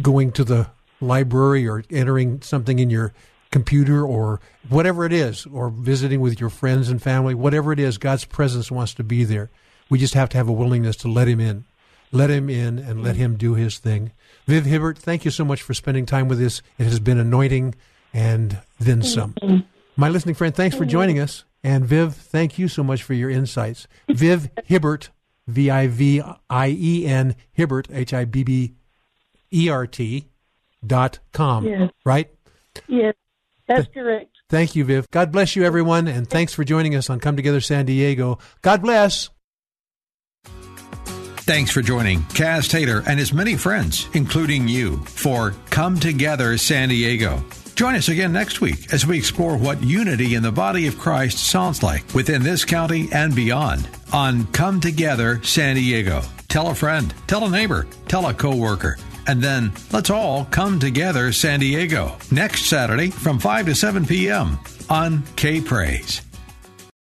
[0.00, 0.68] going to the
[1.00, 3.12] library or entering something in your
[3.50, 7.98] computer or whatever it is, or visiting with your friends and family, whatever it is,
[7.98, 9.50] God's presence wants to be there.
[9.88, 11.64] We just have to have a willingness to let Him in.
[12.12, 14.12] Let Him in and let Him do His thing.
[14.46, 16.62] Viv Hibbert, thank you so much for spending time with us.
[16.78, 17.74] It has been anointing
[18.12, 19.34] and then some.
[19.96, 21.44] My listening friend, thanks for joining us.
[21.62, 23.86] And Viv, thank you so much for your insights.
[24.08, 25.10] Viv Hibbert,
[25.46, 28.74] V I V I E N, Hibbert, H I B B
[29.52, 30.29] E R T
[30.84, 31.64] dot com.
[31.66, 31.90] Yes.
[32.04, 32.30] Right?
[32.86, 33.14] Yes,
[33.66, 34.30] that's correct.
[34.48, 35.10] Thank you, Viv.
[35.10, 38.38] God bless you, everyone, and thanks for joining us on Come Together San Diego.
[38.62, 39.30] God bless.
[40.44, 46.90] Thanks for joining Kaz Taylor and his many friends, including you, for Come Together San
[46.90, 47.42] Diego.
[47.74, 51.38] Join us again next week as we explore what unity in the body of Christ
[51.38, 56.22] sounds like within this county and beyond on Come Together San Diego.
[56.48, 61.32] Tell a friend, tell a neighbor, tell a coworker, and then let's all come together
[61.32, 64.58] San Diego next Saturday from 5 to 7 p.m.
[64.88, 66.22] on K Praise.